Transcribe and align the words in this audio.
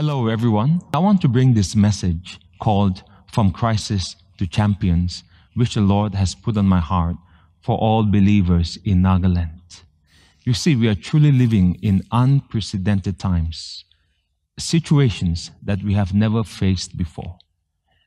Hello, 0.00 0.28
everyone. 0.28 0.80
I 0.94 1.00
want 1.00 1.20
to 1.22 1.28
bring 1.28 1.54
this 1.54 1.74
message 1.74 2.38
called 2.60 3.02
From 3.32 3.50
Crisis 3.50 4.14
to 4.38 4.46
Champions, 4.46 5.24
which 5.56 5.74
the 5.74 5.80
Lord 5.80 6.14
has 6.14 6.36
put 6.36 6.56
on 6.56 6.68
my 6.68 6.78
heart 6.78 7.16
for 7.60 7.76
all 7.78 8.04
believers 8.04 8.78
in 8.84 9.02
Nagaland. 9.02 9.82
You 10.44 10.54
see, 10.54 10.76
we 10.76 10.86
are 10.86 10.94
truly 10.94 11.32
living 11.32 11.80
in 11.82 12.04
unprecedented 12.12 13.18
times, 13.18 13.84
situations 14.56 15.50
that 15.64 15.82
we 15.82 15.94
have 15.94 16.14
never 16.14 16.44
faced 16.44 16.96
before. 16.96 17.36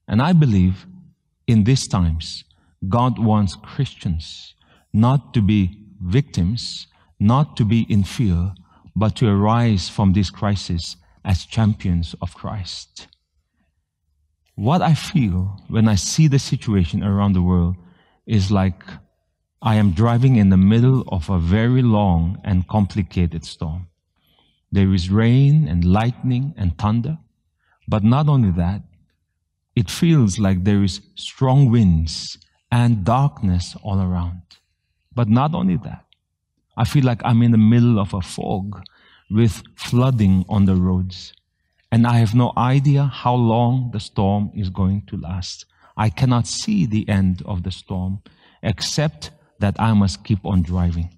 And 0.08 0.22
I 0.22 0.32
believe 0.32 0.86
in 1.46 1.66
these 1.66 1.90
times, 1.90 2.46
God 2.88 3.20
wants 3.20 3.58
Christians 3.62 4.56
not 4.94 5.34
to 5.34 5.42
be 5.42 5.78
victims, 6.00 6.88
not 7.20 7.58
to 7.58 7.66
be 7.66 7.86
in 7.90 8.06
fear, 8.06 8.54
but 8.96 9.18
to 9.18 9.28
arise 9.28 9.90
from 9.90 10.14
this 10.14 10.30
crisis 10.30 10.96
as 11.24 11.46
champions 11.46 12.16
of 12.22 12.34
Christ. 12.34 13.08
What 14.56 14.82
I 14.82 14.94
feel 14.94 15.60
when 15.68 15.88
I 15.88 15.96
see 15.96 16.28
the 16.28 16.40
situation 16.40 17.04
around 17.04 17.34
the 17.34 17.42
world 17.42 17.76
is 18.26 18.52
like 18.52 18.84
I 19.62 19.76
am 19.76 19.92
driving 19.92 20.38
in 20.38 20.50
the 20.50 20.58
middle 20.58 21.04
of 21.08 21.30
a 21.30 21.40
very 21.40 21.82
long 21.82 22.42
and 22.44 22.68
complicated 22.68 23.46
storm. 23.46 23.88
There 24.72 24.94
is 24.94 25.10
rain 25.10 25.68
and 25.68 25.86
lightning 25.86 26.54
and 26.58 26.78
thunder, 26.78 27.18
but 27.88 28.04
not 28.04 28.28
only 28.28 28.52
that, 28.52 28.82
it 29.76 29.90
feels 29.90 30.40
like 30.40 30.64
there 30.64 30.84
is 30.84 31.02
strong 31.16 31.70
winds 31.70 32.38
and 32.72 33.04
darkness 33.04 33.76
all 33.84 34.02
around. 34.02 34.42
But 35.14 35.30
not 35.30 35.54
only 35.54 35.78
that, 35.78 36.06
I 36.78 36.86
feel 36.86 37.04
like 37.04 37.22
I'm 37.24 37.42
in 37.42 37.52
the 37.52 37.58
middle 37.58 38.00
of 38.00 38.14
a 38.14 38.22
fog 38.22 38.82
with 39.32 39.64
flooding 39.76 40.46
on 40.50 40.66
the 40.66 40.76
roads. 40.76 41.34
And 41.92 42.06
I 42.08 42.20
have 42.20 42.36
no 42.36 42.54
idea 42.58 43.06
how 43.06 43.36
long 43.36 43.92
the 43.92 44.00
storm 44.00 44.52
is 44.56 44.70
going 44.70 45.04
to 45.08 45.18
last. 45.18 45.66
I 45.98 46.10
cannot 46.10 46.48
see 46.48 46.86
the 46.86 47.08
end 47.10 47.42
of 47.46 47.64
the 47.64 47.72
storm, 47.72 48.22
except 48.64 49.32
that 49.60 49.76
I 49.80 49.94
must 49.94 50.24
keep 50.24 50.46
on 50.46 50.64
driving. 50.64 51.10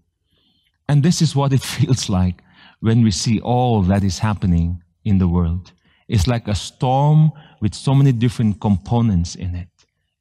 And 0.87 1.03
this 1.03 1.21
is 1.21 1.35
what 1.35 1.53
it 1.53 1.61
feels 1.75 2.09
like 2.09 2.41
when 2.79 3.03
we 3.03 3.11
see 3.11 3.39
all 3.39 3.81
that 3.83 4.03
is 4.03 4.19
happening 4.19 4.83
in 5.05 5.17
the 5.17 5.27
world. 5.27 5.71
It's 6.07 6.27
like 6.27 6.47
a 6.47 6.55
storm 6.55 7.31
with 7.61 7.73
so 7.73 7.93
many 7.93 8.11
different 8.11 8.59
components 8.59 9.35
in 9.35 9.55
it. 9.55 9.69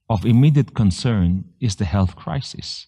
Of 0.08 0.24
immediate 0.24 0.74
concern 0.74 1.45
is 1.61 1.77
the 1.77 1.84
health 1.84 2.14
crisis. 2.17 2.86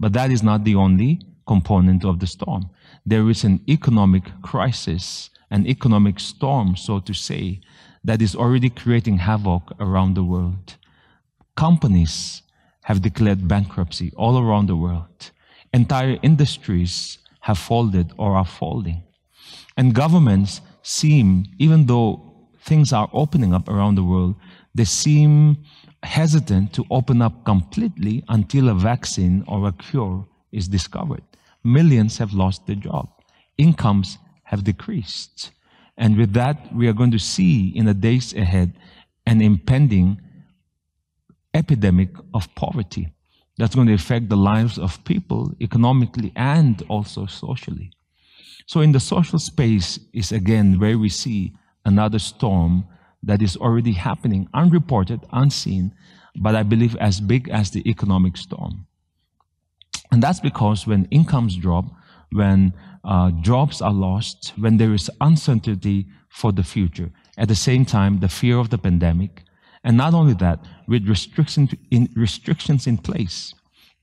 But 0.00 0.14
that 0.14 0.30
is 0.30 0.42
not 0.42 0.64
the 0.64 0.74
only 0.74 1.20
component 1.46 2.04
of 2.04 2.18
the 2.18 2.26
storm. 2.26 2.70
There 3.06 3.28
is 3.28 3.44
an 3.44 3.60
economic 3.68 4.24
crisis, 4.40 5.28
an 5.50 5.66
economic 5.66 6.18
storm, 6.18 6.74
so 6.74 7.00
to 7.00 7.12
say, 7.12 7.60
that 8.02 8.22
is 8.22 8.34
already 8.34 8.70
creating 8.70 9.18
havoc 9.18 9.72
around 9.78 10.14
the 10.14 10.24
world. 10.24 10.76
Companies 11.54 12.42
have 12.84 13.02
declared 13.02 13.46
bankruptcy 13.46 14.10
all 14.16 14.38
around 14.38 14.66
the 14.66 14.76
world. 14.76 15.30
Entire 15.74 16.18
industries 16.22 17.18
have 17.40 17.58
folded 17.58 18.10
or 18.16 18.36
are 18.36 18.46
folding. 18.46 19.02
And 19.76 19.94
governments 19.94 20.62
seem, 20.82 21.44
even 21.58 21.84
though 21.84 22.48
things 22.60 22.90
are 22.90 23.10
opening 23.12 23.52
up 23.52 23.68
around 23.68 23.96
the 23.96 24.04
world, 24.04 24.34
they 24.74 24.84
seem 24.84 25.58
hesitant 26.02 26.72
to 26.72 26.86
open 26.90 27.20
up 27.20 27.44
completely 27.44 28.24
until 28.28 28.70
a 28.70 28.74
vaccine 28.74 29.44
or 29.46 29.68
a 29.68 29.72
cure 29.72 30.26
is 30.52 30.68
discovered 30.68 31.22
millions 31.64 32.18
have 32.18 32.32
lost 32.32 32.66
their 32.66 32.76
job. 32.76 33.08
Incomes 33.58 34.18
have 34.44 34.64
decreased. 34.64 35.50
And 35.96 36.16
with 36.16 36.32
that, 36.34 36.74
we 36.74 36.88
are 36.88 36.92
going 36.92 37.12
to 37.12 37.18
see 37.18 37.68
in 37.68 37.86
the 37.86 37.94
days 37.94 38.34
ahead 38.34 38.74
an 39.26 39.40
impending 39.40 40.20
epidemic 41.54 42.10
of 42.34 42.52
poverty 42.54 43.12
that's 43.56 43.74
going 43.74 43.86
to 43.86 43.94
affect 43.94 44.28
the 44.28 44.36
lives 44.36 44.78
of 44.78 45.04
people 45.04 45.52
economically 45.60 46.32
and 46.34 46.82
also 46.88 47.26
socially. 47.26 47.90
So, 48.66 48.80
in 48.80 48.92
the 48.92 49.00
social 49.00 49.38
space, 49.38 49.98
is 50.12 50.32
again 50.32 50.80
where 50.80 50.98
we 50.98 51.08
see 51.08 51.52
another 51.84 52.18
storm 52.18 52.84
that 53.22 53.42
is 53.42 53.56
already 53.56 53.92
happening, 53.92 54.48
unreported, 54.54 55.20
unseen, 55.32 55.94
but 56.36 56.54
I 56.54 56.62
believe 56.62 56.96
as 56.96 57.20
big 57.20 57.48
as 57.48 57.70
the 57.70 57.88
economic 57.88 58.36
storm. 58.36 58.86
And 60.14 60.22
that's 60.22 60.38
because 60.38 60.86
when 60.86 61.06
incomes 61.06 61.56
drop, 61.56 61.86
when 62.30 62.72
uh, 63.02 63.32
jobs 63.40 63.82
are 63.82 63.92
lost, 63.92 64.52
when 64.56 64.76
there 64.76 64.94
is 64.94 65.10
uncertainty 65.20 66.06
for 66.28 66.52
the 66.52 66.62
future, 66.62 67.10
at 67.36 67.48
the 67.48 67.56
same 67.56 67.84
time, 67.84 68.20
the 68.20 68.28
fear 68.28 68.58
of 68.58 68.70
the 68.70 68.78
pandemic, 68.78 69.42
and 69.82 69.96
not 69.96 70.14
only 70.14 70.34
that, 70.34 70.60
with 70.86 71.02
in, 71.90 72.08
restrictions 72.14 72.86
in 72.86 72.96
place, 72.96 73.54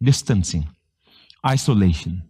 distancing, 0.04 0.68
isolation, 1.48 2.24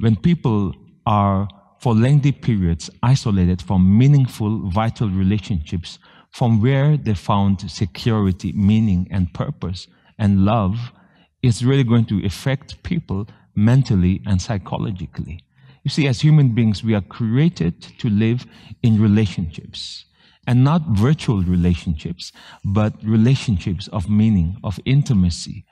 when 0.00 0.16
people 0.16 0.74
are 1.06 1.46
for 1.78 1.94
lengthy 1.94 2.32
periods 2.32 2.90
isolated 3.04 3.62
from 3.62 3.96
meaningful, 3.96 4.68
vital 4.68 5.08
relationships 5.08 6.00
from 6.32 6.60
where 6.60 6.96
they 6.96 7.14
found 7.14 7.70
security, 7.70 8.50
meaning, 8.52 9.06
and 9.12 9.32
purpose 9.32 9.86
and 10.18 10.44
love 10.44 10.90
is 11.42 11.64
really 11.64 11.84
going 11.84 12.04
to 12.06 12.24
affect 12.24 12.82
people 12.82 13.28
mentally 13.54 14.22
and 14.26 14.40
psychologically. 14.40 15.44
You 15.82 15.90
see, 15.90 16.06
as 16.06 16.20
human 16.20 16.54
beings, 16.54 16.84
we 16.84 16.94
are 16.94 17.00
created 17.00 17.80
to 17.98 18.08
live 18.08 18.46
in 18.82 19.02
relationships 19.02 20.04
and 20.46 20.64
not 20.64 20.82
virtual 20.88 21.42
relationships, 21.42 22.32
but 22.64 22.94
relationships 23.02 23.88
of 23.88 24.08
meaning, 24.08 24.56
of 24.64 24.78
intimacy, 24.84 25.64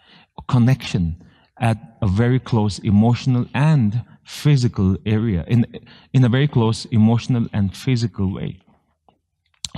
connection 0.48 1.16
at 1.60 1.76
a 2.02 2.08
very 2.08 2.38
close 2.38 2.78
emotional 2.80 3.46
and 3.54 4.02
physical 4.24 4.96
area, 5.06 5.44
in, 5.46 5.66
in 6.12 6.24
a 6.24 6.28
very 6.28 6.48
close 6.48 6.86
emotional 6.86 7.46
and 7.52 7.76
physical 7.76 8.32
way. 8.32 8.58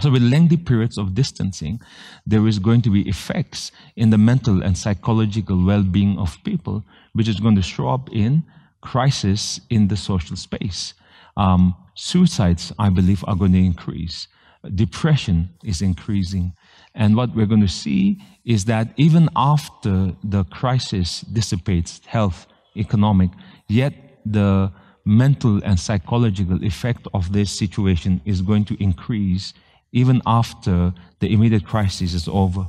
So, 0.03 0.11
with 0.11 0.23
lengthy 0.23 0.57
periods 0.57 0.99
of 0.99 1.15
distancing, 1.15 1.81
there 2.27 2.49
is 2.49 2.59
going 2.59 2.83
to 2.83 2.91
be 2.91 3.09
effects 3.09 3.71
in 3.95 4.11
the 4.11 4.19
mental 4.19 4.61
and 4.61 4.77
psychological 4.77 5.65
well 5.65 5.85
being 5.85 6.19
of 6.19 6.43
people, 6.43 6.85
which 7.13 7.29
is 7.29 7.39
going 7.39 7.55
to 7.55 7.63
show 7.63 7.89
up 7.89 8.11
in 8.11 8.43
crisis 8.81 9.61
in 9.71 9.87
the 9.87 9.97
social 9.97 10.35
space. 10.35 10.95
Um, 11.37 11.77
suicides, 11.95 12.73
I 12.81 12.89
believe, 12.89 13.25
are 13.29 13.37
going 13.37 13.53
to 13.53 13.65
increase. 13.65 14.27
Depression 14.75 15.51
is 15.63 15.81
increasing. 15.81 16.53
And 16.97 17.15
what 17.15 17.33
we're 17.37 17.47
going 17.47 17.61
to 17.61 17.69
see 17.69 18.21
is 18.45 18.65
that 18.65 18.89
even 18.97 19.29
after 19.37 20.17
the 20.25 20.43
crisis 20.47 21.21
dissipates, 21.21 22.01
health, 22.07 22.49
economic, 22.77 23.31
yet 23.69 23.95
the 24.27 24.73
mental 25.05 25.63
and 25.63 25.79
psychological 25.79 26.65
effect 26.65 27.07
of 27.15 27.33
this 27.33 27.53
situation 27.53 28.21
is 28.25 28.43
going 28.43 28.65
to 28.65 28.83
increase 28.83 29.55
even 29.93 30.21
after 30.27 30.93
the 31.21 31.33
immediate 31.33 31.65
crisis 31.65 32.15
is 32.15 32.29
over. 32.29 32.67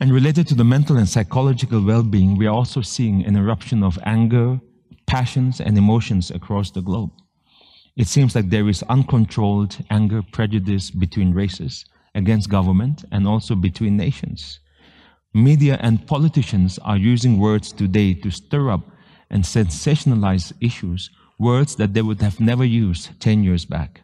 And 0.00 0.12
related 0.12 0.48
to 0.48 0.54
the 0.54 0.64
mental 0.64 0.96
and 0.96 1.08
psychological 1.08 1.84
well 1.84 2.02
being, 2.02 2.36
we 2.36 2.46
are 2.46 2.54
also 2.54 2.80
seeing 2.80 3.24
an 3.24 3.36
eruption 3.36 3.82
of 3.82 3.98
anger, 4.04 4.60
passions, 5.06 5.60
and 5.60 5.78
emotions 5.78 6.30
across 6.30 6.70
the 6.70 6.82
globe. 6.82 7.12
It 7.96 8.08
seems 8.08 8.34
like 8.34 8.50
there 8.50 8.68
is 8.68 8.82
uncontrolled 8.84 9.76
anger, 9.90 10.20
prejudice 10.22 10.90
between 10.90 11.32
races, 11.32 11.84
against 12.14 12.50
government, 12.50 13.04
and 13.12 13.26
also 13.26 13.54
between 13.54 13.96
nations. 13.96 14.58
Media 15.32 15.78
and 15.80 16.06
politicians 16.06 16.78
are 16.80 16.96
using 16.96 17.38
words 17.38 17.72
today 17.72 18.14
to 18.14 18.30
stir 18.30 18.70
up 18.70 18.82
and 19.30 19.42
sensationalize 19.42 20.52
issues, 20.60 21.10
words 21.38 21.76
that 21.76 21.92
they 21.92 22.02
would 22.02 22.20
have 22.20 22.40
never 22.40 22.64
used 22.64 23.20
10 23.20 23.42
years 23.42 23.64
back. 23.64 24.03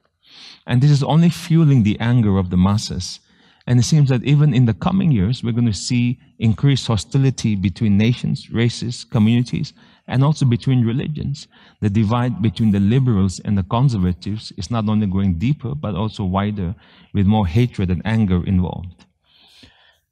And 0.67 0.81
this 0.81 0.91
is 0.91 1.03
only 1.03 1.31
fueling 1.31 1.83
the 1.83 1.99
anger 2.01 2.39
of 2.39 2.51
the 2.51 2.57
masses. 2.57 3.21
And 3.67 3.79
it 3.79 3.85
seems 3.85 4.09
that 4.09 4.25
even 4.25 4.55
in 4.55 4.65
the 4.65 4.75
coming 4.75 5.13
years, 5.13 5.45
we're 5.45 5.53
going 5.53 5.67
to 5.67 5.73
see 5.73 6.19
increased 6.39 6.87
hostility 6.87 7.55
between 7.55 7.97
nations, 7.97 8.51
races, 8.51 9.05
communities, 9.05 9.73
and 10.09 10.25
also 10.25 10.45
between 10.45 10.85
religions. 10.85 11.47
The 11.81 11.91
divide 11.91 12.43
between 12.43 12.73
the 12.73 12.81
liberals 12.81 13.39
and 13.41 13.57
the 13.57 13.63
conservatives 13.63 14.53
is 14.57 14.71
not 14.71 14.89
only 14.89 15.07
going 15.07 15.39
deeper, 15.39 15.75
but 15.75 15.95
also 15.95 16.25
wider, 16.25 16.75
with 17.15 17.27
more 17.27 17.47
hatred 17.47 17.91
and 17.91 18.03
anger 18.05 18.45
involved. 18.45 19.05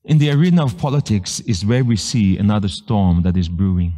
In 0.05 0.19
the 0.19 0.31
arena 0.31 0.65
of 0.65 0.79
politics 0.79 1.41
is 1.41 1.67
where 1.67 1.85
we 1.85 1.97
see 1.97 2.39
another 2.39 2.69
storm 2.69 3.23
that 3.23 3.37
is 3.37 3.49
brewing. 3.49 3.95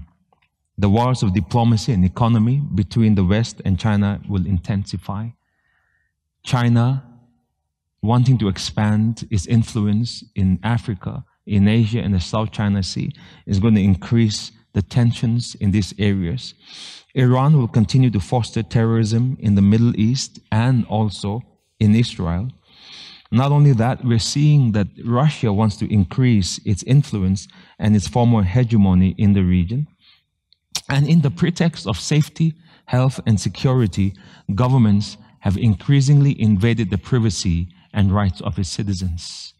The 0.79 0.89
wars 0.89 1.23
of 1.23 1.35
diplomacy 1.35 1.93
and 1.93 2.05
economy 2.05 2.63
between 2.75 3.15
the 3.15 3.25
West 3.25 3.61
and 3.65 3.79
China 3.79 4.21
will 4.29 4.47
intensify. 4.47 5.29
China 6.43 7.05
wanting 8.03 8.39
to 8.39 8.49
expand 8.49 9.27
its 9.31 9.47
influence 9.47 10.25
in 10.35 10.59
Africa, 10.63 11.25
in 11.47 11.69
Asia, 11.69 12.01
and 12.01 12.15
the 12.15 12.21
South 12.21 12.51
China 12.51 12.83
Sea 12.83 13.13
is 13.47 13.59
going 13.59 13.75
to 13.75 13.83
increase 13.83 14.53
the 14.73 14.83
tensions 14.83 15.55
in 15.57 15.71
these 15.71 15.93
areas. 15.99 16.55
Iran 17.15 17.59
will 17.59 17.69
continue 17.69 18.11
to 18.11 18.21
foster 18.21 18.63
terrorism 18.63 19.37
in 19.41 19.55
the 19.55 19.63
Middle 19.63 19.99
East 19.99 20.39
and 20.53 20.87
also 20.87 21.43
in 21.79 21.95
Israel. 21.95 22.49
Not 23.33 23.53
only 23.53 23.73
that, 23.75 24.05
we're 24.05 24.19
seeing 24.19 24.73
that 24.73 24.89
Russia 25.05 25.53
wants 25.53 25.77
to 25.77 25.93
increase 25.93 26.59
its 26.65 26.83
influence 26.85 27.49
and 27.79 27.95
its 27.95 28.09
former 28.09 28.43
hegemony 28.43 29.15
in 29.19 29.33
the 29.35 29.43
region. 29.43 29.87
And 30.89 31.09
in 31.09 31.21
the 31.21 31.31
pretext 31.31 31.87
of 31.87 31.99
safety, 31.99 32.55
health, 32.87 33.21
and 33.27 33.41
security, 33.41 34.15
governments 34.55 35.17
have 35.41 35.57
increasingly 35.57 36.41
invaded 36.41 36.91
the 36.91 36.99
privacy 36.99 37.69
and 37.93 38.15
rights 38.15 38.41
of 38.41 38.59
its 38.59 38.69
citizens. 38.69 39.55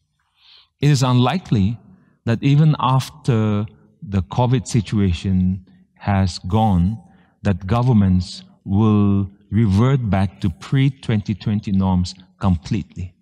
It 0.81 0.91
is 0.91 1.03
unlikely 1.03 1.79
that 2.25 2.43
even 2.43 2.77
after 2.79 3.67
the 4.03 4.23
COVID 4.23 4.67
situation 4.67 5.67
has 5.99 6.39
gone, 6.41 6.99
that 7.43 7.67
governments 7.67 8.45
will 8.65 9.31
revert 9.51 10.09
back 10.09 10.41
to 10.41 10.51
pre 10.51 10.91
2020 10.91 11.73
norms 11.73 12.15
completely. 12.41 13.15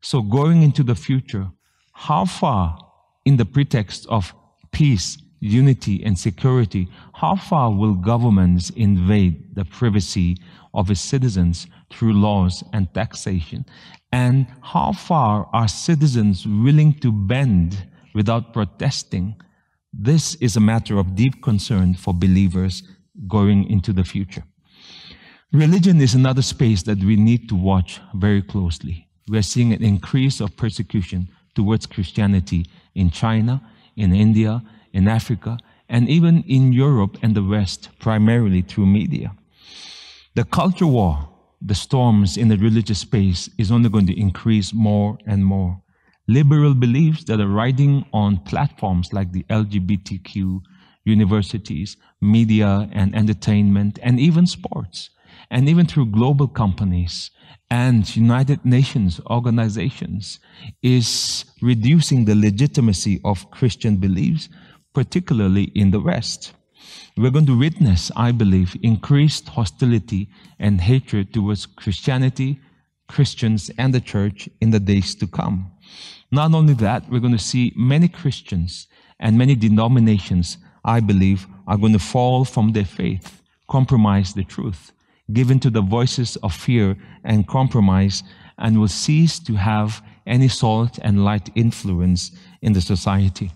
So, 0.00 0.22
going 0.22 0.62
into 0.62 0.82
the 0.82 0.94
future, 0.94 1.50
how 1.92 2.24
far, 2.24 2.78
in 3.24 3.36
the 3.36 3.44
pretext 3.44 4.06
of 4.08 4.34
peace, 4.72 5.18
unity, 5.40 6.02
and 6.04 6.18
security, 6.18 6.88
how 7.14 7.36
far 7.36 7.72
will 7.72 7.94
governments 7.94 8.70
invade 8.70 9.54
the 9.54 9.64
privacy 9.64 10.36
of 10.74 10.90
its 10.90 11.00
citizens 11.00 11.66
through 11.90 12.12
laws 12.12 12.62
and 12.72 12.92
taxation? 12.94 13.64
And 14.12 14.46
how 14.62 14.92
far 14.92 15.48
are 15.52 15.68
citizens 15.68 16.46
willing 16.46 16.94
to 17.00 17.12
bend 17.12 17.86
without 18.14 18.52
protesting? 18.52 19.36
This 19.92 20.34
is 20.36 20.56
a 20.56 20.60
matter 20.60 20.98
of 20.98 21.14
deep 21.14 21.42
concern 21.42 21.94
for 21.94 22.14
believers 22.14 22.82
going 23.26 23.68
into 23.70 23.92
the 23.92 24.04
future. 24.04 24.44
Religion 25.52 26.00
is 26.00 26.14
another 26.14 26.42
space 26.42 26.82
that 26.82 27.02
we 27.02 27.16
need 27.16 27.48
to 27.48 27.54
watch 27.54 28.00
very 28.14 28.42
closely. 28.42 29.08
We 29.28 29.38
are 29.38 29.42
seeing 29.42 29.72
an 29.72 29.82
increase 29.82 30.40
of 30.40 30.56
persecution 30.56 31.28
towards 31.54 31.86
Christianity 31.86 32.66
in 32.94 33.10
China, 33.10 33.62
in 33.96 34.14
India, 34.14 34.62
in 34.92 35.08
Africa, 35.08 35.58
and 35.88 36.08
even 36.08 36.42
in 36.46 36.72
Europe 36.72 37.16
and 37.22 37.34
the 37.34 37.42
West, 37.42 37.88
primarily 37.98 38.62
through 38.62 38.86
media. 38.86 39.34
The 40.34 40.44
culture 40.44 40.86
war, 40.86 41.28
the 41.60 41.74
storms 41.74 42.36
in 42.36 42.48
the 42.48 42.56
religious 42.56 43.00
space, 43.00 43.50
is 43.58 43.70
only 43.70 43.88
going 43.88 44.06
to 44.06 44.20
increase 44.20 44.72
more 44.72 45.18
and 45.26 45.44
more. 45.44 45.80
Liberal 46.26 46.74
beliefs 46.74 47.24
that 47.24 47.40
are 47.40 47.48
riding 47.48 48.04
on 48.12 48.38
platforms 48.44 49.12
like 49.12 49.32
the 49.32 49.44
LGBTQ, 49.44 50.60
universities, 51.04 51.96
media 52.20 52.88
and 52.92 53.14
entertainment, 53.14 53.98
and 54.02 54.20
even 54.20 54.46
sports, 54.46 55.10
and 55.50 55.68
even 55.68 55.86
through 55.86 56.06
global 56.06 56.46
companies 56.46 57.30
and 57.70 58.16
United 58.16 58.64
Nations 58.64 59.20
organizations, 59.30 60.38
is 60.82 61.44
reducing 61.62 62.24
the 62.24 62.34
legitimacy 62.34 63.20
of 63.24 63.50
Christian 63.50 63.96
beliefs 63.96 64.48
particularly 64.94 65.64
in 65.74 65.90
the 65.90 66.00
West. 66.00 66.52
We're 67.16 67.30
going 67.30 67.46
to 67.46 67.58
witness, 67.58 68.10
I 68.16 68.32
believe, 68.32 68.76
increased 68.82 69.48
hostility 69.48 70.28
and 70.58 70.80
hatred 70.80 71.32
towards 71.32 71.66
Christianity, 71.66 72.60
Christians, 73.08 73.70
and 73.78 73.92
the 73.92 74.00
church 74.00 74.48
in 74.60 74.70
the 74.70 74.80
days 74.80 75.14
to 75.16 75.26
come. 75.26 75.72
Not 76.30 76.54
only 76.54 76.74
that, 76.74 77.08
we're 77.08 77.20
going 77.20 77.36
to 77.36 77.38
see 77.38 77.72
many 77.74 78.08
Christians 78.08 78.86
and 79.18 79.36
many 79.36 79.54
denominations, 79.54 80.58
I 80.84 81.00
believe, 81.00 81.46
are 81.66 81.78
going 81.78 81.94
to 81.94 81.98
fall 81.98 82.44
from 82.44 82.72
their 82.72 82.84
faith, 82.84 83.42
compromise 83.68 84.34
the 84.34 84.44
truth, 84.44 84.92
given 85.32 85.58
to 85.60 85.70
the 85.70 85.82
voices 85.82 86.36
of 86.36 86.54
fear 86.54 86.96
and 87.24 87.48
compromise, 87.48 88.22
and 88.58 88.78
will 88.78 88.88
cease 88.88 89.38
to 89.40 89.54
have 89.54 90.02
any 90.26 90.48
salt 90.48 90.98
and 91.02 91.24
light 91.24 91.50
influence 91.54 92.32
in 92.60 92.72
the 92.74 92.80
society. 92.80 93.50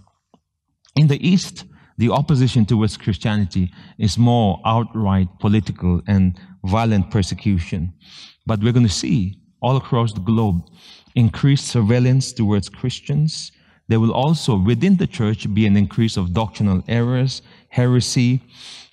In 0.97 1.09
the 1.09 1.27
East, 1.27 1.65
the 2.03 2.11
opposition 2.11 2.67
towards 2.67 2.97
Christianity 2.97 3.71
is 3.97 4.19
more 4.19 4.61
outright 4.65 5.29
political 5.39 6.03
and 6.09 6.37
violent 6.65 7.13
persecution. 7.13 7.95
But 8.45 8.61
we're 8.61 8.73
going 8.73 8.89
to 8.89 8.93
see 8.93 9.39
all 9.61 9.77
across 9.77 10.13
the 10.13 10.19
globe 10.19 10.69
increased 11.15 11.69
surveillance 11.69 12.33
towards 12.33 12.69
Christians. 12.69 13.53
There 13.87 14.01
will 14.01 14.13
also, 14.13 14.59
within 14.59 14.97
the 14.97 15.07
church, 15.07 15.47
be 15.55 15.65
an 15.65 15.77
increase 15.77 16.17
of 16.17 16.33
doctrinal 16.33 16.83
errors, 16.89 17.41
heresy. 17.69 18.41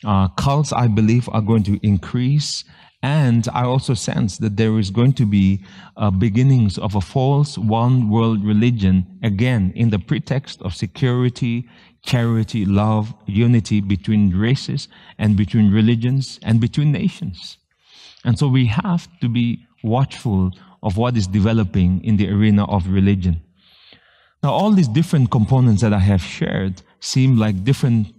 Uh, 0.05 0.27
cults, 0.27 0.71
I 0.71 0.85
believe, 0.85 1.27
are 1.31 1.41
going 1.41 1.63
to 1.63 1.79
increase. 1.81 2.63
And 3.01 3.47
I 3.53 3.63
also 3.63 3.93
sense 3.93 4.37
that 4.39 4.57
there 4.57 4.77
is 4.77 4.91
going 4.91 5.13
to 5.13 5.25
be 5.25 5.63
uh, 5.95 6.11
beginnings 6.11 6.77
of 6.77 6.95
a 6.95 7.01
false 7.01 7.57
one 7.57 8.09
world 8.09 8.43
religion, 8.43 9.05
again, 9.23 9.71
in 9.73 9.89
the 9.89 9.99
pretext 9.99 10.61
of 10.63 10.75
security, 10.75 11.69
charity, 12.03 12.65
love, 12.65 13.13
unity 13.25 13.79
between 13.79 14.35
races 14.35 14.89
and 15.17 15.37
between 15.37 15.71
religions 15.71 16.39
and 16.43 16.59
between 16.59 16.91
nations. 16.91 17.57
And 18.25 18.37
so 18.37 18.49
we 18.49 18.65
have 18.65 19.07
to 19.21 19.29
be 19.29 19.65
watchful 19.81 20.51
of 20.83 20.97
what 20.97 21.15
is 21.15 21.27
developing 21.27 22.03
in 22.03 22.17
the 22.17 22.29
arena 22.29 22.65
of 22.65 22.87
religion. 22.89 23.41
Now, 24.43 24.51
all 24.51 24.71
these 24.71 24.87
different 24.87 25.31
components 25.31 25.81
that 25.81 25.93
I 25.93 25.99
have 25.99 26.21
shared 26.21 26.81
seem 26.99 27.37
like 27.37 27.63
different 27.63 28.13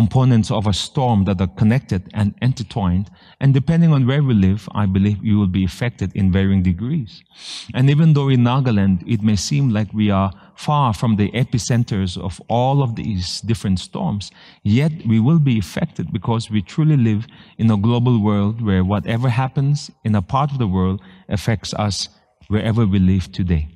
components 0.00 0.50
of 0.50 0.66
a 0.66 0.74
storm 0.74 1.24
that 1.24 1.40
are 1.40 1.54
connected 1.60 2.02
and 2.12 2.34
intertwined. 2.42 3.08
And 3.40 3.54
depending 3.54 3.92
on 3.94 4.06
where 4.06 4.22
we 4.22 4.34
live, 4.34 4.68
I 4.82 4.84
believe 4.84 5.24
you 5.24 5.38
will 5.38 5.54
be 5.60 5.64
affected 5.64 6.14
in 6.14 6.30
varying 6.30 6.62
degrees. 6.62 7.24
And 7.72 7.88
even 7.88 8.12
though 8.12 8.28
in 8.28 8.40
Nagaland, 8.40 8.98
it 9.14 9.22
may 9.22 9.36
seem 9.36 9.70
like 9.70 9.90
we 9.94 10.10
are 10.10 10.30
far 10.54 10.92
from 10.92 11.16
the 11.16 11.30
epicenters 11.30 12.18
of 12.28 12.42
all 12.48 12.82
of 12.82 12.94
these 12.94 13.40
different 13.40 13.78
storms, 13.80 14.30
yet 14.62 14.92
we 15.06 15.18
will 15.18 15.38
be 15.38 15.58
affected 15.58 16.12
because 16.12 16.50
we 16.50 16.60
truly 16.60 16.98
live 16.98 17.26
in 17.56 17.70
a 17.70 17.78
global 17.78 18.22
world 18.22 18.60
where 18.60 18.84
whatever 18.84 19.30
happens 19.30 19.90
in 20.04 20.14
a 20.14 20.20
part 20.20 20.52
of 20.52 20.58
the 20.58 20.72
world 20.76 21.00
affects 21.30 21.72
us 21.72 22.10
wherever 22.48 22.84
we 22.84 22.98
live 22.98 23.32
today. 23.32 23.66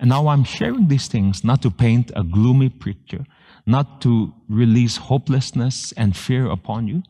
And 0.00 0.08
now 0.08 0.28
I'm 0.28 0.44
sharing 0.44 0.88
these 0.88 1.08
things 1.08 1.44
not 1.44 1.60
to 1.62 1.70
paint 1.70 2.12
a 2.16 2.22
gloomy 2.22 2.70
picture, 2.70 3.24
not 3.68 4.00
to 4.00 4.32
release 4.48 4.96
hopelessness 4.96 5.92
and 5.92 6.16
fear 6.16 6.50
upon 6.50 6.88
you, 6.88 7.02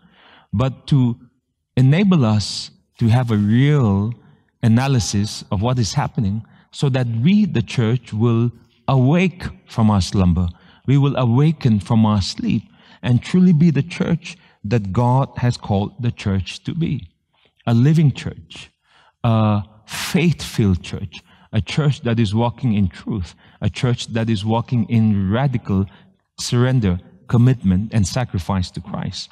but 0.53 0.89
to 0.89 1.17
enable 1.77 2.25
us 2.25 2.71
to 2.99 3.07
have 3.09 3.31
a 3.31 3.37
real 3.37 4.13
analysis 4.63 5.45
of 5.53 5.63
what 5.63 5.79
is 5.79 5.95
happening 5.95 6.45
so 6.73 6.89
that 6.89 7.07
we, 7.23 7.45
the 7.45 7.63
church, 7.63 8.13
will 8.13 8.51
awake 8.89 9.45
from 9.67 9.89
our 9.89 10.01
slumber. 10.01 10.49
We 10.87 10.99
will 10.99 11.17
awaken 11.17 11.79
from 11.79 12.05
our 12.05 12.21
sleep 12.21 12.65
and 13.03 13.23
truly 13.23 13.53
be 13.53 13.71
the 13.71 13.83
church 13.83 14.37
that 14.65 14.93
God 14.93 15.29
has 15.37 15.57
called 15.57 16.03
the 16.03 16.11
church 16.11 16.65
to 16.65 16.75
be. 16.75 17.09
A 17.69 17.75
living 17.75 18.11
church, 18.13 18.71
a 19.23 19.63
faith 19.87 20.43
filled 20.43 20.83
church, 20.83 21.23
a 21.53 21.61
church 21.61 22.01
that 22.01 22.19
is 22.19 22.35
walking 22.35 22.75
in 22.75 22.89
truth, 22.89 23.37
a 23.61 23.71
church 23.71 24.09
that 24.09 24.29
is 24.29 24.45
walking 24.45 24.89
in 24.89 25.31
radical 25.31 25.87
surrender, 26.39 26.99
commitment, 27.29 27.93
and 27.93 28.07
sacrifice 28.07 28.71
to 28.73 28.81
Christ. 28.81 29.31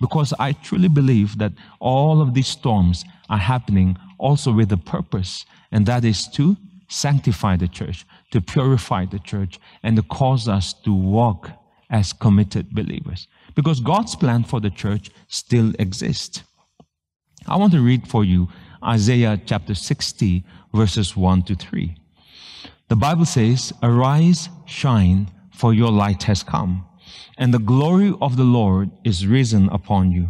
Because 0.00 0.34
I 0.38 0.52
truly 0.52 0.88
believe 0.88 1.38
that 1.38 1.52
all 1.80 2.20
of 2.20 2.34
these 2.34 2.48
storms 2.48 3.04
are 3.30 3.38
happening 3.38 3.96
also 4.18 4.52
with 4.52 4.72
a 4.72 4.76
purpose, 4.76 5.44
and 5.72 5.86
that 5.86 6.04
is 6.04 6.28
to 6.28 6.56
sanctify 6.88 7.56
the 7.56 7.68
church, 7.68 8.06
to 8.30 8.40
purify 8.40 9.04
the 9.04 9.18
church, 9.18 9.60
and 9.82 9.96
to 9.96 10.02
cause 10.02 10.48
us 10.48 10.72
to 10.84 10.92
walk 10.92 11.50
as 11.90 12.12
committed 12.12 12.70
believers. 12.70 13.28
Because 13.54 13.80
God's 13.80 14.14
plan 14.14 14.44
for 14.44 14.60
the 14.60 14.70
church 14.70 15.10
still 15.28 15.72
exists. 15.78 16.42
I 17.46 17.56
want 17.56 17.72
to 17.72 17.80
read 17.80 18.08
for 18.08 18.24
you 18.24 18.48
Isaiah 18.84 19.40
chapter 19.44 19.74
60, 19.74 20.44
verses 20.74 21.16
1 21.16 21.42
to 21.44 21.54
3. 21.54 21.96
The 22.88 22.96
Bible 22.96 23.24
says, 23.24 23.72
Arise, 23.82 24.48
shine, 24.66 25.30
for 25.58 25.74
your 25.74 25.90
light 25.90 26.22
has 26.22 26.44
come, 26.44 26.86
and 27.36 27.52
the 27.52 27.58
glory 27.58 28.14
of 28.20 28.36
the 28.36 28.44
Lord 28.44 28.90
is 29.02 29.26
risen 29.26 29.68
upon 29.70 30.12
you. 30.12 30.28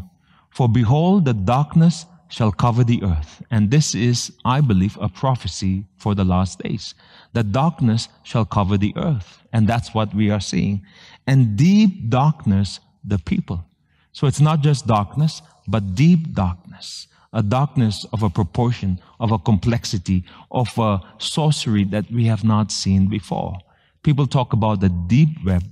For 0.49 0.71
behold, 0.71 1.27
the 1.27 1.35
darkness 1.35 2.07
shall 2.29 2.51
cover 2.51 2.83
the 2.83 3.03
earth. 3.03 3.43
And 3.51 3.71
this 3.71 3.95
is, 3.95 4.33
I 4.47 4.63
believe, 4.63 4.97
a 5.01 5.09
prophecy 5.09 5.85
for 5.97 6.15
the 6.15 6.25
last 6.25 6.61
days. 6.61 6.95
The 7.35 7.43
darkness 7.43 8.09
shall 8.23 8.47
cover 8.47 8.79
the 8.79 8.95
earth. 8.97 9.43
And 9.53 9.69
that's 9.69 9.93
what 9.93 10.15
we 10.15 10.31
are 10.31 10.41
seeing. 10.41 10.83
And 11.27 11.57
deep 11.57 12.09
darkness, 12.09 12.81
the 13.05 13.19
people. 13.19 13.65
So 14.13 14.27
it's 14.27 14.41
not 14.41 14.63
just 14.63 14.87
darkness, 14.87 15.43
but 15.67 15.95
deep 15.95 16.33
darkness. 16.33 17.07
A 17.35 17.43
darkness 17.43 18.07
of 18.15 18.23
a 18.23 18.31
proportion, 18.31 18.99
of 19.21 19.33
a 19.33 19.39
complexity, 19.39 20.25
of 20.51 20.69
a 20.79 21.01
sorcery 21.19 21.85
that 21.85 22.11
we 22.11 22.25
have 22.25 22.45
not 22.45 22.73
seen 22.73 23.09
before. 23.09 23.59
People 24.03 24.27
talk 24.27 24.53
about 24.53 24.81
the 24.81 24.89
deep 24.89 25.29
web, 25.45 25.63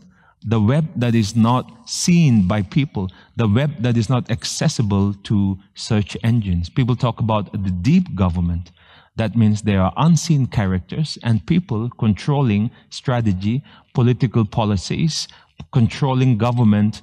the 0.44 0.60
web 0.60 0.88
that 0.96 1.14
is 1.14 1.34
not 1.34 1.88
seen 1.88 2.46
by 2.46 2.62
people, 2.62 3.10
the 3.36 3.48
web 3.48 3.82
that 3.82 3.96
is 3.96 4.08
not 4.08 4.30
accessible 4.30 5.14
to 5.24 5.58
search 5.74 6.16
engines. 6.22 6.68
People 6.68 6.96
talk 6.96 7.20
about 7.20 7.52
the 7.52 7.70
deep 7.70 8.14
government, 8.14 8.70
That 9.16 9.34
means 9.34 9.62
there 9.62 9.80
are 9.80 9.92
unseen 9.96 10.46
characters 10.46 11.18
and 11.22 11.44
people 11.46 11.90
controlling 11.98 12.70
strategy, 12.90 13.62
political 13.94 14.44
policies, 14.44 15.26
controlling 15.72 16.36
government 16.36 17.00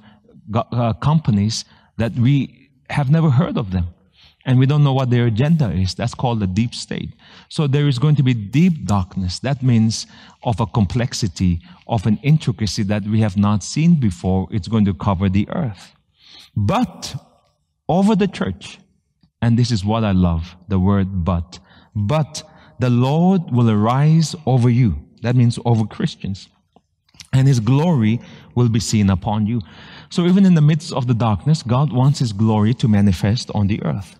uh, 0.54 0.92
companies 0.94 1.64
that 1.98 2.12
we 2.14 2.70
have 2.90 3.10
never 3.10 3.30
heard 3.30 3.58
of 3.58 3.72
them. 3.72 3.88
And 4.46 4.58
we 4.58 4.66
don't 4.66 4.84
know 4.84 4.92
what 4.92 5.08
their 5.08 5.26
agenda 5.26 5.70
is. 5.70 5.94
That's 5.94 6.14
called 6.14 6.40
the 6.40 6.46
deep 6.46 6.74
state. 6.74 7.14
So 7.48 7.66
there 7.66 7.88
is 7.88 7.98
going 7.98 8.16
to 8.16 8.22
be 8.22 8.34
deep 8.34 8.84
darkness. 8.84 9.38
That 9.38 9.62
means 9.62 10.06
of 10.42 10.60
a 10.60 10.66
complexity, 10.66 11.62
of 11.86 12.06
an 12.06 12.18
intricacy 12.22 12.82
that 12.84 13.04
we 13.04 13.20
have 13.20 13.38
not 13.38 13.62
seen 13.62 13.94
before. 13.98 14.48
It's 14.50 14.68
going 14.68 14.84
to 14.84 14.94
cover 14.94 15.30
the 15.30 15.48
earth. 15.50 15.94
But 16.54 17.16
over 17.88 18.14
the 18.14 18.28
church, 18.28 18.78
and 19.40 19.58
this 19.58 19.70
is 19.70 19.84
what 19.84 20.04
I 20.04 20.12
love, 20.12 20.56
the 20.68 20.78
word 20.78 21.24
but, 21.24 21.58
but 21.94 22.42
the 22.78 22.90
Lord 22.90 23.50
will 23.50 23.70
arise 23.70 24.36
over 24.46 24.68
you. 24.68 24.96
That 25.22 25.36
means 25.36 25.58
over 25.64 25.86
Christians. 25.86 26.48
And 27.32 27.48
his 27.48 27.60
glory 27.60 28.20
will 28.54 28.68
be 28.68 28.78
seen 28.78 29.10
upon 29.10 29.46
you. 29.46 29.60
So 30.10 30.26
even 30.26 30.44
in 30.44 30.54
the 30.54 30.60
midst 30.60 30.92
of 30.92 31.06
the 31.06 31.14
darkness, 31.14 31.62
God 31.62 31.92
wants 31.92 32.18
his 32.20 32.32
glory 32.32 32.74
to 32.74 32.88
manifest 32.88 33.50
on 33.54 33.66
the 33.66 33.82
earth. 33.82 34.16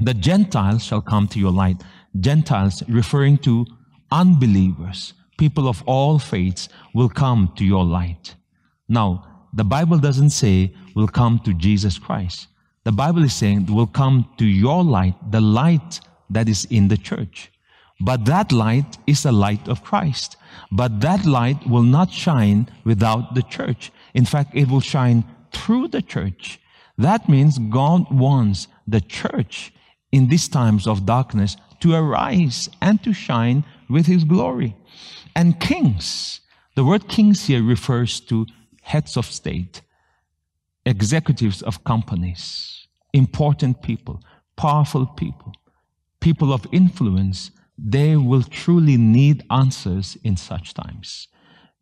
The 0.00 0.14
Gentiles 0.14 0.84
shall 0.84 1.00
come 1.00 1.26
to 1.28 1.38
your 1.38 1.52
light. 1.52 1.82
Gentiles 2.20 2.82
referring 2.88 3.38
to 3.38 3.66
unbelievers, 4.10 5.14
people 5.38 5.68
of 5.68 5.82
all 5.86 6.18
faiths 6.18 6.68
will 6.94 7.08
come 7.08 7.52
to 7.56 7.64
your 7.64 7.84
light. 7.84 8.34
Now, 8.88 9.46
the 9.54 9.64
Bible 9.64 9.98
doesn't 9.98 10.30
say 10.30 10.74
will 10.94 11.08
come 11.08 11.38
to 11.40 11.54
Jesus 11.54 11.98
Christ. 11.98 12.48
The 12.84 12.92
Bible 12.92 13.24
is 13.24 13.34
saying 13.34 13.66
will 13.66 13.86
come 13.86 14.28
to 14.38 14.44
your 14.44 14.84
light, 14.84 15.14
the 15.30 15.40
light 15.40 16.00
that 16.30 16.48
is 16.48 16.66
in 16.66 16.88
the 16.88 16.96
church. 16.96 17.50
But 17.98 18.26
that 18.26 18.52
light 18.52 18.98
is 19.06 19.22
the 19.22 19.32
light 19.32 19.66
of 19.68 19.82
Christ. 19.82 20.36
But 20.70 21.00
that 21.00 21.24
light 21.24 21.66
will 21.66 21.82
not 21.82 22.12
shine 22.12 22.68
without 22.84 23.34
the 23.34 23.42
church. 23.42 23.90
In 24.12 24.26
fact, 24.26 24.54
it 24.54 24.68
will 24.68 24.80
shine 24.80 25.24
through 25.52 25.88
the 25.88 26.02
church. 26.02 26.60
That 26.98 27.28
means 27.28 27.58
God 27.58 28.10
wants 28.10 28.68
the 28.86 29.00
church 29.00 29.72
in 30.16 30.28
these 30.28 30.48
times 30.48 30.86
of 30.86 31.06
darkness 31.06 31.56
to 31.80 31.94
arise 31.94 32.68
and 32.80 33.02
to 33.04 33.12
shine 33.12 33.64
with 33.88 34.06
his 34.06 34.24
glory. 34.24 34.74
And 35.34 35.60
kings, 35.60 36.40
the 36.74 36.84
word 36.84 37.08
kings 37.08 37.46
here 37.46 37.62
refers 37.62 38.20
to 38.28 38.46
heads 38.82 39.16
of 39.16 39.26
state, 39.26 39.82
executives 40.84 41.62
of 41.62 41.84
companies, 41.84 42.86
important 43.12 43.82
people, 43.82 44.20
powerful 44.56 45.06
people 45.06 45.52
people 46.26 46.52
of 46.52 46.66
influence, 46.72 47.52
they 47.78 48.16
will 48.16 48.42
truly 48.42 48.96
need 48.96 49.44
answers 49.48 50.16
in 50.24 50.36
such 50.36 50.74
times. 50.74 51.28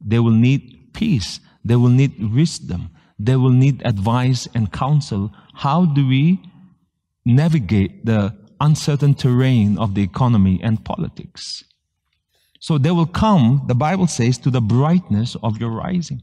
They 0.00 0.18
will 0.18 0.38
need 0.48 0.92
peace. 0.92 1.40
They 1.64 1.76
will 1.76 1.88
need 2.02 2.12
wisdom. 2.30 2.90
They 3.18 3.36
will 3.36 3.56
need 3.64 3.80
advice 3.86 4.46
and 4.54 4.70
counsel. 4.70 5.32
How 5.54 5.86
do 5.86 6.06
we 6.06 6.42
navigate 7.24 8.04
the 8.04 8.36
uncertain 8.60 9.14
terrain 9.14 9.78
of 9.78 9.94
the 9.94 10.02
economy 10.02 10.60
and 10.62 10.84
politics? 10.84 11.64
So 12.60 12.78
they 12.78 12.90
will 12.90 13.06
come, 13.06 13.64
the 13.66 13.74
Bible 13.74 14.06
says, 14.06 14.38
to 14.38 14.50
the 14.50 14.60
brightness 14.60 15.36
of 15.42 15.58
your 15.58 15.70
rising. 15.70 16.22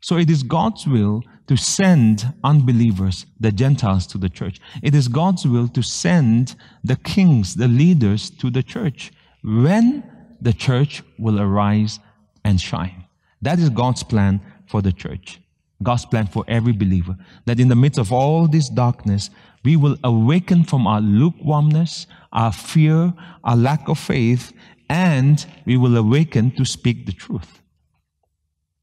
So 0.00 0.16
it 0.16 0.30
is 0.30 0.42
God's 0.42 0.86
will 0.86 1.22
to 1.46 1.56
send 1.56 2.32
unbelievers, 2.44 3.26
the 3.38 3.52
Gentiles, 3.52 4.06
to 4.08 4.18
the 4.18 4.28
church. 4.28 4.60
It 4.82 4.94
is 4.94 5.08
God's 5.08 5.46
will 5.46 5.68
to 5.68 5.82
send 5.82 6.54
the 6.84 6.96
kings, 6.96 7.56
the 7.56 7.68
leaders, 7.68 8.30
to 8.30 8.50
the 8.50 8.62
church 8.62 9.12
when 9.42 10.04
the 10.40 10.52
church 10.52 11.02
will 11.18 11.40
arise 11.40 11.98
and 12.44 12.60
shine. 12.60 13.04
That 13.42 13.58
is 13.58 13.68
God's 13.68 14.02
plan 14.02 14.40
for 14.66 14.80
the 14.80 14.92
church. 14.92 15.40
God's 15.82 16.04
plan 16.04 16.26
for 16.26 16.44
every 16.48 16.72
believer. 16.72 17.16
That 17.46 17.60
in 17.60 17.68
the 17.68 17.76
midst 17.76 17.98
of 17.98 18.12
all 18.12 18.46
this 18.46 18.68
darkness, 18.68 19.30
we 19.64 19.76
will 19.76 19.96
awaken 20.04 20.64
from 20.64 20.86
our 20.86 21.00
lukewarmness, 21.00 22.06
our 22.32 22.52
fear, 22.52 23.12
our 23.44 23.56
lack 23.56 23.88
of 23.88 23.98
faith, 23.98 24.52
and 24.88 25.44
we 25.66 25.76
will 25.76 25.96
awaken 25.96 26.50
to 26.52 26.64
speak 26.64 27.06
the 27.06 27.12
truth. 27.12 27.60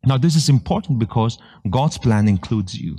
Now, 0.06 0.18
this 0.18 0.36
is 0.36 0.50
important 0.50 1.00
because 1.00 1.38
God's 1.70 1.98
plan 1.98 2.28
includes 2.28 2.80
you. 2.80 2.98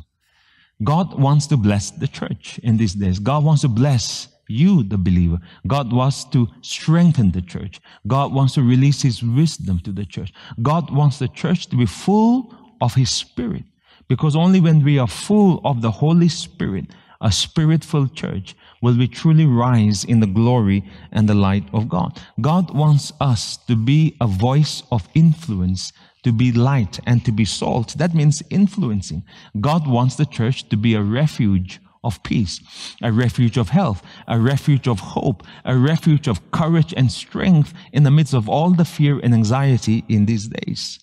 God 0.85 1.19
wants 1.19 1.47
to 1.49 1.57
bless 1.57 1.91
the 1.91 2.07
church 2.07 2.61
in 2.63 2.77
these 2.77 2.95
days. 2.95 3.19
God 3.19 3.45
wants 3.45 3.63
to 3.63 3.69
bless 3.69 4.29
you, 4.49 4.83
the 4.83 4.99
believer. 4.99 5.39
God 5.67 5.93
wants 5.93 6.25
to 6.27 6.49
strengthen 6.61 7.33
the 7.33 7.43
church. 7.43 7.81
God 8.07 8.33
wants 8.33 8.55
to 8.55 8.63
release 8.63 9.03
His 9.03 9.23
wisdom 9.23 9.81
to 9.81 9.93
the 9.93 10.05
church. 10.05 10.33
God 10.63 10.91
wants 10.91 11.19
the 11.19 11.29
church 11.29 11.69
to 11.69 11.77
be 11.77 11.87
full 11.87 12.55
of 12.81 12.95
His 12.95 13.11
Spirit. 13.11 13.65
Because 14.09 14.35
only 14.35 14.61
when 14.61 14.83
we 14.83 14.99
are 14.99 15.07
full 15.07 15.61
of 15.65 15.83
the 15.83 15.91
Holy 15.91 16.29
Spirit, 16.29 16.87
a 17.21 17.33
spirit-filled 17.33 18.15
church, 18.15 18.55
will 18.81 18.97
we 18.97 19.09
truly 19.09 19.45
rise 19.45 20.05
in 20.05 20.21
the 20.21 20.27
glory 20.27 20.85
and 21.13 21.29
the 21.29 21.35
light 21.35 21.65
of 21.73 21.89
God. 21.89 22.19
God 22.41 22.75
wants 22.75 23.13
us 23.21 23.57
to 23.67 23.75
be 23.77 24.17
a 24.21 24.27
voice 24.27 24.83
of 24.93 25.09
influence 25.15 25.93
to 26.23 26.33
be 26.33 26.53
light 26.53 26.99
and 27.07 27.25
to 27.25 27.33
be 27.33 27.45
salt. 27.45 27.95
That 27.99 28.15
means 28.15 28.43
influencing. 28.51 29.25
God 29.61 29.87
wants 29.87 30.17
the 30.17 30.27
church 30.27 30.69
to 30.69 30.77
be 30.77 30.95
a 30.95 31.03
refuge 31.03 31.81
of 32.05 32.23
peace, 32.23 32.61
a 33.03 33.13
refuge 33.13 33.57
of 33.57 33.71
health, 33.71 34.03
a 34.27 34.39
refuge 34.39 34.87
of 34.87 35.01
hope, 35.01 35.43
a 35.65 35.77
refuge 35.77 36.29
of 36.29 36.51
courage 36.51 36.95
and 36.97 37.11
strength 37.11 37.73
in 37.93 38.05
the 38.05 38.11
midst 38.11 38.35
of 38.35 38.49
all 38.49 38.71
the 38.71 38.85
fear 38.85 39.19
and 39.23 39.35
anxiety 39.35 40.05
in 40.09 40.27
these 40.27 40.49
days. 40.49 41.01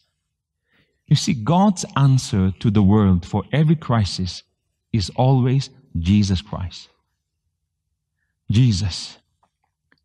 You 1.08 1.16
see, 1.16 1.34
God's 1.34 1.86
answer 1.96 2.52
to 2.60 2.72
the 2.72 2.82
world 2.82 3.26
for 3.26 3.44
every 3.52 3.76
crisis 3.76 4.44
is 4.92 5.12
always 5.16 5.70
Jesus 6.00 6.42
Christ. 6.42 6.90
Jesus. 8.50 9.18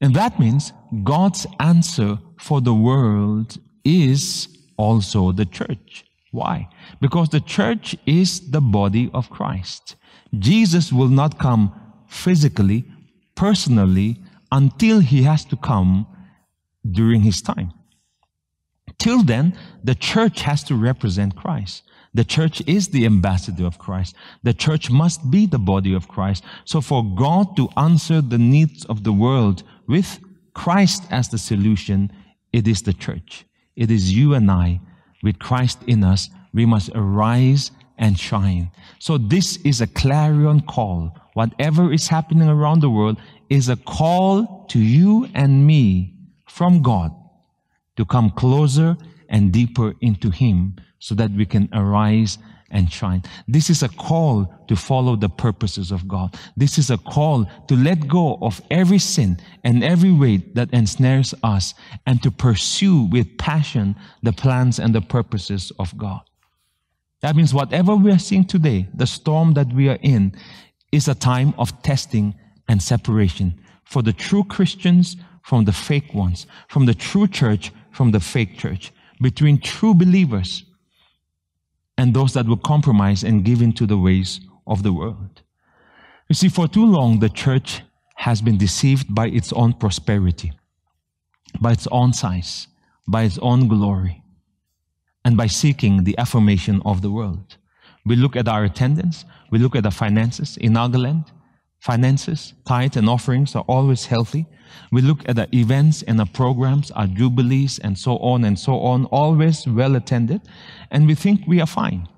And 0.01 0.15
that 0.15 0.39
means 0.39 0.73
God's 1.05 1.47
answer 1.59 2.19
for 2.39 2.61
the 2.61 2.75
world 2.75 3.59
is 3.85 4.49
also 4.77 5.33
the 5.33 5.47
church. 5.47 6.05
Why? 6.33 6.69
Because 7.01 7.29
the 7.29 7.41
church 7.41 7.97
is 8.07 8.51
the 8.51 8.61
body 8.61 9.11
of 9.13 9.31
Christ. 9.31 9.97
Jesus 10.39 10.93
will 10.93 11.09
not 11.09 11.39
come 11.39 11.73
physically, 12.07 12.85
personally, 13.35 14.19
until 14.53 15.01
he 15.01 15.23
has 15.23 15.45
to 15.47 15.57
come 15.57 16.07
during 16.89 17.21
his 17.23 17.43
time. 17.43 17.73
Till 19.01 19.23
then, 19.23 19.57
the 19.83 19.95
church 19.95 20.43
has 20.43 20.63
to 20.65 20.75
represent 20.77 21.35
Christ. 21.35 21.85
The 22.13 22.23
church 22.23 22.63
is 22.67 22.89
the 22.89 23.07
ambassador 23.07 23.65
of 23.65 23.79
Christ. 23.79 24.15
The 24.43 24.53
church 24.53 24.91
must 24.91 25.31
be 25.31 25.47
the 25.47 25.59
body 25.59 25.95
of 25.95 26.07
Christ. 26.07 26.45
So 26.67 26.83
for 26.83 27.03
God 27.03 27.57
to 27.57 27.71
answer 27.79 28.21
the 28.21 28.37
needs 28.37 28.85
of 28.85 29.03
the 29.03 29.13
world 29.13 29.63
with 29.89 30.19
Christ 30.53 31.05
as 31.11 31.31
the 31.31 31.39
solution, 31.39 32.13
it 32.53 32.69
is 32.69 32.83
the 32.83 32.93
church. 32.93 33.47
It 33.75 33.91
is 33.91 34.13
you 34.13 34.35
and 34.35 34.51
I, 34.51 34.81
with 35.23 35.39
Christ 35.39 35.79
in 35.87 36.05
us, 36.05 36.29
we 36.53 36.67
must 36.67 36.91
arise 36.95 37.71
and 37.97 38.19
shine. 38.19 38.71
So 38.99 39.17
this 39.17 39.57
is 39.59 39.81
a 39.81 39.87
clarion 39.87 40.61
call. 40.61 41.17
Whatever 41.33 41.91
is 41.91 42.09
happening 42.09 42.49
around 42.49 42.81
the 42.81 42.91
world 42.91 43.19
is 43.49 43.71
a 43.71 43.77
call 43.77 44.67
to 44.67 44.79
you 44.79 45.27
and 45.33 45.67
me 45.67 46.13
from 46.47 46.83
God 46.83 47.15
to 48.01 48.07
come 48.07 48.31
closer 48.31 48.97
and 49.29 49.53
deeper 49.53 49.93
into 50.01 50.31
Him 50.31 50.75
so 51.01 51.15
that 51.15 51.31
we 51.33 51.45
can 51.45 51.69
arise 51.75 52.39
and 52.71 52.91
shine. 52.91 53.23
This 53.47 53.69
is 53.69 53.83
a 53.83 53.91
call 53.91 54.51
to 54.69 54.75
follow 54.75 55.17
the 55.17 55.29
purposes 55.29 55.91
of 55.91 56.09
God. 56.09 56.35
This 56.57 56.79
is 56.79 56.91
a 56.91 56.97
call 56.97 57.45
to 57.69 57.77
let 57.77 58.09
go 58.09 58.39
of 58.41 58.63
every 58.71 58.99
sin 58.99 59.39
and 59.65 59.85
every 59.85 60.13
weight 60.13 60.55
that 60.55 60.73
ensnares 60.73 61.35
us 61.43 61.75
and 62.07 62.23
to 62.23 62.31
pursue 62.31 63.03
with 63.03 63.37
passion 63.37 63.95
the 64.23 64.33
plans 64.33 64.79
and 64.79 64.95
the 64.95 65.03
purposes 65.03 65.71
of 65.79 65.95
God. 65.99 66.23
That 67.21 67.37
means 67.37 67.53
whatever 67.53 67.95
we 67.97 68.11
are 68.13 68.19
seeing 68.19 68.47
today, 68.47 68.89
the 68.95 69.07
storm 69.07 69.53
that 69.55 69.71
we 69.75 69.91
are 69.91 69.99
in, 70.01 70.35
is 70.91 71.07
a 71.07 71.15
time 71.15 71.53
of 71.59 71.83
testing 71.83 72.35
and 72.67 72.83
separation 72.83 73.61
for 73.85 74.01
the 74.01 74.15
true 74.15 74.45
Christians 74.45 75.19
from 75.43 75.67
the 75.67 75.73
fake 75.73 76.15
ones, 76.15 76.47
from 76.69 76.87
the 76.87 76.95
true 76.95 77.27
church 77.27 77.73
from 78.01 78.13
the 78.13 78.19
fake 78.35 78.57
church, 78.57 78.93
between 79.21 79.61
true 79.61 79.93
believers 79.93 80.65
and 81.99 82.15
those 82.15 82.33
that 82.33 82.47
will 82.47 82.57
compromise 82.57 83.23
and 83.23 83.45
give 83.45 83.61
in 83.61 83.75
to 83.75 83.85
the 83.85 83.99
ways 83.99 84.41
of 84.67 84.83
the 84.83 84.91
world. 84.91 85.43
You 86.27 86.35
see, 86.35 86.49
for 86.49 86.67
too 86.67 86.87
long, 86.87 87.21
the 87.21 87.29
church 87.29 87.83
has 88.15 88.41
been 88.41 88.57
deceived 88.57 89.15
by 89.15 89.27
its 89.27 89.53
own 89.53 89.75
prosperity, 89.75 90.51
by 91.61 91.73
its 91.73 91.87
own 91.93 92.15
size, 92.15 92.69
by 93.07 93.25
its 93.25 93.39
own 93.43 93.69
glory, 93.69 94.23
and 95.23 95.37
by 95.37 95.47
seeking 95.47 96.05
the 96.05 96.17
affirmation 96.17 96.81
of 96.87 97.03
the 97.03 97.11
world. 97.11 97.59
We 98.07 98.17
look 98.17 98.35
at 98.35 98.49
our 98.49 98.65
attendance, 98.65 99.27
we 99.51 99.59
look 99.59 99.77
at 99.77 99.83
the 99.83 99.91
finances 99.91 100.57
in 100.57 100.73
Nagaland. 100.73 101.27
Finances, 101.81 102.55
tithe 102.67 102.97
and 102.97 103.09
offerings 103.09 103.57
are 103.57 103.65
always 103.67 104.07
healthy. 104.07 104.47
We 104.93 105.03
look 105.03 105.29
at 105.29 105.37
the 105.37 105.49
events 105.55 106.03
and 106.03 106.19
the 106.19 106.27
programs, 106.27 106.91
our 106.93 107.07
jubilees 107.07 107.79
and 107.81 107.99
so 107.99 108.19
on 108.19 108.45
and 108.45 108.59
so 108.59 108.81
on, 108.81 109.07
always 109.07 109.67
well 109.67 109.97
attended, 109.97 110.43
and 110.91 111.07
we 111.07 111.15
think 111.15 111.47
we 111.47 111.61
are 111.61 111.67
fine. 111.67 112.09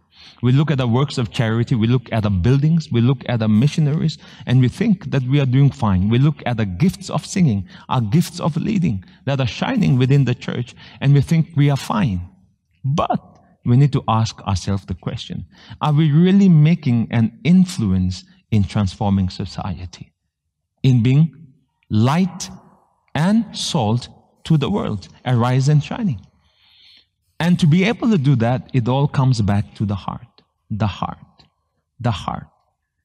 We 0.43 0.51
look 0.51 0.73
at 0.73 0.79
the 0.79 0.89
works 0.89 1.19
of 1.19 1.31
charity, 1.31 1.77
we 1.77 1.87
look 1.87 2.13
at 2.13 2.25
the 2.25 2.31
buildings, 2.31 2.91
we 2.91 3.01
look 3.01 3.23
at 3.29 3.39
the 3.39 3.49
missionaries, 3.49 4.19
and 4.47 4.61
we 4.61 4.69
think 4.69 5.11
that 5.13 5.23
we 5.23 5.39
are 5.41 5.47
doing 5.47 5.71
fine. 5.71 6.09
We 6.09 6.19
look 6.19 6.43
at 6.47 6.57
the 6.57 6.67
gifts 6.67 7.11
of 7.11 7.25
singing, 7.25 7.69
our 7.89 8.01
gifts 8.01 8.41
of 8.41 8.57
leading 8.57 9.05
that 9.25 9.41
are 9.41 9.47
shining 9.47 9.99
within 9.99 10.25
the 10.25 10.35
church, 10.35 10.75
and 11.01 11.15
we 11.15 11.21
think 11.21 11.51
we 11.57 11.71
are 11.71 11.77
fine. 11.77 12.29
But 12.85 13.21
we 13.65 13.77
need 13.77 13.93
to 13.93 14.03
ask 14.09 14.41
ourselves 14.43 14.85
the 14.87 14.95
question 14.95 15.47
Are 15.81 15.93
we 15.93 16.11
really 16.11 16.49
making 16.49 17.07
an 17.13 17.39
influence 17.45 18.25
in 18.53 18.63
transforming 18.63 19.29
society? 19.29 20.13
In 20.85 21.03
being 21.03 21.25
light 21.91 22.51
and 23.15 23.57
salt 23.57 24.09
to 24.45 24.57
the 24.57 24.71
world, 24.71 25.09
arise 25.27 25.69
and 25.69 25.83
shining. 25.83 26.25
And 27.41 27.59
to 27.59 27.67
be 27.67 27.83
able 27.85 28.09
to 28.11 28.19
do 28.19 28.37
that, 28.37 28.71
it 28.73 28.87
all 28.87 29.09
comes 29.09 29.41
back 29.41 29.75
to 29.75 29.85
the 29.85 29.97
heart 29.97 30.27
the 30.71 30.87
heart. 30.87 31.19
The 32.01 32.11
heart. 32.11 32.47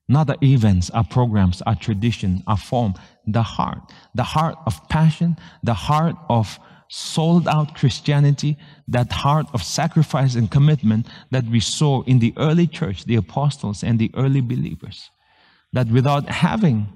Not 0.07 0.27
the 0.27 0.37
events, 0.41 0.89
our 0.91 1.03
programs, 1.03 1.61
our 1.63 1.75
tradition, 1.75 2.43
our 2.47 2.57
form. 2.57 2.93
The 3.25 3.43
heart. 3.43 3.81
The 4.15 4.23
heart 4.23 4.55
of 4.65 4.87
passion, 4.89 5.35
the 5.63 5.73
heart 5.73 6.15
of 6.29 6.59
sold 6.89 7.47
out 7.47 7.75
Christianity, 7.75 8.57
that 8.87 9.11
heart 9.11 9.47
of 9.53 9.61
sacrifice 9.61 10.35
and 10.35 10.49
commitment 10.49 11.07
that 11.31 11.45
we 11.45 11.59
saw 11.59 12.03
in 12.03 12.19
the 12.19 12.33
early 12.37 12.67
church, 12.67 13.03
the 13.03 13.17
apostles 13.17 13.83
and 13.83 13.99
the 13.99 14.09
early 14.15 14.39
believers. 14.39 15.11
That 15.73 15.87
without 15.89 16.29
having 16.29 16.87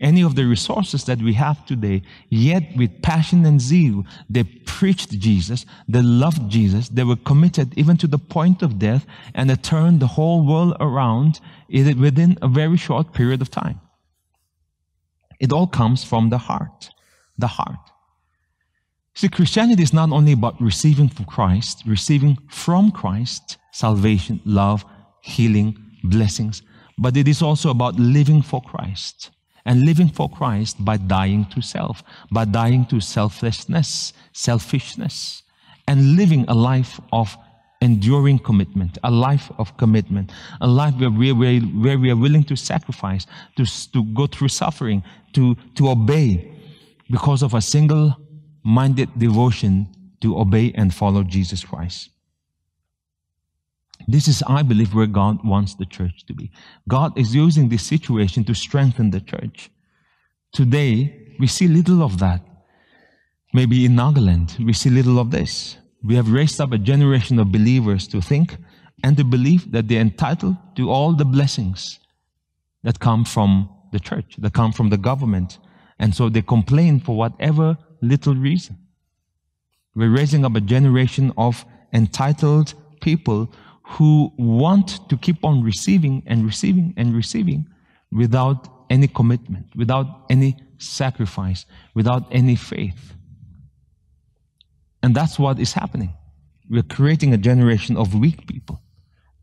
any 0.00 0.22
of 0.22 0.34
the 0.34 0.44
resources 0.44 1.04
that 1.04 1.22
we 1.22 1.32
have 1.34 1.64
today, 1.64 2.02
yet 2.28 2.64
with 2.76 3.00
passion 3.02 3.46
and 3.46 3.60
zeal, 3.60 4.04
they 4.28 4.44
preached 4.44 5.10
Jesus, 5.18 5.64
they 5.88 6.02
loved 6.02 6.50
Jesus, 6.50 6.88
they 6.90 7.04
were 7.04 7.16
committed 7.16 7.72
even 7.78 7.96
to 7.98 8.06
the 8.06 8.18
point 8.18 8.62
of 8.62 8.78
death, 8.78 9.06
and 9.34 9.48
they 9.48 9.56
turned 9.56 10.00
the 10.00 10.06
whole 10.06 10.44
world 10.44 10.76
around 10.80 11.40
within 11.70 12.36
a 12.42 12.48
very 12.48 12.76
short 12.76 13.14
period 13.14 13.40
of 13.40 13.50
time. 13.50 13.80
It 15.40 15.52
all 15.52 15.66
comes 15.66 16.04
from 16.04 16.30
the 16.30 16.38
heart. 16.38 16.90
The 17.38 17.46
heart. 17.46 17.90
See, 19.14 19.28
Christianity 19.28 19.82
is 19.82 19.94
not 19.94 20.10
only 20.10 20.32
about 20.32 20.60
receiving 20.60 21.08
from 21.08 21.24
Christ, 21.24 21.82
receiving 21.86 22.36
from 22.50 22.90
Christ 22.90 23.56
salvation, 23.72 24.40
love, 24.44 24.84
healing, 25.22 25.76
blessings, 26.04 26.62
but 26.98 27.16
it 27.16 27.28
is 27.28 27.42
also 27.42 27.70
about 27.70 27.96
living 27.96 28.42
for 28.42 28.62
Christ 28.62 29.30
and 29.64 29.84
living 29.84 30.08
for 30.08 30.28
Christ 30.28 30.82
by 30.84 30.96
dying 30.96 31.44
to 31.46 31.60
self, 31.60 32.02
by 32.30 32.44
dying 32.44 32.86
to 32.86 33.00
selflessness, 33.00 34.12
selfishness, 34.32 35.42
and 35.88 36.16
living 36.16 36.44
a 36.48 36.54
life 36.54 37.00
of 37.12 37.36
enduring 37.82 38.38
commitment, 38.38 38.98
a 39.04 39.10
life 39.10 39.50
of 39.58 39.76
commitment, 39.76 40.32
a 40.60 40.66
life 40.66 40.94
where 40.94 41.10
we, 41.10 41.32
where, 41.32 41.60
where 41.60 41.98
we 41.98 42.10
are 42.10 42.16
willing 42.16 42.44
to 42.44 42.56
sacrifice, 42.56 43.26
to, 43.56 43.66
to 43.92 44.02
go 44.14 44.26
through 44.26 44.48
suffering, 44.48 45.02
to, 45.32 45.56
to 45.74 45.90
obey 45.90 46.52
because 47.10 47.42
of 47.42 47.54
a 47.54 47.60
single 47.60 48.16
minded 48.64 49.10
devotion 49.18 49.86
to 50.20 50.38
obey 50.38 50.72
and 50.74 50.94
follow 50.94 51.22
Jesus 51.22 51.64
Christ. 51.64 52.10
This 54.08 54.28
is, 54.28 54.42
I 54.46 54.62
believe, 54.62 54.94
where 54.94 55.06
God 55.06 55.44
wants 55.44 55.74
the 55.74 55.86
church 55.86 56.24
to 56.26 56.34
be. 56.34 56.50
God 56.88 57.18
is 57.18 57.34
using 57.34 57.68
this 57.68 57.82
situation 57.82 58.44
to 58.44 58.54
strengthen 58.54 59.10
the 59.10 59.20
church. 59.20 59.70
Today, 60.52 61.34
we 61.38 61.46
see 61.46 61.66
little 61.66 62.02
of 62.02 62.18
that. 62.20 62.40
Maybe 63.52 63.84
in 63.84 63.92
Nagaland, 63.92 64.64
we 64.64 64.72
see 64.72 64.90
little 64.90 65.18
of 65.18 65.30
this. 65.30 65.76
We 66.04 66.14
have 66.14 66.30
raised 66.30 66.60
up 66.60 66.72
a 66.72 66.78
generation 66.78 67.38
of 67.38 67.50
believers 67.50 68.06
to 68.08 68.20
think 68.20 68.56
and 69.02 69.16
to 69.16 69.24
believe 69.24 69.72
that 69.72 69.88
they're 69.88 70.00
entitled 70.00 70.56
to 70.76 70.90
all 70.90 71.12
the 71.12 71.24
blessings 71.24 71.98
that 72.84 73.00
come 73.00 73.24
from 73.24 73.68
the 73.92 74.00
church, 74.00 74.36
that 74.38 74.52
come 74.52 74.72
from 74.72 74.90
the 74.90 74.96
government. 74.96 75.58
And 75.98 76.14
so 76.14 76.28
they 76.28 76.42
complain 76.42 77.00
for 77.00 77.16
whatever 77.16 77.76
little 78.02 78.34
reason. 78.34 78.78
We're 79.94 80.10
raising 80.10 80.44
up 80.44 80.54
a 80.54 80.60
generation 80.60 81.32
of 81.36 81.64
entitled 81.92 82.74
people 83.00 83.50
who 83.86 84.32
want 84.36 85.08
to 85.08 85.16
keep 85.16 85.44
on 85.44 85.62
receiving 85.62 86.22
and 86.26 86.44
receiving 86.44 86.92
and 86.96 87.14
receiving 87.14 87.66
without 88.10 88.68
any 88.90 89.08
commitment, 89.08 89.66
without 89.76 90.06
any 90.28 90.56
sacrifice, 90.78 91.66
without 91.94 92.26
any 92.30 92.56
faith. 92.56 93.14
And 95.02 95.14
that's 95.14 95.38
what 95.38 95.60
is 95.60 95.72
happening. 95.72 96.12
We're 96.68 96.82
creating 96.82 97.32
a 97.32 97.38
generation 97.38 97.96
of 97.96 98.14
weak 98.14 98.48
people, 98.48 98.80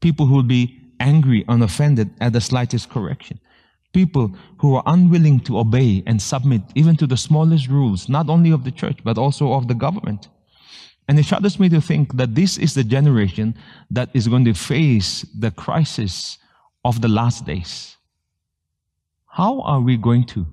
people 0.02 0.26
who 0.26 0.36
will 0.36 0.44
be 0.44 0.78
angry 1.00 1.46
and 1.48 1.64
offended 1.64 2.10
at 2.20 2.34
the 2.34 2.42
slightest 2.42 2.90
correction, 2.90 3.40
people 3.94 4.36
who 4.58 4.76
are 4.76 4.84
unwilling 4.86 5.40
to 5.42 5.58
obey 5.58 6.04
and 6.06 6.22
submit 6.22 6.62
even 6.76 6.98
to 6.98 7.08
the 7.08 7.16
smallest 7.16 7.68
rules, 7.68 8.10
not 8.10 8.30
only 8.30 8.52
of 8.52 8.66
the 8.66 8.72
church, 8.72 9.00
but 9.06 9.18
also 9.18 9.54
of 9.54 9.70
the 9.70 9.74
government. 9.74 10.28
And 11.08 11.20
it 11.20 11.26
shudders 11.26 11.60
me 11.60 11.70
to 11.70 11.82
think 11.82 12.16
that 12.16 12.36
this 12.36 12.58
is 12.58 12.74
the 12.74 12.84
generation 12.84 13.56
that 13.92 14.10
is 14.14 14.28
going 14.28 14.46
to 14.46 14.54
face 14.54 15.26
the 15.38 15.52
crisis 15.52 16.38
of 16.86 17.02
the 17.02 17.08
last 17.08 17.46
days. 17.46 17.98
How 19.28 19.62
are 19.62 19.82
we 19.82 19.98
going 19.98 20.26
to 20.28 20.46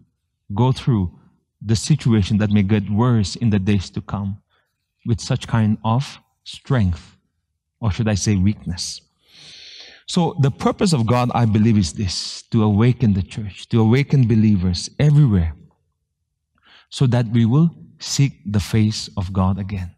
go 0.55 0.73
through 0.73 1.17
the 1.63 1.77
situation 1.77 2.39
that 2.39 2.51
may 2.51 2.63
get 2.63 2.89
worse 2.91 3.37
in 3.37 3.51
the 3.51 3.59
days 3.59 3.91
to 3.91 4.01
come 4.01 4.39
with 5.07 5.21
such 5.21 5.47
kind 5.47 5.79
of 5.85 6.19
strength, 6.45 7.17
or 7.81 7.93
should 7.93 8.09
I 8.09 8.15
say 8.15 8.37
weakness? 8.37 9.03
So, 10.07 10.35
the 10.41 10.51
purpose 10.51 10.93
of 10.93 11.07
God, 11.07 11.31
I 11.35 11.45
believe, 11.45 11.79
is 11.79 11.93
this 11.93 12.43
to 12.51 12.65
awaken 12.65 13.13
the 13.13 13.23
church, 13.23 13.69
to 13.69 13.81
awaken 13.81 14.27
believers 14.27 14.91
everywhere, 14.99 15.55
so 16.89 17.07
that 17.07 17.29
we 17.29 17.45
will 17.45 17.71
seek 18.01 18.33
the 18.45 18.59
face 18.59 19.09
of 19.17 19.33
God 19.33 19.59
again 19.59 19.95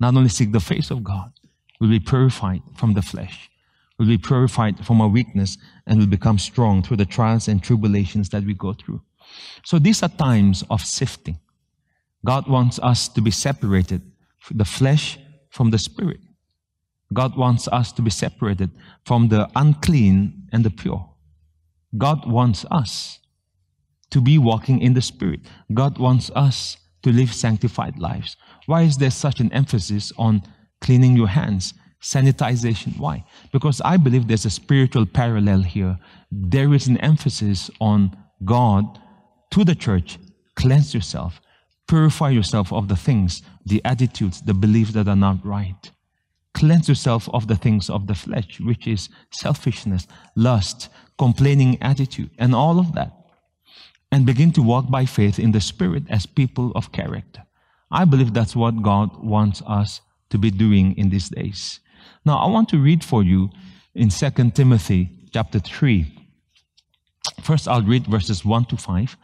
not 0.00 0.14
only 0.16 0.28
seek 0.28 0.52
the 0.52 0.60
face 0.60 0.90
of 0.90 1.04
God, 1.04 1.32
we'll 1.80 1.90
be 1.90 2.00
purified 2.00 2.62
from 2.76 2.94
the 2.94 3.02
flesh, 3.02 3.50
We'll 3.98 4.08
be 4.08 4.18
purified 4.18 4.84
from 4.84 5.00
our 5.00 5.08
weakness, 5.08 5.56
and 5.86 5.98
we'll 5.98 6.08
become 6.08 6.38
strong 6.38 6.82
through 6.82 6.96
the 6.96 7.06
trials 7.06 7.46
and 7.46 7.62
tribulations 7.62 8.28
that 8.30 8.44
we 8.44 8.54
go 8.54 8.72
through. 8.72 9.02
So 9.64 9.78
these 9.78 10.02
are 10.02 10.08
times 10.08 10.64
of 10.68 10.80
sifting. 10.80 11.38
God 12.24 12.48
wants 12.48 12.80
us 12.82 13.08
to 13.08 13.20
be 13.20 13.30
separated, 13.30 14.02
the 14.50 14.64
flesh 14.64 15.18
from 15.50 15.70
the 15.70 15.78
spirit. 15.78 16.20
God 17.12 17.36
wants 17.36 17.68
us 17.68 17.92
to 17.92 18.02
be 18.02 18.10
separated 18.10 18.70
from 19.04 19.28
the 19.28 19.48
unclean 19.54 20.48
and 20.52 20.64
the 20.64 20.70
pure. 20.70 21.08
God 21.96 22.28
wants 22.28 22.64
us 22.70 23.20
to 24.10 24.20
be 24.20 24.38
walking 24.38 24.80
in 24.80 24.94
the 24.94 25.02
spirit. 25.02 25.40
God 25.72 25.98
wants 25.98 26.30
us 26.34 26.78
to 27.02 27.12
live 27.12 27.32
sanctified 27.32 27.98
lives. 27.98 28.36
Why 28.66 28.82
is 28.82 28.96
there 28.96 29.10
such 29.10 29.40
an 29.40 29.52
emphasis 29.52 30.12
on 30.16 30.42
cleaning 30.80 31.16
your 31.16 31.28
hands? 31.28 31.74
Sanitization. 32.00 32.98
Why? 32.98 33.24
Because 33.52 33.80
I 33.84 33.96
believe 33.96 34.28
there's 34.28 34.44
a 34.44 34.50
spiritual 34.50 35.06
parallel 35.06 35.62
here. 35.62 35.98
There 36.30 36.74
is 36.74 36.86
an 36.86 36.98
emphasis 36.98 37.70
on 37.80 38.16
God 38.44 38.98
to 39.50 39.64
the 39.64 39.74
church 39.74 40.18
cleanse 40.56 40.94
yourself, 40.94 41.40
purify 41.88 42.30
yourself 42.30 42.72
of 42.72 42.86
the 42.86 42.96
things, 42.96 43.42
the 43.66 43.82
attitudes, 43.84 44.40
the 44.40 44.54
beliefs 44.54 44.92
that 44.92 45.08
are 45.08 45.16
not 45.16 45.44
right. 45.44 45.90
Cleanse 46.54 46.88
yourself 46.88 47.28
of 47.34 47.48
the 47.48 47.56
things 47.56 47.90
of 47.90 48.06
the 48.06 48.14
flesh, 48.14 48.60
which 48.60 48.86
is 48.86 49.08
selfishness, 49.32 50.06
lust, 50.36 50.88
complaining 51.18 51.82
attitude, 51.82 52.30
and 52.38 52.54
all 52.54 52.78
of 52.78 52.94
that 52.94 53.24
and 54.14 54.24
begin 54.24 54.52
to 54.52 54.62
walk 54.62 54.88
by 54.88 55.04
faith 55.04 55.40
in 55.40 55.50
the 55.50 55.60
Spirit 55.60 56.04
as 56.08 56.24
people 56.24 56.70
of 56.76 56.92
character. 56.92 57.42
I 57.90 58.04
believe 58.04 58.32
that's 58.32 58.56
what 58.56 58.82
God 58.82 59.22
wants 59.22 59.62
us 59.66 60.00
to 60.30 60.38
be 60.38 60.50
doing 60.50 60.96
in 60.96 61.10
these 61.10 61.28
days. 61.28 61.80
Now, 62.24 62.38
I 62.38 62.48
want 62.48 62.68
to 62.70 62.78
read 62.78 63.04
for 63.04 63.22
you 63.22 63.50
in 63.94 64.08
2 64.08 64.30
Timothy 64.50 65.10
chapter 65.32 65.58
3. 65.58 66.06
First, 67.42 67.68
I'll 67.68 67.82
read 67.82 68.06
verses 68.06 68.44
1 68.44 68.64
to 68.66 68.76
5, 68.76 69.16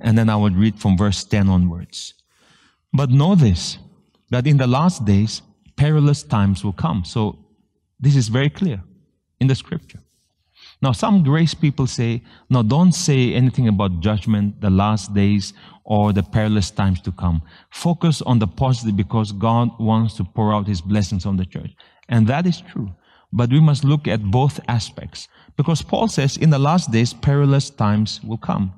and 0.00 0.16
then 0.16 0.28
I 0.28 0.36
will 0.36 0.50
read 0.50 0.78
from 0.78 0.96
verse 0.96 1.24
10 1.24 1.48
onwards. 1.48 2.14
But 2.92 3.10
know 3.10 3.34
this, 3.34 3.78
that 4.30 4.46
in 4.46 4.56
the 4.56 4.66
last 4.66 5.04
days, 5.04 5.42
perilous 5.76 6.22
times 6.22 6.64
will 6.64 6.72
come. 6.72 7.04
So, 7.04 7.38
this 7.98 8.16
is 8.16 8.28
very 8.28 8.50
clear 8.50 8.82
in 9.40 9.46
the 9.46 9.54
scripture. 9.54 10.00
Now, 10.82 10.92
some 10.92 11.22
grace 11.22 11.54
people 11.54 11.86
say, 11.86 12.22
no, 12.50 12.62
don't 12.62 12.92
say 12.92 13.32
anything 13.32 13.68
about 13.68 14.00
judgment, 14.00 14.60
the 14.60 14.70
last 14.70 15.14
days, 15.14 15.54
or 15.84 16.12
the 16.12 16.22
perilous 16.22 16.70
times 16.70 17.00
to 17.02 17.12
come. 17.12 17.42
Focus 17.70 18.20
on 18.22 18.38
the 18.38 18.46
positive 18.46 18.96
because 18.96 19.32
God 19.32 19.70
wants 19.80 20.14
to 20.16 20.24
pour 20.24 20.52
out 20.52 20.66
his 20.66 20.80
blessings 20.80 21.24
on 21.24 21.36
the 21.36 21.46
church. 21.46 21.70
And 22.08 22.26
that 22.26 22.46
is 22.46 22.60
true. 22.60 22.90
but 23.32 23.50
we 23.50 23.60
must 23.60 23.84
look 23.84 24.08
at 24.08 24.30
both 24.30 24.60
aspects. 24.68 25.28
Because 25.56 25.82
Paul 25.82 26.08
says, 26.08 26.36
in 26.36 26.50
the 26.50 26.58
last 26.58 26.90
days, 26.90 27.12
perilous 27.12 27.70
times 27.70 28.20
will 28.22 28.38
come. 28.38 28.72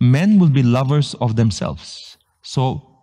Men 0.00 0.38
will 0.38 0.48
be 0.48 0.62
lovers 0.62 1.14
of 1.14 1.36
themselves. 1.36 2.16
So, 2.42 2.98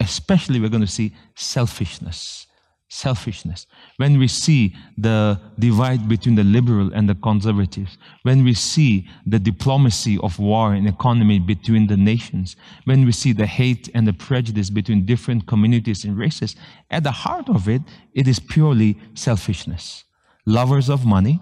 especially, 0.00 0.60
we're 0.60 0.68
going 0.68 0.80
to 0.80 0.86
see 0.86 1.14
selfishness 1.34 2.46
selfishness, 2.94 3.66
when 3.96 4.18
we 4.18 4.28
see 4.28 4.74
the 4.96 5.40
divide 5.58 6.08
between 6.08 6.36
the 6.36 6.44
liberal 6.44 6.92
and 6.94 7.08
the 7.08 7.14
conservatives, 7.16 7.98
when 8.22 8.44
we 8.44 8.54
see 8.54 9.08
the 9.26 9.38
diplomacy 9.38 10.16
of 10.22 10.38
war 10.38 10.74
and 10.74 10.86
economy 10.86 11.40
between 11.40 11.88
the 11.88 11.96
nations, 11.96 12.54
when 12.84 13.04
we 13.04 13.10
see 13.10 13.32
the 13.32 13.46
hate 13.46 13.88
and 13.94 14.06
the 14.06 14.12
prejudice 14.12 14.70
between 14.70 15.04
different 15.04 15.44
communities 15.46 16.04
and 16.04 16.16
races, 16.16 16.54
at 16.90 17.02
the 17.02 17.10
heart 17.10 17.48
of 17.48 17.68
it, 17.68 17.82
it 18.14 18.28
is 18.28 18.38
purely 18.38 18.96
selfishness. 19.14 20.04
Lovers 20.46 20.88
of 20.88 21.04
money, 21.04 21.40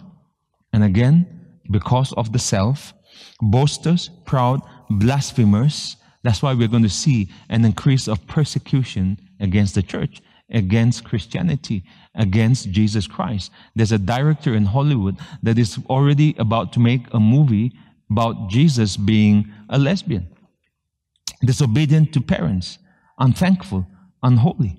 and 0.72 0.82
again, 0.82 1.26
because 1.70 2.12
of 2.14 2.32
the 2.32 2.38
self, 2.38 2.94
boasters, 3.42 4.08
proud, 4.24 4.60
blasphemers. 4.88 5.96
That's 6.22 6.40
why 6.42 6.54
we're 6.54 6.68
going 6.68 6.82
to 6.84 6.88
see 6.88 7.30
an 7.50 7.64
increase 7.64 8.08
of 8.08 8.26
persecution 8.26 9.18
against 9.40 9.74
the 9.74 9.82
church 9.82 10.22
against 10.52 11.04
Christianity, 11.04 11.82
against 12.14 12.70
Jesus 12.70 13.06
Christ. 13.06 13.50
There's 13.74 13.92
a 13.92 13.98
director 13.98 14.54
in 14.54 14.66
Hollywood 14.66 15.18
that 15.42 15.58
is 15.58 15.78
already 15.88 16.34
about 16.38 16.72
to 16.74 16.80
make 16.80 17.02
a 17.12 17.20
movie 17.20 17.72
about 18.10 18.50
Jesus 18.50 18.96
being 18.96 19.50
a 19.70 19.78
lesbian, 19.78 20.28
disobedient 21.44 22.12
to 22.12 22.20
parents, 22.20 22.78
unthankful, 23.18 23.86
unholy, 24.22 24.78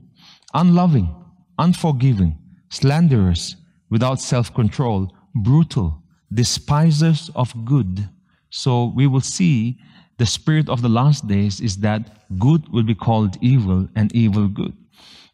unloving, 0.53 1.13
unforgiving, 1.57 2.37
slanderous, 2.69 3.55
without 3.89 4.21
self 4.21 4.53
control, 4.53 5.11
brutal, 5.35 6.03
despisers 6.31 7.31
of 7.35 7.53
good. 7.65 8.07
So 8.49 8.91
we 8.95 9.07
will 9.07 9.21
see 9.21 9.79
the 10.19 10.25
spirit 10.27 10.69
of 10.69 10.83
the 10.83 10.89
last 10.89 11.27
days 11.27 11.59
is 11.59 11.77
that 11.77 12.37
good 12.37 12.69
will 12.69 12.83
be 12.83 12.95
called 12.95 13.37
evil 13.41 13.87
and 13.95 14.15
evil 14.15 14.47
good 14.47 14.73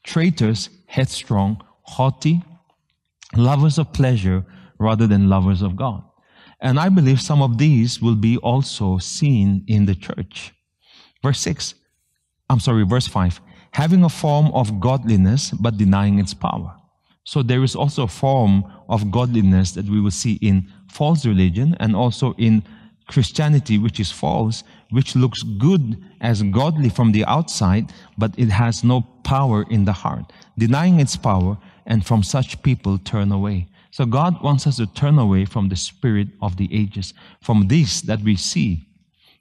traitors, 0.03 0.69
headstrong, 0.88 1.62
haughty, 1.83 2.41
lovers 3.35 3.77
of 3.77 3.93
pleasure 3.93 4.45
rather 4.79 5.07
than 5.07 5.29
lovers 5.29 5.62
of 5.62 5.75
God. 5.75 6.03
And 6.62 6.79
I 6.79 6.89
believe 6.89 7.21
some 7.21 7.41
of 7.41 7.57
these 7.57 8.01
will 8.01 8.15
be 8.15 8.38
also 8.38 8.97
seen 8.97 9.63
in 9.67 9.85
the 9.85 9.95
church. 9.95 10.53
Verse 11.23 11.39
6, 11.39 11.73
I'm 12.49 12.59
sorry, 12.59 12.83
verse 12.85 13.07
5, 13.07 13.39
having 13.71 14.03
a 14.03 14.09
form 14.09 14.47
of 14.47 14.79
godliness 14.79 15.51
but 15.51 15.77
denying 15.77 16.19
its 16.19 16.33
power. 16.33 16.75
So 17.23 17.43
there 17.43 17.63
is 17.63 17.75
also 17.75 18.03
a 18.03 18.07
form 18.07 18.63
of 18.89 19.12
godliness 19.12 19.71
that 19.73 19.85
we 19.85 20.01
will 20.01 20.12
see 20.12 20.33
in 20.41 20.67
false 20.89 21.25
religion 21.25 21.75
and 21.79 21.95
also 21.95 22.33
in 22.38 22.63
Christianity, 23.07 23.77
which 23.77 23.99
is 23.99 24.12
false, 24.12 24.63
which 24.89 25.15
looks 25.15 25.43
good 25.43 26.04
as 26.21 26.41
godly 26.43 26.89
from 26.89 27.12
the 27.12 27.25
outside, 27.25 27.91
but 28.17 28.34
it 28.38 28.49
has 28.49 28.84
no 28.84 29.02
power 29.23 29.65
in 29.69 29.86
the 29.86 29.93
heart, 29.93 30.32
denying 30.58 30.99
its 30.99 31.15
power, 31.15 31.58
and 31.86 32.06
from 32.06 32.23
such 32.23 32.62
people 32.63 32.97
turn 32.97 33.32
away. 33.32 33.67
So 33.91 34.06
God 34.06 34.41
wants 34.41 34.67
us 34.67 34.78
to 34.78 34.88
turn 34.88 35.17
away 35.17 35.45
from 35.45 35.69
the 35.69 35.75
spirit 35.75 36.28
of 36.41 36.58
the 36.58 36.69
ages, 36.71 37.13
from 37.41 37.67
this 37.67 38.02
that 38.02 38.21
we 38.21 38.36
see. 38.36 38.88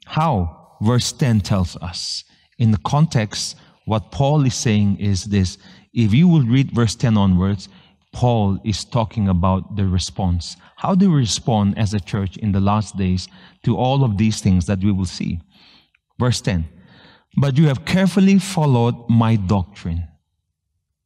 How? 0.05 0.77
Verse 0.81 1.11
10 1.11 1.41
tells 1.41 1.75
us. 1.77 2.23
In 2.57 2.71
the 2.71 2.79
context, 2.79 3.55
what 3.85 4.11
Paul 4.11 4.45
is 4.45 4.55
saying 4.55 4.99
is 4.99 5.25
this. 5.25 5.57
If 5.93 6.13
you 6.13 6.27
will 6.27 6.43
read 6.43 6.71
verse 6.71 6.95
10 6.95 7.17
onwards, 7.17 7.69
Paul 8.11 8.59
is 8.63 8.85
talking 8.85 9.27
about 9.27 9.75
the 9.75 9.85
response. 9.85 10.57
How 10.79 10.95
do 10.95 11.11
we 11.11 11.17
respond 11.17 11.77
as 11.77 11.93
a 11.93 11.99
church 11.99 12.37
in 12.37 12.53
the 12.53 12.61
last 12.61 12.95
days 12.95 13.27
to 13.63 13.75
all 13.75 14.01
of 14.05 14.17
these 14.17 14.39
things 14.39 14.65
that 14.67 14.79
we 14.79 14.93
will 14.93 15.05
see? 15.05 15.41
Verse 16.17 16.39
10 16.39 16.69
But 17.35 17.57
you 17.57 17.67
have 17.67 17.83
carefully 17.83 18.39
followed 18.39 18.95
my 19.09 19.35
doctrine, 19.35 20.07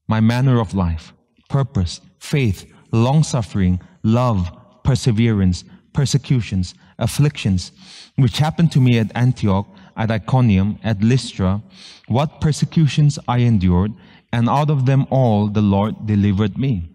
my 0.07 0.19
manner 0.19 0.59
of 0.59 0.75
life, 0.75 1.11
purpose, 1.49 2.01
faith, 2.19 2.71
long 2.91 3.23
suffering, 3.23 3.81
love, 4.03 4.47
perseverance, 4.83 5.63
persecutions, 5.91 6.75
afflictions, 6.99 7.71
which 8.15 8.37
happened 8.37 8.71
to 8.73 8.79
me 8.79 8.99
at 8.99 9.11
Antioch, 9.15 9.65
at 9.97 10.11
Iconium, 10.11 10.77
at 10.83 11.01
Lystra, 11.01 11.63
what 12.07 12.41
persecutions 12.41 13.17
I 13.27 13.39
endured, 13.39 13.93
and 14.31 14.47
out 14.47 14.69
of 14.69 14.85
them 14.85 15.07
all 15.09 15.47
the 15.47 15.63
Lord 15.63 16.05
delivered 16.05 16.59
me. 16.59 16.91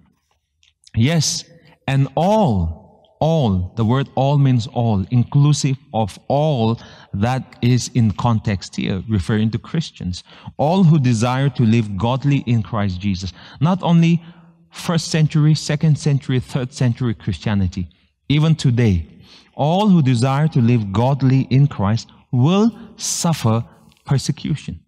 Yes, 0.95 1.43
and 1.89 2.07
all, 2.17 3.17
all, 3.19 3.73
the 3.77 3.85
word 3.85 4.11
all 4.15 4.37
means 4.37 4.67
all, 4.67 5.07
inclusive 5.11 5.79
of 5.95 6.19
all 6.29 6.79
that 7.15 7.57
is 7.63 7.91
in 7.95 8.11
context 8.13 8.77
here, 8.77 9.03
referring 9.09 9.51
to 9.53 9.59
Christians. 9.59 10.23
All 10.59 10.85
who 10.85 10.99
desire 10.99 11.49
to 11.49 11.63
live 11.63 11.97
godly 11.97 12.45
in 12.47 12.63
Christ 12.63 13.01
Jesus. 13.01 13.33
Not 13.63 13.83
only 13.83 14.23
first 14.71 15.09
century, 15.09 15.55
second 15.55 15.99
century, 15.99 16.41
third 16.41 16.75
century 16.75 17.15
Christianity, 17.15 17.89
even 18.29 18.55
today, 18.55 19.07
all 19.55 19.89
who 19.89 20.03
desire 20.03 20.47
to 20.49 20.61
live 20.61 20.93
godly 20.93 21.49
in 21.49 21.69
Christ 21.69 22.11
will 22.31 22.71
suffer 22.97 23.65
persecution. 24.05 24.79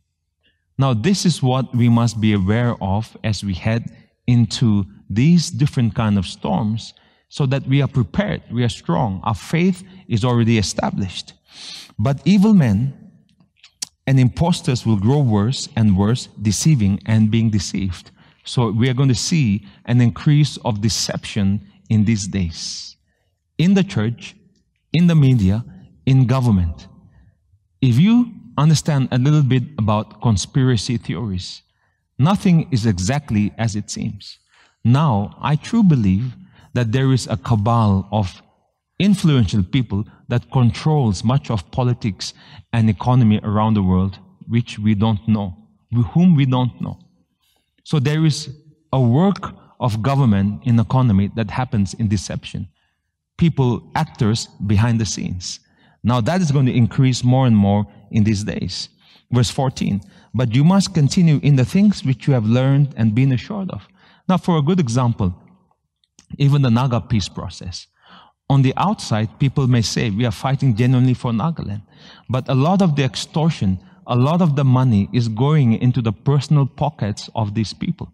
Now, 0.76 0.92
this 0.92 1.24
is 1.24 1.42
what 1.42 1.74
we 1.74 1.88
must 1.88 2.20
be 2.20 2.34
aware 2.34 2.76
of 2.82 3.16
as 3.24 3.42
we 3.42 3.54
head 3.54 3.90
into 4.26 4.84
these 5.11 5.51
different 5.51 5.94
kind 5.94 6.16
of 6.16 6.27
storms 6.27 6.94
so 7.29 7.44
that 7.46 7.66
we 7.66 7.83
are 7.83 7.88
prepared, 7.88 8.42
we 8.51 8.64
are 8.64 8.68
strong, 8.68 9.20
our 9.25 9.35
faith 9.35 9.83
is 10.09 10.25
already 10.25 10.57
established. 10.57 11.35
But 11.99 12.23
evil 12.25 12.55
men 12.55 12.94
and 14.07 14.18
impostors 14.18 14.85
will 14.85 14.96
grow 14.96 15.20
worse 15.20 15.68
and 15.77 15.96
worse, 15.96 16.27
deceiving 16.40 17.01
and 17.07 17.31
being 17.31 17.51
deceived. 17.51 18.11
So 18.44 18.73
we 18.73 18.88
are 18.88 18.94
going 18.94 19.11
to 19.11 19.14
see 19.14 19.64
an 19.85 20.01
increase 20.01 20.57
of 20.64 20.81
deception 20.81 21.61
in 21.88 22.05
these 22.05 22.27
days. 22.27 22.96
In 23.59 23.75
the 23.75 23.85
church, 23.85 24.35
in 24.92 25.07
the 25.07 25.14
media, 25.14 25.64
in 26.07 26.27
government. 26.27 26.88
If 27.81 28.01
you 28.01 28.33
understand 28.59 29.09
a 29.12 29.18
little 29.18 29.44
bit 29.44 29.62
about 29.79 30.20
conspiracy 30.20 30.96
theories, 30.96 31.62
nothing 32.18 32.68
is 32.73 32.87
exactly 32.87 33.53
as 33.57 33.77
it 33.77 33.90
seems. 33.90 34.39
Now, 34.85 35.37
I 35.40 35.57
truly 35.57 35.88
believe 35.88 36.37
that 36.73 36.93
there 36.93 37.12
is 37.12 37.27
a 37.27 37.37
cabal 37.37 38.09
of 38.12 38.43
influential 38.99 39.62
people 39.62 40.05
that 40.29 40.51
controls 40.51 41.25
much 41.25 41.51
of 41.51 41.71
politics 41.71 42.35
and 42.73 42.88
economy 42.88 43.40
around 43.43 43.75
the 43.75 43.83
world, 43.83 44.19
which 44.49 44.79
we 44.79 44.95
don't 44.95 45.27
know, 45.27 45.57
whom 46.12 46.37
we 46.37 46.47
don't 46.47 46.81
know. 46.81 46.99
So 47.85 47.99
there 47.99 48.25
is 48.25 48.51
a 48.93 49.01
work 49.01 49.55
of 49.81 50.03
government 50.03 50.62
in 50.64 50.79
economy 50.79 51.31
that 51.35 51.51
happens 51.51 51.95
in 51.95 52.09
deception. 52.09 52.69
People, 53.38 53.90
actors 53.95 54.47
behind 54.66 55.01
the 55.01 55.07
scenes. 55.07 55.61
Now 56.03 56.21
that 56.21 56.40
is 56.40 56.53
going 56.53 56.66
to 56.66 56.77
increase 56.77 57.25
more 57.25 57.47
and 57.47 57.57
more 57.57 57.87
in 58.11 58.25
these 58.25 58.45
days. 58.45 58.90
Verse 59.33 59.51
14. 59.51 60.01
But 60.35 60.55
you 60.55 60.64
must 60.64 60.95
continue 60.95 61.40
in 61.43 61.57
the 61.57 61.64
things 61.64 62.05
which 62.05 62.27
you 62.27 62.35
have 62.35 62.45
learned 62.45 62.95
and 62.97 63.14
been 63.14 63.33
assured 63.33 63.71
of. 63.71 63.87
Now, 64.31 64.37
for 64.37 64.57
a 64.59 64.62
good 64.62 64.79
example, 64.79 65.35
even 66.38 66.62
the 66.62 66.71
Naga 66.71 67.01
peace 67.01 67.29
process. 67.29 67.88
On 68.49 68.62
the 68.62 68.73
outside, 68.77 69.40
people 69.40 69.66
may 69.66 69.83
say 69.83 70.11
we 70.11 70.25
are 70.25 70.31
fighting 70.31 70.77
genuinely 70.77 71.14
for 71.14 71.33
Nagaland, 71.33 71.83
but 72.29 72.49
a 72.49 72.55
lot 72.55 72.81
of 72.81 72.95
the 72.95 73.03
extortion, 73.03 73.81
a 74.07 74.14
lot 74.14 74.40
of 74.40 74.55
the 74.55 74.62
money 74.62 75.09
is 75.12 75.27
going 75.27 75.73
into 75.73 76.01
the 76.01 76.12
personal 76.12 76.64
pockets 76.64 77.29
of 77.35 77.55
these 77.55 77.75
people. 77.75 78.12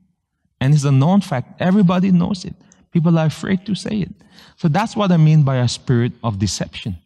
And 0.58 0.72
it's 0.72 0.84
a 0.84 0.90
known 0.90 1.20
fact. 1.20 1.60
Everybody 1.60 2.10
knows 2.12 2.46
it. 2.46 2.54
People 2.92 3.18
are 3.18 3.26
afraid 3.26 3.66
to 3.66 3.74
say 3.74 4.00
it. 4.00 4.14
So 4.56 4.68
that's 4.68 4.96
what 4.96 5.12
I 5.12 5.18
mean 5.18 5.42
by 5.42 5.56
a 5.56 5.68
spirit 5.68 6.12
of 6.24 6.38
deception. 6.38 6.96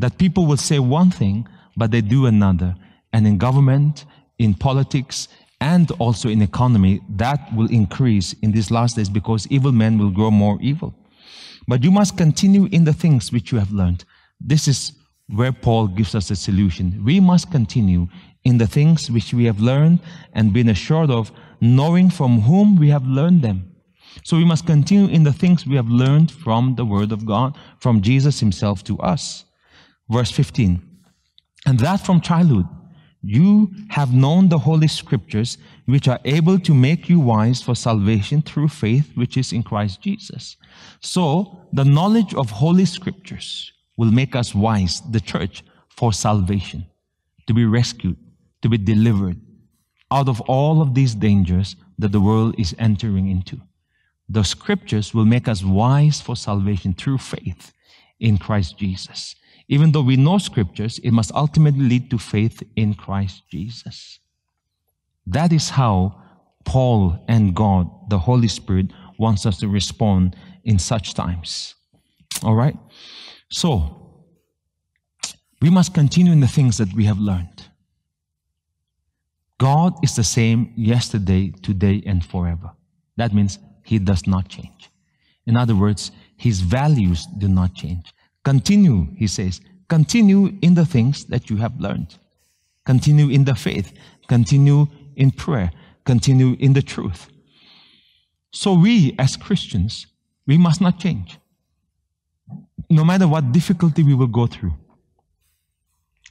That 0.00 0.18
people 0.18 0.46
will 0.46 0.56
say 0.56 0.80
one 0.80 1.12
thing, 1.12 1.46
but 1.76 1.92
they 1.92 2.00
do 2.00 2.26
another. 2.26 2.74
And 3.12 3.28
in 3.28 3.38
government, 3.38 4.06
in 4.40 4.54
politics, 4.54 5.28
and 5.64 5.90
also 5.92 6.28
in 6.28 6.42
economy, 6.42 7.00
that 7.08 7.40
will 7.56 7.70
increase 7.70 8.34
in 8.42 8.52
these 8.52 8.70
last 8.70 8.96
days 8.96 9.08
because 9.08 9.46
evil 9.48 9.72
men 9.72 9.96
will 9.98 10.10
grow 10.10 10.30
more 10.30 10.58
evil. 10.60 10.94
But 11.66 11.82
you 11.82 11.90
must 11.90 12.18
continue 12.18 12.66
in 12.66 12.84
the 12.84 12.92
things 12.92 13.32
which 13.32 13.50
you 13.50 13.58
have 13.58 13.72
learned. 13.72 14.04
This 14.38 14.68
is 14.68 14.92
where 15.28 15.52
Paul 15.52 15.86
gives 15.86 16.14
us 16.14 16.30
a 16.30 16.36
solution. 16.36 17.02
We 17.02 17.18
must 17.18 17.50
continue 17.50 18.08
in 18.44 18.58
the 18.58 18.66
things 18.66 19.10
which 19.10 19.32
we 19.32 19.46
have 19.46 19.58
learned 19.58 20.00
and 20.34 20.52
been 20.52 20.68
assured 20.68 21.10
of, 21.10 21.32
knowing 21.62 22.10
from 22.10 22.42
whom 22.42 22.76
we 22.76 22.90
have 22.90 23.06
learned 23.06 23.40
them. 23.40 23.74
So 24.22 24.36
we 24.36 24.44
must 24.44 24.66
continue 24.66 25.06
in 25.06 25.22
the 25.24 25.32
things 25.32 25.66
we 25.66 25.76
have 25.76 25.88
learned 25.88 26.30
from 26.30 26.74
the 26.74 26.84
Word 26.84 27.10
of 27.10 27.24
God, 27.24 27.56
from 27.80 28.02
Jesus 28.02 28.38
Himself 28.38 28.84
to 28.84 28.98
us. 28.98 29.46
Verse 30.10 30.30
15. 30.30 30.82
And 31.64 31.80
that 31.80 32.04
from 32.04 32.20
childhood 32.20 32.66
You 33.26 33.72
have 33.88 34.12
known 34.12 34.50
the 34.50 34.58
Holy 34.58 34.86
Scriptures, 34.86 35.56
which 35.86 36.08
are 36.08 36.20
able 36.26 36.58
to 36.58 36.74
make 36.74 37.08
you 37.08 37.18
wise 37.18 37.62
for 37.62 37.74
salvation 37.74 38.42
through 38.42 38.68
faith, 38.68 39.10
which 39.14 39.38
is 39.38 39.50
in 39.50 39.62
Christ 39.62 40.02
Jesus. 40.02 40.58
So, 41.00 41.58
the 41.72 41.86
knowledge 41.86 42.34
of 42.34 42.50
Holy 42.50 42.84
Scriptures 42.84 43.72
will 43.96 44.10
make 44.10 44.36
us 44.36 44.54
wise, 44.54 45.00
the 45.10 45.20
church, 45.20 45.64
for 45.88 46.12
salvation, 46.12 46.84
to 47.46 47.54
be 47.54 47.64
rescued, 47.64 48.18
to 48.60 48.68
be 48.68 48.76
delivered 48.76 49.40
out 50.10 50.28
of 50.28 50.42
all 50.42 50.82
of 50.82 50.94
these 50.94 51.14
dangers 51.14 51.76
that 51.98 52.12
the 52.12 52.20
world 52.20 52.54
is 52.58 52.76
entering 52.78 53.30
into. 53.30 53.58
The 54.28 54.42
Scriptures 54.44 55.14
will 55.14 55.24
make 55.24 55.48
us 55.48 55.64
wise 55.64 56.20
for 56.20 56.36
salvation 56.36 56.92
through 56.92 57.18
faith 57.18 57.72
in 58.20 58.36
Christ 58.36 58.76
Jesus. 58.76 59.34
Even 59.68 59.92
though 59.92 60.02
we 60.02 60.16
know 60.16 60.38
scriptures, 60.38 60.98
it 61.02 61.12
must 61.12 61.32
ultimately 61.32 61.84
lead 61.84 62.10
to 62.10 62.18
faith 62.18 62.62
in 62.76 62.94
Christ 62.94 63.42
Jesus. 63.50 64.18
That 65.26 65.52
is 65.52 65.70
how 65.70 66.20
Paul 66.64 67.24
and 67.28 67.54
God, 67.54 67.88
the 68.10 68.18
Holy 68.18 68.48
Spirit, 68.48 68.86
wants 69.18 69.46
us 69.46 69.58
to 69.58 69.68
respond 69.68 70.36
in 70.64 70.78
such 70.78 71.14
times. 71.14 71.74
All 72.42 72.54
right? 72.54 72.76
So, 73.50 74.00
we 75.62 75.70
must 75.70 75.94
continue 75.94 76.32
in 76.32 76.40
the 76.40 76.48
things 76.48 76.76
that 76.78 76.92
we 76.92 77.04
have 77.04 77.18
learned. 77.18 77.68
God 79.58 79.94
is 80.02 80.16
the 80.16 80.24
same 80.24 80.72
yesterday, 80.76 81.52
today, 81.62 82.02
and 82.04 82.24
forever. 82.24 82.72
That 83.16 83.32
means 83.32 83.58
He 83.84 83.98
does 83.98 84.26
not 84.26 84.48
change. 84.48 84.90
In 85.46 85.56
other 85.56 85.74
words, 85.74 86.10
His 86.36 86.60
values 86.60 87.26
do 87.38 87.48
not 87.48 87.74
change. 87.74 88.12
Continue, 88.44 89.08
he 89.16 89.26
says. 89.26 89.60
Continue 89.88 90.56
in 90.62 90.74
the 90.74 90.86
things 90.86 91.24
that 91.26 91.50
you 91.50 91.56
have 91.56 91.78
learned. 91.80 92.16
Continue 92.84 93.28
in 93.28 93.44
the 93.44 93.54
faith. 93.54 93.92
Continue 94.28 94.86
in 95.16 95.30
prayer. 95.30 95.70
Continue 96.04 96.56
in 96.58 96.72
the 96.72 96.82
truth. 96.82 97.28
So 98.52 98.74
we, 98.74 99.14
as 99.18 99.36
Christians, 99.36 100.06
we 100.46 100.58
must 100.58 100.80
not 100.80 100.98
change. 100.98 101.38
No 102.90 103.04
matter 103.04 103.26
what 103.26 103.52
difficulty 103.52 104.02
we 104.02 104.14
will 104.14 104.28
go 104.28 104.46
through, 104.46 104.74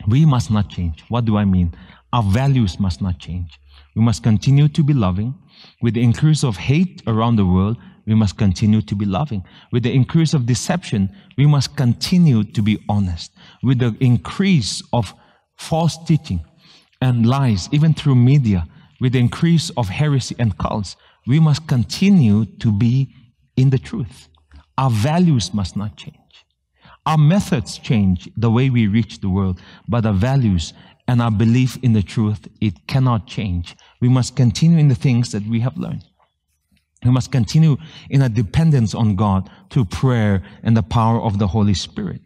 we 0.07 0.25
must 0.25 0.51
not 0.51 0.69
change. 0.69 1.03
What 1.09 1.25
do 1.25 1.37
I 1.37 1.45
mean? 1.45 1.73
Our 2.11 2.23
values 2.23 2.79
must 2.79 3.01
not 3.01 3.19
change. 3.19 3.59
We 3.95 4.03
must 4.03 4.23
continue 4.23 4.67
to 4.69 4.83
be 4.83 4.93
loving. 4.93 5.33
With 5.81 5.95
the 5.95 6.03
increase 6.03 6.43
of 6.43 6.57
hate 6.57 7.01
around 7.07 7.35
the 7.37 7.45
world, 7.45 7.77
we 8.05 8.15
must 8.15 8.37
continue 8.37 8.81
to 8.81 8.95
be 8.95 9.05
loving. 9.05 9.43
With 9.71 9.83
the 9.83 9.93
increase 9.93 10.33
of 10.33 10.45
deception, 10.45 11.09
we 11.37 11.45
must 11.45 11.75
continue 11.75 12.43
to 12.43 12.61
be 12.61 12.83
honest. 12.89 13.31
With 13.61 13.79
the 13.79 13.95
increase 13.99 14.81
of 14.91 15.13
false 15.57 15.97
teaching 16.05 16.43
and 17.01 17.25
lies, 17.25 17.69
even 17.71 17.93
through 17.93 18.15
media, 18.15 18.67
with 18.99 19.13
the 19.13 19.19
increase 19.19 19.69
of 19.71 19.89
heresy 19.89 20.35
and 20.39 20.57
cults, 20.57 20.95
we 21.27 21.39
must 21.39 21.67
continue 21.67 22.45
to 22.45 22.71
be 22.71 23.13
in 23.55 23.69
the 23.69 23.77
truth. 23.77 24.27
Our 24.77 24.89
values 24.89 25.53
must 25.53 25.77
not 25.77 25.95
change. 25.97 26.17
Our 27.05 27.17
methods 27.17 27.77
change 27.77 28.29
the 28.37 28.49
way 28.49 28.69
we 28.69 28.87
reach 28.87 29.19
the 29.19 29.29
world, 29.29 29.59
but 29.87 30.05
our 30.05 30.13
values 30.13 30.73
and 31.07 31.21
our 31.21 31.31
belief 31.31 31.77
in 31.83 31.93
the 31.93 32.01
truth, 32.01 32.47
it 32.61 32.87
cannot 32.87 33.27
change. 33.27 33.75
We 33.99 34.09
must 34.09 34.35
continue 34.35 34.77
in 34.77 34.87
the 34.87 34.95
things 34.95 35.31
that 35.33 35.45
we 35.45 35.59
have 35.59 35.77
learned. 35.77 36.05
We 37.03 37.11
must 37.11 37.31
continue 37.31 37.77
in 38.09 38.21
a 38.21 38.29
dependence 38.29 38.93
on 38.93 39.15
God 39.15 39.49
through 39.69 39.85
prayer 39.85 40.43
and 40.63 40.75
the 40.75 40.83
power 40.83 41.21
of 41.21 41.39
the 41.39 41.47
Holy 41.47 41.73
Spirit. 41.73 42.21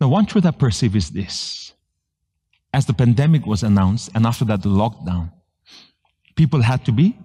Now, 0.00 0.08
one 0.08 0.26
truth 0.26 0.44
I 0.46 0.50
perceive 0.50 0.96
is 0.96 1.10
this. 1.10 1.72
As 2.74 2.86
the 2.86 2.94
pandemic 2.94 3.46
was 3.46 3.62
announced, 3.62 4.10
and 4.14 4.26
after 4.26 4.44
that, 4.46 4.62
the 4.62 4.68
lockdown, 4.68 5.32
people 6.34 6.62
had 6.62 6.84
to 6.86 6.92
be 6.92 7.18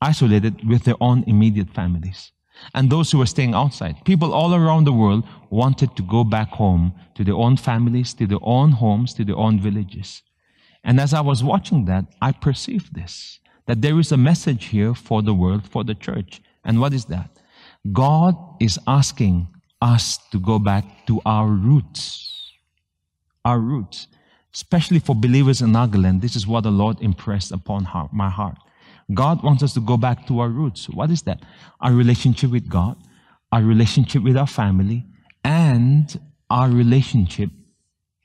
isolated 0.00 0.68
with 0.68 0.84
their 0.84 0.94
own 1.00 1.24
immediate 1.26 1.70
families. 1.70 2.32
And 2.74 2.90
those 2.90 3.10
who 3.10 3.18
were 3.18 3.26
staying 3.26 3.54
outside, 3.54 4.04
people 4.04 4.34
all 4.34 4.54
around 4.54 4.84
the 4.84 4.92
world 4.92 5.24
wanted 5.50 5.96
to 5.96 6.02
go 6.02 6.24
back 6.24 6.48
home 6.50 6.92
to 7.14 7.24
their 7.24 7.34
own 7.34 7.56
families, 7.56 8.14
to 8.14 8.26
their 8.26 8.38
own 8.42 8.72
homes, 8.72 9.14
to 9.14 9.24
their 9.24 9.36
own 9.36 9.60
villages. 9.60 10.22
And 10.84 11.00
as 11.00 11.14
I 11.14 11.20
was 11.20 11.42
watching 11.42 11.84
that, 11.86 12.06
I 12.20 12.32
perceived 12.32 12.94
this 12.94 13.40
that 13.68 13.82
there 13.82 14.00
is 14.00 14.10
a 14.10 14.16
message 14.16 14.64
here 14.66 14.94
for 14.94 15.22
the 15.22 15.34
world, 15.34 15.68
for 15.68 15.84
the 15.84 15.94
church. 15.94 16.40
And 16.64 16.80
what 16.80 16.94
is 16.94 17.04
that? 17.04 17.30
God 17.92 18.34
is 18.60 18.78
asking 18.86 19.46
us 19.80 20.18
to 20.32 20.40
go 20.40 20.58
back 20.58 21.06
to 21.06 21.20
our 21.26 21.46
roots. 21.46 22.54
Our 23.44 23.60
roots. 23.60 24.08
Especially 24.54 24.98
for 24.98 25.14
believers 25.14 25.60
in 25.60 25.70
Nagaland, 25.72 26.22
this 26.22 26.34
is 26.34 26.46
what 26.46 26.62
the 26.64 26.70
Lord 26.70 27.00
impressed 27.02 27.52
upon 27.52 27.86
my 28.10 28.30
heart. 28.30 28.56
God 29.12 29.42
wants 29.44 29.62
us 29.62 29.74
to 29.74 29.80
go 29.80 29.98
back 29.98 30.26
to 30.28 30.40
our 30.40 30.48
roots. 30.48 30.88
What 30.88 31.10
is 31.10 31.22
that? 31.22 31.42
Our 31.80 31.92
relationship 31.92 32.50
with 32.50 32.68
God, 32.68 32.96
our 33.52 33.62
relationship 33.62 34.22
with 34.22 34.36
our 34.36 34.46
family, 34.46 35.04
and 35.44 36.18
our 36.48 36.70
relationship 36.70 37.50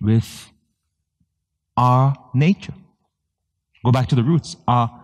with 0.02 0.52
our 1.76 2.16
nature. 2.34 2.74
Go 3.84 3.92
back 3.92 4.08
to 4.08 4.16
the 4.16 4.24
roots. 4.24 4.56
Our 4.68 5.03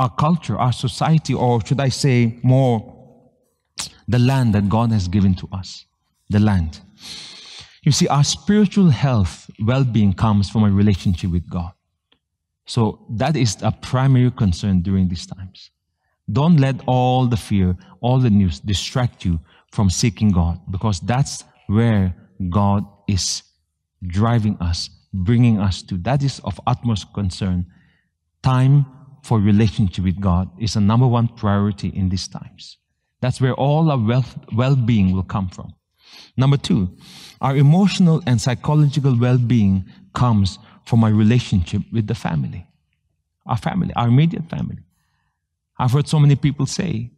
our 0.00 0.08
culture, 0.08 0.56
our 0.58 0.72
society, 0.72 1.34
or 1.34 1.64
should 1.66 1.78
I 1.78 1.90
say 1.90 2.38
more, 2.42 2.78
the 4.08 4.18
land 4.18 4.54
that 4.54 4.66
God 4.70 4.90
has 4.92 5.08
given 5.08 5.34
to 5.34 5.48
us. 5.52 5.84
The 6.30 6.40
land. 6.40 6.80
You 7.82 7.92
see, 7.92 8.08
our 8.08 8.24
spiritual 8.24 8.88
health, 8.88 9.50
well 9.66 9.84
being 9.84 10.14
comes 10.14 10.48
from 10.48 10.64
a 10.64 10.70
relationship 10.70 11.30
with 11.30 11.46
God. 11.50 11.72
So 12.64 13.04
that 13.10 13.36
is 13.36 13.58
a 13.62 13.72
primary 13.72 14.30
concern 14.30 14.80
during 14.80 15.08
these 15.08 15.26
times. 15.26 15.70
Don't 16.32 16.56
let 16.56 16.76
all 16.86 17.26
the 17.26 17.36
fear, 17.36 17.76
all 18.00 18.18
the 18.18 18.30
news 18.30 18.58
distract 18.60 19.26
you 19.26 19.38
from 19.70 19.90
seeking 19.90 20.30
God 20.30 20.60
because 20.70 21.00
that's 21.00 21.44
where 21.66 22.14
God 22.48 22.86
is 23.06 23.42
driving 24.06 24.56
us, 24.60 24.88
bringing 25.12 25.60
us 25.60 25.82
to. 25.82 25.98
That 25.98 26.22
is 26.22 26.40
of 26.40 26.58
utmost 26.66 27.12
concern. 27.12 27.66
Time 28.42 28.86
for 29.22 29.38
relationship 29.38 30.04
with 30.04 30.20
God 30.20 30.50
is 30.58 30.76
a 30.76 30.80
number 30.80 31.06
one 31.06 31.28
priority 31.28 31.88
in 31.88 32.08
these 32.08 32.28
times. 32.28 32.78
That's 33.20 33.40
where 33.40 33.54
all 33.54 33.90
our 33.90 33.98
wealth, 33.98 34.38
well-being 34.54 35.14
will 35.14 35.22
come 35.22 35.48
from. 35.48 35.74
Number 36.36 36.56
two, 36.56 36.96
our 37.40 37.56
emotional 37.56 38.22
and 38.26 38.40
psychological 38.40 39.18
well-being 39.18 39.84
comes 40.14 40.58
from 40.86 41.04
our 41.04 41.12
relationship 41.12 41.82
with 41.92 42.06
the 42.06 42.14
family, 42.14 42.66
our 43.46 43.56
family, 43.56 43.92
our 43.94 44.08
immediate 44.08 44.48
family. 44.48 44.78
I've 45.78 45.92
heard 45.92 46.08
so 46.08 46.18
many 46.18 46.36
people 46.36 46.66
say 46.66 47.10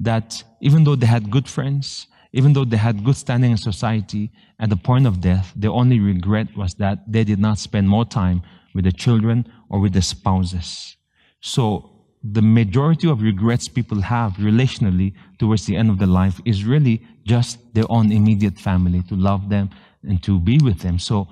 that 0.00 0.42
even 0.60 0.84
though 0.84 0.96
they 0.96 1.06
had 1.06 1.30
good 1.30 1.48
friends, 1.48 2.06
even 2.32 2.52
though 2.52 2.64
they 2.64 2.76
had 2.76 3.04
good 3.04 3.16
standing 3.16 3.52
in 3.52 3.56
society, 3.56 4.32
at 4.58 4.70
the 4.70 4.76
point 4.76 5.06
of 5.06 5.20
death, 5.20 5.52
their 5.54 5.70
only 5.70 6.00
regret 6.00 6.56
was 6.56 6.74
that 6.74 6.98
they 7.06 7.24
did 7.24 7.38
not 7.38 7.58
spend 7.58 7.88
more 7.88 8.04
time 8.04 8.42
with 8.74 8.84
the 8.84 8.92
children 8.92 9.46
or 9.68 9.80
with 9.80 9.92
the 9.92 10.02
spouses. 10.02 10.96
So 11.46 11.90
the 12.22 12.40
majority 12.40 13.06
of 13.06 13.20
regrets 13.20 13.68
people 13.68 14.00
have 14.00 14.32
relationally 14.36 15.12
towards 15.38 15.66
the 15.66 15.76
end 15.76 15.90
of 15.90 15.98
their 15.98 16.08
life 16.08 16.40
is 16.46 16.64
really 16.64 17.02
just 17.24 17.58
their 17.74 17.84
own 17.90 18.10
immediate 18.10 18.58
family, 18.58 19.02
to 19.10 19.14
love 19.14 19.50
them 19.50 19.68
and 20.08 20.22
to 20.22 20.40
be 20.40 20.58
with 20.64 20.78
them. 20.78 20.98
So 20.98 21.28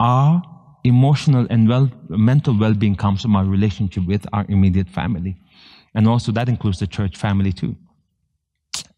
our 0.00 0.42
emotional 0.82 1.46
and 1.48 1.68
well, 1.68 1.88
mental 2.08 2.58
well-being 2.58 2.96
comes 2.96 3.22
from 3.22 3.36
our 3.36 3.44
relationship 3.44 4.04
with 4.04 4.26
our 4.32 4.44
immediate 4.48 4.88
family. 4.88 5.36
And 5.94 6.08
also 6.08 6.32
that 6.32 6.48
includes 6.48 6.80
the 6.80 6.88
church 6.88 7.16
family 7.16 7.52
too. 7.52 7.76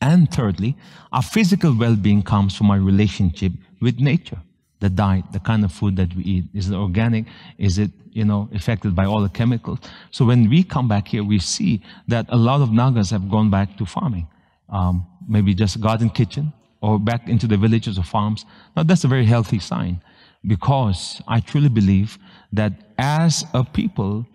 And 0.01 0.33
thirdly, 0.33 0.79
our 1.13 1.23
physical 1.23 1.77
well-being 1.77 2.23
comes 2.23 2.57
from 2.57 2.71
our 2.71 2.81
relationship 2.81 3.53
with 3.83 4.01
nature 4.01 4.41
the 4.83 4.91
diet, 4.91 5.25
the 5.33 5.39
kind 5.39 5.65
of 5.65 5.73
food 5.73 5.97
that 5.97 6.15
we 6.15 6.23
eat. 6.25 6.45
Is 6.53 6.69
it 6.69 6.75
organic? 6.75 7.25
Is 7.57 7.79
it, 7.79 7.91
you 8.11 8.25
know, 8.25 8.49
affected 8.53 8.95
by 8.95 9.07
all 9.07 9.23
the 9.23 9.29
chemicals? 9.41 9.79
So 10.11 10.25
when 10.25 10.51
we 10.51 10.65
come 10.65 10.89
back 10.89 11.09
here, 11.09 11.25
we 11.25 11.39
see 11.39 11.83
that 12.09 12.27
a 12.29 12.37
lot 12.37 12.61
of 12.61 12.71
Nagas 12.73 13.11
have 13.11 13.31
gone 13.31 13.49
back 13.49 13.79
to 13.79 13.87
farming. 13.87 14.27
Um, 14.69 15.07
maybe 15.29 15.55
just 15.55 15.81
garden 15.81 16.11
kitchen 16.11 16.53
or 16.81 16.99
back 16.99 17.29
into 17.29 17.47
the 17.47 17.57
villages 17.57 17.97
or 17.97 18.03
farms. 18.03 18.45
Now 18.77 18.83
that's 18.83 19.05
a 19.05 19.09
very 19.09 19.25
healthy 19.25 19.61
sign 19.61 20.03
because 20.45 21.23
I 21.29 21.39
truly 21.41 21.69
believe 21.69 22.19
that 22.53 22.73
as 22.99 23.45
a 23.55 23.63
people, 23.65 24.27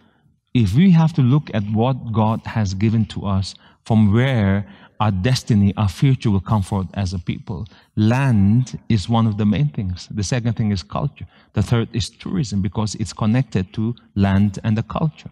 if 0.53 0.73
we 0.73 0.91
have 0.91 1.11
to 1.13 1.21
look 1.21 1.51
at 1.53 1.63
what 1.73 2.13
God 2.13 2.39
has 2.45 2.73
given 2.73 3.05
to 3.07 3.25
us 3.25 3.53
from 3.85 4.13
where 4.13 4.65
our 4.99 5.11
destiny, 5.11 5.73
our 5.77 5.87
future 5.87 6.31
will 6.31 6.41
come 6.41 6.63
forth 6.63 6.87
as 6.93 7.13
a 7.13 7.19
people. 7.19 7.67
Land 7.95 8.79
is 8.89 9.07
one 9.07 9.27
of 9.27 9.37
the 9.37 9.45
main 9.45 9.69
things. 9.69 10.07
The 10.09 10.23
second 10.23 10.53
thing 10.53 10.71
is 10.71 10.81
culture. 10.81 11.27
The 11.53 11.61
third 11.61 11.89
is 11.93 12.09
tourism 12.09 12.61
because 12.61 12.95
it's 12.95 13.13
connected 13.13 13.73
to 13.73 13.95
land 14.15 14.59
and 14.63 14.75
the 14.77 14.83
culture. 14.83 15.29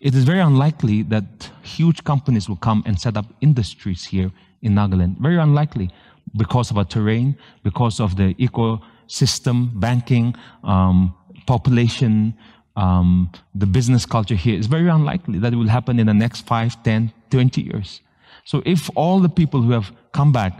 It 0.00 0.14
is 0.14 0.24
very 0.24 0.40
unlikely 0.40 1.02
that 1.04 1.50
huge 1.62 2.02
companies 2.04 2.48
will 2.48 2.56
come 2.56 2.82
and 2.86 2.98
set 2.98 3.16
up 3.16 3.26
industries 3.40 4.04
here 4.04 4.32
in 4.62 4.74
Nagaland. 4.74 5.18
Very 5.18 5.38
unlikely 5.38 5.90
because 6.36 6.70
of 6.70 6.78
our 6.78 6.84
terrain, 6.84 7.36
because 7.62 8.00
of 8.00 8.16
the 8.16 8.34
eco 8.38 8.80
system, 9.06 9.70
banking, 9.78 10.34
um, 10.64 11.14
population, 11.46 12.34
um, 12.76 13.30
the 13.54 13.66
business 13.66 14.04
culture 14.04 14.34
here, 14.34 14.58
it's 14.58 14.66
very 14.66 14.88
unlikely 14.88 15.38
that 15.38 15.52
it 15.52 15.56
will 15.56 15.68
happen 15.68 15.98
in 15.98 16.06
the 16.06 16.14
next 16.14 16.46
5, 16.46 16.82
10, 16.82 17.12
20 17.30 17.62
years. 17.62 18.00
So 18.46 18.62
if 18.64 18.88
all 18.94 19.18
the 19.18 19.28
people 19.28 19.60
who 19.60 19.72
have 19.72 19.92
come 20.12 20.30
back, 20.30 20.54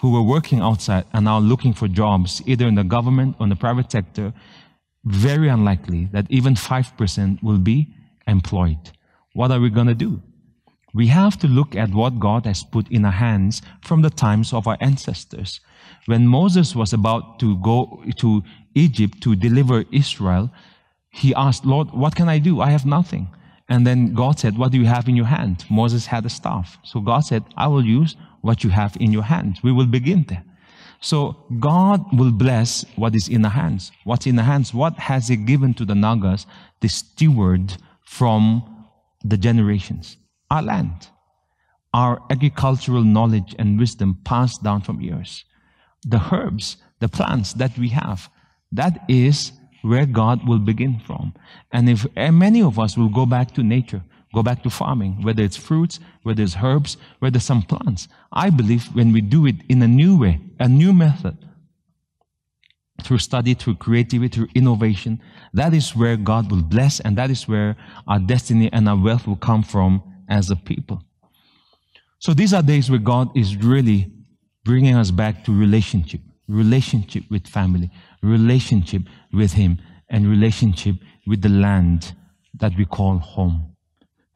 who 0.00 0.12
were 0.12 0.22
working 0.22 0.60
outside, 0.60 1.04
are 1.14 1.22
now 1.22 1.38
looking 1.38 1.72
for 1.72 1.88
jobs, 1.88 2.42
either 2.44 2.66
in 2.66 2.74
the 2.74 2.84
government 2.84 3.36
or 3.40 3.44
in 3.44 3.48
the 3.48 3.56
private 3.56 3.90
sector, 3.90 4.34
very 5.04 5.48
unlikely 5.48 6.10
that 6.12 6.26
even 6.28 6.54
5% 6.54 7.42
will 7.42 7.58
be 7.58 7.94
employed. 8.26 8.90
What 9.32 9.50
are 9.50 9.60
we 9.60 9.70
going 9.70 9.86
to 9.86 9.94
do? 9.94 10.22
We 10.92 11.06
have 11.06 11.38
to 11.38 11.48
look 11.48 11.74
at 11.74 11.90
what 11.90 12.20
God 12.20 12.44
has 12.44 12.62
put 12.62 12.90
in 12.90 13.06
our 13.06 13.12
hands 13.12 13.62
from 13.82 14.02
the 14.02 14.10
times 14.10 14.52
of 14.52 14.66
our 14.66 14.76
ancestors. 14.80 15.60
When 16.04 16.26
Moses 16.26 16.76
was 16.76 16.92
about 16.92 17.38
to 17.40 17.56
go 17.58 18.02
to 18.16 18.42
Egypt 18.74 19.22
to 19.22 19.34
deliver 19.36 19.84
Israel, 19.90 20.50
he 21.08 21.34
asked, 21.34 21.64
Lord, 21.64 21.92
what 21.92 22.14
can 22.14 22.28
I 22.28 22.38
do? 22.38 22.60
I 22.60 22.70
have 22.70 22.84
nothing. 22.84 23.28
And 23.68 23.86
then 23.86 24.14
God 24.14 24.38
said, 24.38 24.56
What 24.56 24.72
do 24.72 24.78
you 24.78 24.86
have 24.86 25.08
in 25.08 25.16
your 25.16 25.26
hand? 25.26 25.64
Moses 25.70 26.06
had 26.06 26.24
a 26.24 26.30
staff. 26.30 26.78
So 26.84 27.00
God 27.00 27.20
said, 27.20 27.42
I 27.56 27.66
will 27.66 27.84
use 27.84 28.16
what 28.42 28.62
you 28.62 28.70
have 28.70 28.96
in 29.00 29.12
your 29.12 29.24
hand. 29.24 29.58
We 29.62 29.72
will 29.72 29.86
begin 29.86 30.24
there. 30.28 30.44
So 31.00 31.36
God 31.58 32.00
will 32.16 32.32
bless 32.32 32.84
what 32.96 33.14
is 33.14 33.28
in 33.28 33.42
the 33.42 33.50
hands. 33.50 33.92
What's 34.04 34.26
in 34.26 34.36
the 34.36 34.44
hands? 34.44 34.72
What 34.72 34.98
has 34.98 35.28
He 35.28 35.36
given 35.36 35.74
to 35.74 35.84
the 35.84 35.94
Nagas, 35.94 36.46
the 36.80 36.88
steward 36.88 37.76
from 38.02 38.86
the 39.24 39.36
generations? 39.36 40.16
our 40.50 40.62
land, 40.62 41.08
our 41.92 42.20
agricultural 42.30 43.02
knowledge 43.02 43.54
and 43.58 43.78
wisdom 43.78 44.18
passed 44.24 44.62
down 44.62 44.82
from 44.82 45.00
years. 45.00 45.44
The 46.02 46.22
herbs, 46.32 46.76
the 47.00 47.08
plants 47.08 47.54
that 47.54 47.76
we 47.78 47.88
have, 47.90 48.30
that 48.72 49.04
is 49.08 49.52
where 49.86 50.06
God 50.06 50.46
will 50.48 50.58
begin 50.58 51.00
from. 51.06 51.34
And 51.72 51.88
if 51.88 52.06
many 52.16 52.62
of 52.62 52.78
us 52.78 52.96
will 52.96 53.08
go 53.08 53.26
back 53.26 53.52
to 53.54 53.62
nature, 53.62 54.02
go 54.34 54.42
back 54.42 54.62
to 54.64 54.70
farming, 54.70 55.22
whether 55.22 55.42
it's 55.42 55.56
fruits, 55.56 56.00
whether 56.22 56.42
it's 56.42 56.56
herbs, 56.62 56.96
whether 57.20 57.38
some 57.38 57.62
plants, 57.62 58.08
I 58.32 58.50
believe 58.50 58.84
when 58.94 59.12
we 59.12 59.20
do 59.20 59.46
it 59.46 59.56
in 59.68 59.82
a 59.82 59.88
new 59.88 60.18
way, 60.18 60.40
a 60.58 60.68
new 60.68 60.92
method, 60.92 61.36
through 63.02 63.18
study, 63.18 63.54
through 63.54 63.76
creativity, 63.76 64.34
through 64.34 64.48
innovation, 64.54 65.20
that 65.52 65.74
is 65.74 65.94
where 65.94 66.16
God 66.16 66.50
will 66.50 66.62
bless, 66.62 66.98
and 67.00 67.16
that 67.16 67.30
is 67.30 67.46
where 67.46 67.76
our 68.08 68.18
destiny 68.18 68.70
and 68.72 68.88
our 68.88 68.96
wealth 68.96 69.26
will 69.26 69.36
come 69.36 69.62
from 69.62 70.02
as 70.28 70.50
a 70.50 70.56
people. 70.56 71.02
So 72.18 72.34
these 72.34 72.54
are 72.54 72.62
days 72.62 72.90
where 72.90 72.98
God 72.98 73.36
is 73.36 73.56
really 73.56 74.10
bringing 74.64 74.96
us 74.96 75.10
back 75.10 75.44
to 75.44 75.52
relationship, 75.52 76.20
relationship 76.48 77.24
with 77.30 77.46
family, 77.46 77.90
relationship 78.22 79.02
with 79.32 79.52
Him, 79.52 79.78
and 80.08 80.26
relationship 80.26 80.96
with 81.26 81.42
the 81.42 81.48
land 81.48 82.14
that 82.54 82.72
we 82.76 82.84
call 82.84 83.18
home. 83.18 83.74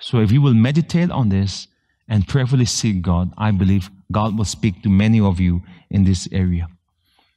So 0.01 0.21
if 0.21 0.33
you 0.33 0.43
will 0.43 0.55
meditate 0.55 1.11
on 1.11 1.29
this 1.29 1.69
and 2.09 2.27
prayerfully 2.27 2.65
seek 2.65 3.03
God, 3.03 3.33
I 3.39 3.51
believe 3.51 3.91
God 4.11 4.37
will 4.37 4.45
speak 4.45 4.83
to 4.83 4.89
many 4.89 5.21
of 5.21 5.39
you 5.39 5.63
in 5.91 6.05
this 6.05 6.29
area. 6.33 6.67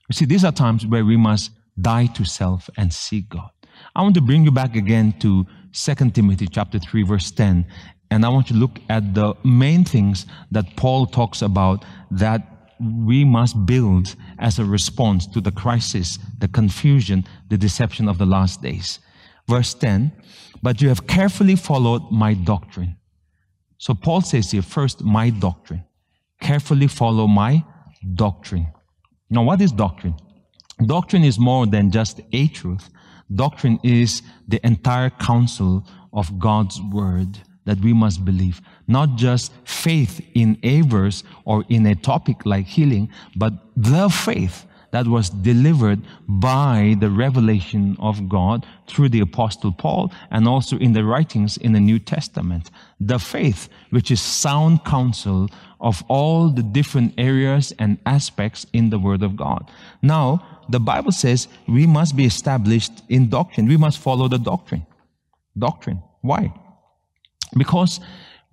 You 0.10 0.14
see, 0.14 0.26
these 0.26 0.44
are 0.44 0.52
times 0.52 0.86
where 0.86 1.06
we 1.06 1.18
must 1.18 1.52
die 1.80 2.08
to 2.08 2.26
self 2.26 2.70
and 2.78 2.94
seek 2.94 3.30
God. 3.30 3.50
I 3.96 4.02
want 4.02 4.16
to 4.16 4.22
bring 4.22 4.44
you 4.44 4.52
back 4.52 4.76
again 4.76 5.14
to 5.20 5.46
2 5.74 6.12
Timothy 6.12 6.48
chapter 6.48 6.80
3 6.80 7.04
verse 7.04 7.32
10 7.32 7.66
and 8.12 8.24
I 8.24 8.30
want 8.30 8.46
to 8.48 8.54
look 8.54 8.80
at 8.90 9.16
the 9.16 9.34
main 9.44 9.84
things 9.84 10.28
that 10.52 10.76
Paul 10.76 11.08
talks 11.08 11.42
about 11.42 11.84
that 12.12 12.53
we 12.80 13.24
must 13.24 13.66
build 13.66 14.16
as 14.40 14.60
a 14.60 14.66
response 14.66 15.28
to 15.28 15.42
the 15.42 15.52
crisis, 15.52 16.20
the 16.40 16.48
confusion, 16.48 17.26
the 17.50 17.58
deception 17.58 18.08
of 18.08 18.18
the 18.18 18.26
last 18.26 18.62
days. 18.62 19.00
Verse 19.48 19.74
10, 19.74 20.12
but 20.62 20.82
you 20.82 20.90
have 20.90 21.06
carefully 21.08 21.56
followed 21.56 22.12
my 22.12 22.34
doctrine. 22.34 22.98
So 23.78 23.94
Paul 23.94 24.22
says 24.22 24.52
here, 24.52 24.62
first, 24.62 25.04
my 25.04 25.30
doctrine. 25.30 25.84
Carefully 26.40 26.88
follow 26.88 27.28
my 27.28 27.64
doctrine. 28.16 28.68
Now, 29.30 29.44
what 29.44 29.62
is 29.62 29.72
doctrine? 29.72 30.16
Doctrine 30.86 31.24
is 31.24 31.40
more 31.40 31.66
than 31.66 31.92
just 31.92 32.22
a 32.32 32.48
truth. 32.48 32.90
Doctrine 33.34 33.80
is 33.84 34.22
the 34.48 34.66
entire 34.66 35.10
counsel 35.10 35.86
of 36.14 36.40
God's 36.40 36.82
word 36.82 37.40
that 37.66 37.80
we 37.80 37.94
must 37.94 38.26
believe. 38.26 38.62
Not 38.88 39.16
just 39.16 39.52
faith 39.66 40.22
in 40.34 40.58
a 40.64 40.82
verse 40.82 41.24
or 41.46 41.64
in 41.70 41.86
a 41.86 41.96
topic 41.96 42.46
like 42.46 42.66
healing, 42.66 43.10
but 43.36 43.54
the 43.76 44.10
faith 44.10 44.66
that 44.94 45.08
was 45.08 45.32
delivered 45.32 46.00
by 46.28 46.96
the 47.00 47.10
revelation 47.10 47.98
of 48.00 48.30
God 48.30 48.64
through 48.88 49.10
the 49.10 49.22
apostle 49.22 49.72
Paul 49.72 50.14
and 50.30 50.48
also 50.48 50.78
in 50.78 50.94
the 50.94 51.04
writings 51.04 51.58
in 51.58 51.74
the 51.74 51.80
New 51.80 51.98
Testament. 51.98 52.70
The 53.00 53.18
faith, 53.18 53.70
which 53.90 54.12
is 54.12 54.22
sound 54.22 54.86
counsel 54.86 55.50
of 55.82 56.04
all 56.08 56.50
the 56.50 56.62
different 56.62 57.16
areas 57.18 57.74
and 57.80 57.98
aspects 58.06 58.68
in 58.72 58.92
the 58.92 59.00
Word 59.00 59.24
of 59.24 59.36
God. 59.36 59.70
Now, 60.04 60.46
the 60.70 60.80
Bible 60.80 61.12
says 61.12 61.48
we 61.68 61.88
must 61.88 62.16
be 62.16 62.26
established 62.26 63.02
in 63.10 63.30
doctrine. 63.30 63.68
We 63.68 63.78
must 63.78 63.98
follow 63.98 64.28
the 64.28 64.38
doctrine. 64.38 64.86
Doctrine. 65.58 66.04
Why? 66.22 66.54
Because 67.58 68.00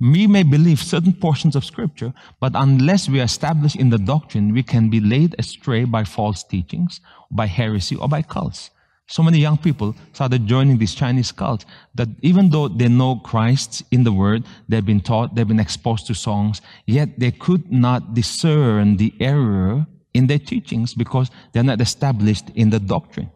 we 0.00 0.26
may 0.26 0.42
believe 0.42 0.80
certain 0.80 1.12
portions 1.12 1.54
of 1.54 1.64
scripture, 1.64 2.12
but 2.40 2.52
unless 2.54 3.08
we 3.08 3.20
are 3.20 3.24
established 3.24 3.76
in 3.76 3.90
the 3.90 3.98
doctrine, 3.98 4.52
we 4.52 4.62
can 4.62 4.88
be 4.88 5.00
led 5.00 5.34
astray 5.38 5.84
by 5.84 6.04
false 6.04 6.42
teachings, 6.42 7.00
by 7.30 7.46
heresy, 7.46 7.96
or 7.96 8.08
by 8.08 8.22
cults. 8.22 8.70
So 9.08 9.22
many 9.22 9.38
young 9.38 9.58
people 9.58 9.94
started 10.12 10.46
joining 10.46 10.78
these 10.78 10.94
Chinese 10.94 11.32
cults 11.32 11.66
that 11.96 12.08
even 12.22 12.48
though 12.50 12.68
they 12.68 12.88
know 12.88 13.16
Christ 13.16 13.82
in 13.90 14.04
the 14.04 14.12
Word, 14.12 14.44
they've 14.68 14.86
been 14.86 15.00
taught, 15.00 15.34
they've 15.34 15.48
been 15.48 15.60
exposed 15.60 16.06
to 16.06 16.14
songs, 16.14 16.62
yet 16.86 17.18
they 17.18 17.32
could 17.32 17.70
not 17.70 18.14
discern 18.14 18.96
the 18.96 19.12
error 19.20 19.86
in 20.14 20.28
their 20.28 20.38
teachings 20.38 20.94
because 20.94 21.30
they're 21.52 21.64
not 21.64 21.80
established 21.80 22.50
in 22.54 22.70
the 22.70 22.78
doctrine. 22.78 23.30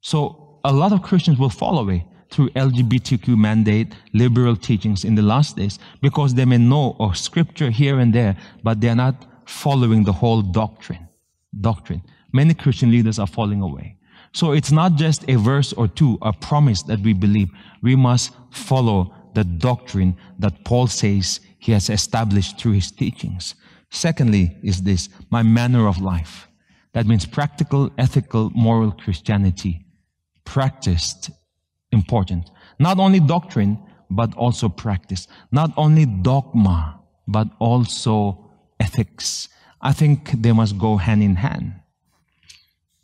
So 0.00 0.58
a 0.64 0.72
lot 0.72 0.92
of 0.92 1.02
Christians 1.02 1.38
will 1.38 1.50
fall 1.50 1.78
away 1.78 2.06
through 2.34 2.50
LGBTQ 2.50 3.38
mandate, 3.38 3.94
liberal 4.12 4.56
teachings 4.56 5.04
in 5.04 5.14
the 5.14 5.22
last 5.22 5.56
days, 5.56 5.78
because 6.02 6.34
they 6.34 6.44
may 6.44 6.58
know 6.58 6.96
of 6.98 7.16
scripture 7.16 7.70
here 7.70 8.00
and 8.00 8.12
there, 8.12 8.36
but 8.64 8.80
they're 8.80 8.96
not 8.96 9.24
following 9.46 10.02
the 10.02 10.12
whole 10.12 10.42
doctrine. 10.42 11.08
Doctrine. 11.60 12.02
Many 12.32 12.52
Christian 12.54 12.90
leaders 12.90 13.20
are 13.20 13.28
falling 13.28 13.62
away. 13.62 13.96
So 14.32 14.50
it's 14.50 14.72
not 14.72 14.96
just 14.96 15.24
a 15.28 15.36
verse 15.36 15.72
or 15.74 15.86
two, 15.86 16.18
a 16.22 16.32
promise 16.32 16.82
that 16.82 16.98
we 17.00 17.12
believe. 17.12 17.50
We 17.82 17.94
must 17.94 18.32
follow 18.50 19.14
the 19.34 19.44
doctrine 19.44 20.16
that 20.40 20.64
Paul 20.64 20.88
says 20.88 21.38
he 21.60 21.70
has 21.70 21.88
established 21.88 22.58
through 22.58 22.72
his 22.72 22.90
teachings. 22.90 23.54
Secondly, 23.90 24.56
is 24.64 24.82
this 24.82 25.08
my 25.30 25.44
manner 25.44 25.86
of 25.86 26.00
life. 26.00 26.48
That 26.94 27.06
means 27.06 27.26
practical, 27.26 27.92
ethical, 27.96 28.50
moral 28.50 28.90
Christianity 28.90 29.84
practiced 30.44 31.30
important. 31.94 32.50
Not 32.78 32.98
only 32.98 33.20
doctrine, 33.20 33.78
but 34.10 34.36
also 34.36 34.68
practice. 34.68 35.26
Not 35.50 35.72
only 35.76 36.06
dogma, 36.06 37.00
but 37.26 37.48
also 37.58 38.50
ethics. 38.78 39.48
I 39.80 39.92
think 39.92 40.30
they 40.42 40.52
must 40.52 40.78
go 40.78 40.96
hand 40.96 41.22
in 41.22 41.36
hand. 41.36 41.74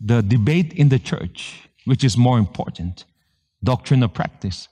The 0.01 0.23
debate 0.23 0.73
in 0.75 0.89
the 0.89 0.99
church, 0.99 1.69
which 1.85 2.05
is 2.05 2.17
more 2.17 2.39
important, 2.39 3.05
doctrine 3.63 4.03
or 4.03 4.09
practice, 4.09 4.69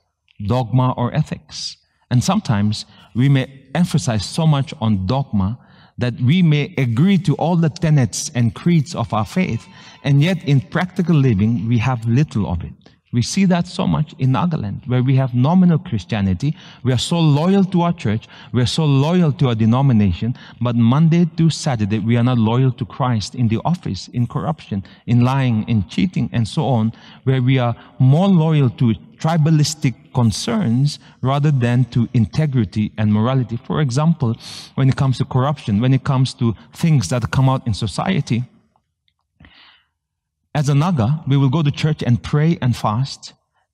dogma 0.47 0.93
or 0.97 1.13
ethics. 1.13 1.77
And 2.11 2.23
sometimes 2.23 2.85
we 3.15 3.29
may 3.29 3.69
emphasize 3.75 4.25
so 4.25 4.47
much 4.47 4.73
on 4.81 5.05
dogma 5.05 5.59
that 5.99 6.19
we 6.21 6.41
may 6.41 6.73
agree 6.77 7.17
to 7.17 7.35
all 7.35 7.57
the 7.57 7.69
tenets 7.69 8.31
and 8.33 8.55
creeds 8.55 8.95
of 8.95 9.13
our 9.13 9.25
faith, 9.25 9.67
and 10.03 10.23
yet 10.23 10.43
in 10.47 10.61
practical 10.61 11.15
living 11.15 11.67
we 11.67 11.77
have 11.77 12.05
little 12.07 12.49
of 12.49 12.63
it. 12.63 12.73
We 13.11 13.23
see 13.23 13.45
that 13.45 13.65
so 13.65 13.87
much 13.87 14.13
in 14.19 14.31
Nagaland, 14.33 14.87
where 14.87 15.01
we 15.01 15.15
have 15.15 15.33
nominal 15.33 15.79
Christianity. 15.79 16.55
We 16.83 16.93
are 16.93 16.99
so 16.99 17.19
loyal 17.19 17.63
to 17.65 17.81
our 17.81 17.93
church. 17.93 18.27
We 18.51 18.61
are 18.61 18.67
so 18.67 18.85
loyal 18.85 19.31
to 19.33 19.47
our 19.47 19.55
denomination. 19.55 20.35
But 20.61 20.75
Monday 20.75 21.25
to 21.37 21.49
Saturday, 21.49 21.97
we 21.97 22.17
are 22.17 22.23
not 22.23 22.37
loyal 22.37 22.71
to 22.73 22.85
Christ 22.85 23.33
in 23.33 23.47
the 23.47 23.59
office, 23.65 24.09
in 24.09 24.27
corruption, 24.27 24.83
in 25.07 25.21
lying, 25.21 25.67
in 25.67 25.87
cheating, 25.87 26.29
and 26.31 26.47
so 26.47 26.65
on, 26.67 26.93
where 27.23 27.41
we 27.41 27.57
are 27.57 27.75
more 27.97 28.27
loyal 28.27 28.69
to 28.71 28.93
tribalistic 29.17 29.95
concerns 30.13 30.99
rather 31.21 31.51
than 31.51 31.85
to 31.85 32.07
integrity 32.13 32.91
and 32.97 33.11
morality. 33.11 33.57
For 33.57 33.81
example, 33.81 34.35
when 34.75 34.87
it 34.87 34.95
comes 34.95 35.17
to 35.17 35.25
corruption, 35.25 35.81
when 35.81 35.93
it 35.93 36.03
comes 36.03 36.33
to 36.35 36.55
things 36.73 37.09
that 37.09 37.31
come 37.31 37.49
out 37.49 37.65
in 37.65 37.73
society, 37.73 38.43
as 40.55 40.69
a 40.69 40.75
Naga, 40.75 41.23
we 41.27 41.37
will 41.37 41.49
go 41.49 41.61
to 41.61 41.71
church 41.71 42.01
and 42.03 42.21
pray 42.21 42.57
and 42.61 42.75
fast, 42.75 43.33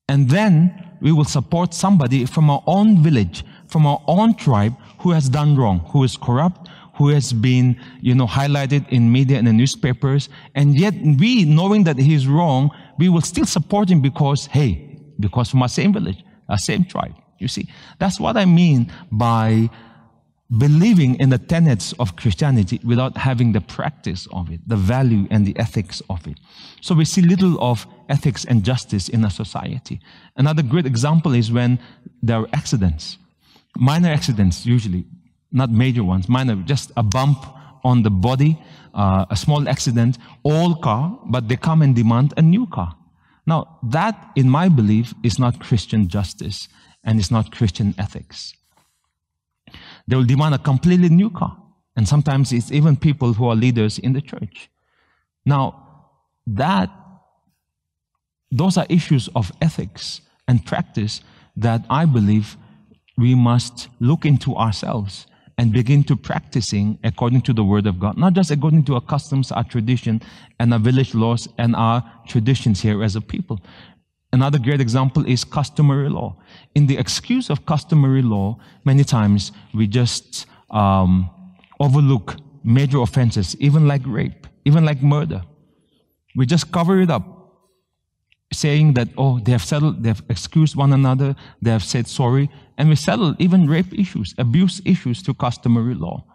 and 0.10 0.30
then 0.30 0.98
we 1.02 1.12
will 1.12 1.26
support 1.26 1.74
somebody 1.74 2.26
from 2.26 2.50
our 2.50 2.64
own 2.68 3.02
village, 3.02 3.44
from 3.68 3.86
our 3.86 4.02
own 4.08 4.36
tribe 4.36 4.76
who 5.00 5.12
has 5.12 5.30
done 5.30 5.56
wrong, 5.56 5.80
who 5.92 6.04
is 6.04 6.18
corrupt, 6.18 6.70
who 6.96 7.10
has 7.10 7.34
been, 7.34 7.80
you 8.02 8.16
know, 8.16 8.26
highlighted 8.26 8.88
in 8.90 9.12
media 9.12 9.38
and 9.38 9.48
the 9.48 9.54
newspapers. 9.54 10.30
And 10.54 10.80
yet 10.80 10.94
we, 11.20 11.44
knowing 11.44 11.84
that 11.86 11.98
he's 11.98 12.28
wrong, 12.28 12.72
we 12.98 13.10
will 13.10 13.22
still 13.22 13.46
support 13.46 13.90
him 13.90 14.02
because, 14.02 14.46
hey, 14.48 15.00
because 15.20 15.50
from 15.50 15.62
our 15.62 15.70
same 15.70 15.94
village, 15.94 16.24
our 16.50 16.58
same 16.58 16.86
tribe. 16.86 17.14
You 17.40 17.48
see, 17.48 17.68
that's 18.00 18.20
what 18.20 18.38
I 18.38 18.46
mean 18.46 18.92
by 19.12 19.70
believing 20.58 21.16
in 21.16 21.30
the 21.30 21.38
tenets 21.38 21.94
of 21.94 22.16
Christianity 22.16 22.80
without 22.84 23.18
having 23.18 23.52
the 23.52 23.62
practice 23.62 24.28
of 24.32 24.52
it, 24.52 24.60
the 24.68 24.76
value 24.76 25.28
and 25.32 25.46
the 25.46 25.58
ethics 25.58 26.02
of 26.10 26.28
it. 26.28 26.38
So 26.82 26.94
we 26.94 27.06
see 27.06 27.22
little 27.22 27.60
of 27.64 27.88
ethics 28.10 28.46
and 28.46 28.64
justice 28.64 29.10
in 29.10 29.26
a 29.26 29.30
society. 29.30 30.00
Another 30.36 30.62
great 30.62 30.86
example 30.86 31.34
is 31.34 31.52
when 31.52 31.80
there 32.22 32.38
are 32.38 32.48
accidents, 32.54 33.18
minor 33.76 34.10
accidents 34.10 34.66
usually, 34.66 35.06
not 35.52 35.72
major 35.72 36.04
ones, 36.04 36.30
minor, 36.30 36.56
just 36.58 36.92
a 36.96 37.04
bump 37.04 37.44
on 37.84 38.04
the 38.04 38.12
body, 38.12 38.60
uh, 38.94 39.26
a 39.30 39.36
small 39.36 39.68
accident, 39.68 40.18
old 40.44 40.82
car, 40.82 41.20
but 41.26 41.48
they 41.48 41.56
come 41.56 41.82
and 41.82 41.96
demand 41.96 42.34
a 42.38 42.42
new 42.42 42.68
car. 42.68 42.96
Now, 43.48 43.80
that, 43.84 44.32
in 44.36 44.50
my 44.50 44.70
belief, 44.70 45.14
is 45.24 45.38
not 45.38 45.60
Christian 45.60 46.08
justice 46.08 46.68
and 47.04 47.20
it's 47.20 47.32
not 47.32 47.52
Christian 47.52 47.94
ethics. 47.98 48.54
They 50.08 50.16
will 50.16 50.26
demand 50.26 50.56
a 50.56 50.60
completely 50.60 51.10
new 51.10 51.30
car. 51.30 51.58
And 51.96 52.08
sometimes 52.08 52.52
it's 52.52 52.72
even 52.72 52.98
people 52.98 53.34
who 53.34 53.48
are 53.48 53.56
leaders 53.56 53.98
in 53.98 54.14
the 54.14 54.22
church. 54.22 54.70
Now, 55.46 55.82
that, 56.48 56.90
those 58.52 58.78
are 58.78 58.86
issues 58.90 59.30
of 59.36 59.52
ethics 59.62 60.22
and 60.48 60.66
practice 60.66 61.22
that 61.56 61.86
I 61.90 62.06
believe 62.06 62.58
we 63.18 63.34
must 63.34 63.88
look 64.00 64.26
into 64.26 64.56
ourselves 64.56 65.26
and 65.58 65.72
begin 65.72 66.04
to 66.04 66.18
practicing 66.18 67.00
according 67.04 67.42
to 67.42 67.54
the 67.54 67.64
word 67.64 67.88
of 67.88 68.00
God, 68.00 68.18
not 68.18 68.34
just 68.34 68.52
according 68.52 68.84
to 68.86 68.96
our 68.96 69.02
customs, 69.02 69.52
our 69.52 69.64
tradition, 69.64 70.22
and 70.60 70.74
our 70.74 70.80
village 70.80 71.16
laws 71.16 71.48
and 71.58 71.76
our 71.76 72.04
traditions 72.28 72.82
here 72.82 73.02
as 73.04 73.16
a 73.16 73.22
people. 73.22 73.62
Another 74.36 74.60
great 74.60 74.82
example 74.82 75.26
is 75.26 75.46
customary 75.46 76.10
law. 76.10 76.36
In 76.78 76.88
the 76.88 76.98
excuse 76.98 77.50
of 77.50 77.66
customary 77.66 78.22
law, 78.22 78.58
many 78.84 79.06
times 79.06 79.54
we 79.74 79.88
just 79.88 80.46
um, 80.72 81.30
overlook 81.80 82.36
major 82.62 83.00
offenses, 83.00 83.56
even 83.62 83.88
like 83.88 84.02
rape, 84.06 84.46
even 84.66 84.84
like 84.84 85.02
murder. 85.02 85.42
We 86.36 86.46
just 86.46 86.70
cover 86.74 87.00
it 87.00 87.10
up, 87.10 87.24
saying 88.52 88.96
that, 88.96 89.08
oh, 89.18 89.40
they 89.40 89.54
have 89.54 89.64
settled, 89.64 90.04
they 90.04 90.10
have 90.10 90.24
excused 90.30 90.76
one 90.76 90.92
another, 90.92 91.34
they 91.62 91.72
have 91.72 91.86
said 91.86 92.06
sorry, 92.06 92.50
and 92.78 92.90
we 92.90 92.98
settle 92.98 93.36
even 93.40 93.70
rape 93.70 93.94
issues, 93.98 94.36
abuse 94.38 94.82
issues 94.84 95.22
through 95.22 95.36
customary 95.36 95.96
law. 95.96 96.26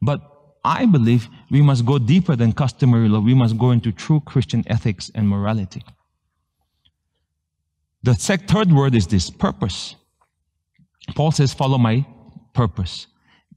But 0.00 0.20
I 0.64 0.86
believe 0.86 1.26
we 1.50 1.60
must 1.62 1.84
go 1.84 1.98
deeper 1.98 2.36
than 2.36 2.52
customary 2.52 3.08
law. 3.08 3.18
We 3.18 3.34
must 3.34 3.58
go 3.58 3.72
into 3.72 3.90
true 3.90 4.20
Christian 4.20 4.62
ethics 4.68 5.10
and 5.12 5.28
morality. 5.28 5.82
The 8.02 8.14
third 8.14 8.72
word 8.72 8.94
is 8.94 9.06
this 9.06 9.30
purpose. 9.30 9.96
Paul 11.14 11.32
says, 11.32 11.52
Follow 11.52 11.78
my 11.78 12.06
purpose. 12.54 13.06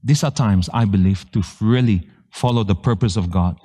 These 0.02 0.24
are 0.24 0.30
times, 0.30 0.68
I 0.72 0.84
believe, 0.84 1.30
to 1.32 1.42
really 1.60 2.08
follow 2.30 2.64
the 2.64 2.74
purpose 2.74 3.16
of 3.16 3.30
God, 3.30 3.56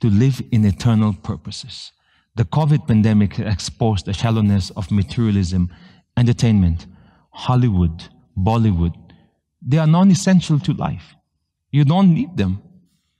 to 0.00 0.10
live 0.10 0.42
in 0.50 0.64
eternal 0.64 1.12
purposes. 1.12 1.92
The 2.36 2.44
COVID 2.44 2.88
pandemic 2.88 3.38
exposed 3.38 4.06
the 4.06 4.12
shallowness 4.12 4.70
of 4.70 4.90
materialism, 4.90 5.70
entertainment, 6.16 6.86
Hollywood, 7.30 8.08
Bollywood. 8.36 8.94
They 9.62 9.78
are 9.78 9.86
non 9.86 10.10
essential 10.10 10.58
to 10.60 10.72
life. 10.72 11.14
You 11.70 11.84
don't 11.84 12.12
need 12.12 12.36
them 12.36 12.62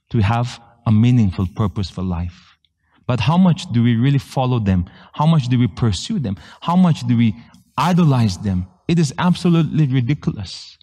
to 0.09 0.19
have 0.19 0.59
a 0.85 0.91
meaningful 0.91 1.47
purpose 1.55 1.89
for 1.89 2.03
life. 2.03 2.54
But 3.07 3.19
how 3.19 3.37
much 3.37 3.71
do 3.71 3.83
we 3.83 3.95
really 3.95 4.17
follow 4.17 4.59
them? 4.59 4.89
How 5.13 5.25
much 5.25 5.47
do 5.47 5.59
we 5.59 5.67
pursue 5.67 6.19
them? 6.19 6.37
How 6.61 6.75
much 6.75 7.07
do 7.07 7.15
we 7.15 7.35
idolize 7.77 8.37
them? 8.37 8.67
It 8.87 8.99
is 8.99 9.13
absolutely 9.17 9.87
ridiculous. 9.87 10.77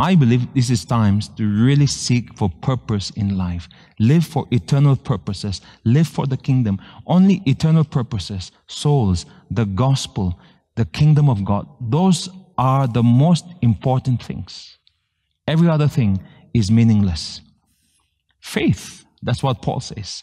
I 0.00 0.14
believe 0.14 0.54
this 0.54 0.70
is 0.70 0.84
times 0.84 1.28
to 1.30 1.44
really 1.44 1.88
seek 1.88 2.36
for 2.38 2.48
purpose 2.62 3.10
in 3.10 3.36
life. 3.36 3.68
Live 3.98 4.24
for 4.24 4.46
eternal 4.52 4.94
purposes. 4.94 5.60
Live 5.84 6.06
for 6.06 6.26
the 6.26 6.36
kingdom. 6.36 6.80
Only 7.06 7.42
eternal 7.46 7.84
purposes, 7.84 8.52
souls, 8.68 9.26
the 9.50 9.64
gospel, 9.64 10.38
the 10.76 10.84
kingdom 10.84 11.28
of 11.28 11.44
God. 11.44 11.66
Those 11.80 12.28
are 12.56 12.86
the 12.86 13.02
most 13.02 13.44
important 13.60 14.22
things. 14.22 14.78
Every 15.48 15.68
other 15.68 15.88
thing 15.88 16.22
is 16.54 16.70
meaningless. 16.70 17.40
Faith, 18.40 19.04
that's 19.22 19.42
what 19.42 19.62
Paul 19.62 19.80
says. 19.80 20.22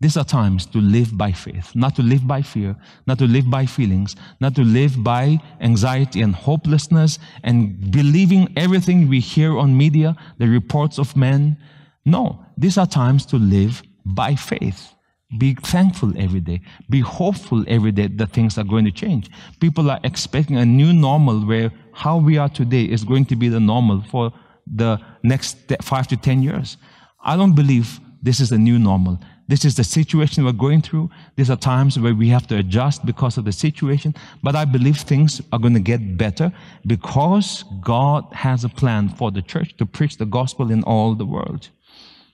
These 0.00 0.16
are 0.16 0.24
times 0.24 0.66
to 0.66 0.78
live 0.78 1.16
by 1.16 1.32
faith, 1.32 1.74
not 1.74 1.94
to 1.96 2.02
live 2.02 2.26
by 2.26 2.42
fear, 2.42 2.76
not 3.06 3.18
to 3.18 3.26
live 3.26 3.48
by 3.48 3.64
feelings, 3.64 4.16
not 4.40 4.54
to 4.56 4.62
live 4.62 5.02
by 5.02 5.38
anxiety 5.60 6.20
and 6.20 6.34
hopelessness 6.34 7.18
and 7.44 7.90
believing 7.90 8.52
everything 8.56 9.08
we 9.08 9.20
hear 9.20 9.56
on 9.56 9.76
media, 9.76 10.16
the 10.38 10.48
reports 10.48 10.98
of 10.98 11.16
men. 11.16 11.56
No, 12.04 12.44
these 12.58 12.76
are 12.76 12.86
times 12.86 13.24
to 13.26 13.36
live 13.36 13.82
by 14.04 14.34
faith. 14.34 14.94
Be 15.38 15.54
thankful 15.54 16.12
every 16.18 16.40
day. 16.40 16.60
Be 16.90 17.00
hopeful 17.00 17.64
every 17.66 17.92
day 17.92 18.08
that 18.08 18.32
things 18.32 18.58
are 18.58 18.64
going 18.64 18.84
to 18.84 18.92
change. 18.92 19.30
People 19.60 19.90
are 19.90 20.00
expecting 20.04 20.56
a 20.56 20.66
new 20.66 20.92
normal 20.92 21.46
where 21.46 21.72
how 21.92 22.18
we 22.18 22.36
are 22.36 22.48
today 22.48 22.84
is 22.84 23.04
going 23.04 23.24
to 23.26 23.36
be 23.36 23.48
the 23.48 23.60
normal 23.60 24.02
for 24.02 24.32
the 24.66 24.98
next 25.22 25.56
five 25.82 26.08
to 26.08 26.16
ten 26.16 26.42
years. 26.42 26.76
I 27.24 27.36
don't 27.36 27.54
believe 27.54 28.00
this 28.22 28.40
is 28.40 28.50
the 28.50 28.58
new 28.58 28.78
normal. 28.78 29.18
This 29.46 29.64
is 29.64 29.74
the 29.74 29.84
situation 29.84 30.44
we're 30.44 30.52
going 30.52 30.80
through. 30.80 31.10
These 31.36 31.50
are 31.50 31.56
times 31.56 31.98
where 31.98 32.14
we 32.14 32.28
have 32.30 32.46
to 32.46 32.56
adjust 32.56 33.04
because 33.04 33.36
of 33.36 33.44
the 33.44 33.52
situation. 33.52 34.14
But 34.42 34.56
I 34.56 34.64
believe 34.64 34.96
things 34.96 35.42
are 35.52 35.58
going 35.58 35.74
to 35.74 35.80
get 35.80 36.16
better 36.16 36.52
because 36.86 37.64
God 37.82 38.24
has 38.32 38.64
a 38.64 38.70
plan 38.70 39.10
for 39.10 39.30
the 39.30 39.42
church 39.42 39.76
to 39.76 39.86
preach 39.86 40.16
the 40.16 40.24
gospel 40.24 40.70
in 40.70 40.82
all 40.84 41.14
the 41.14 41.26
world. 41.26 41.68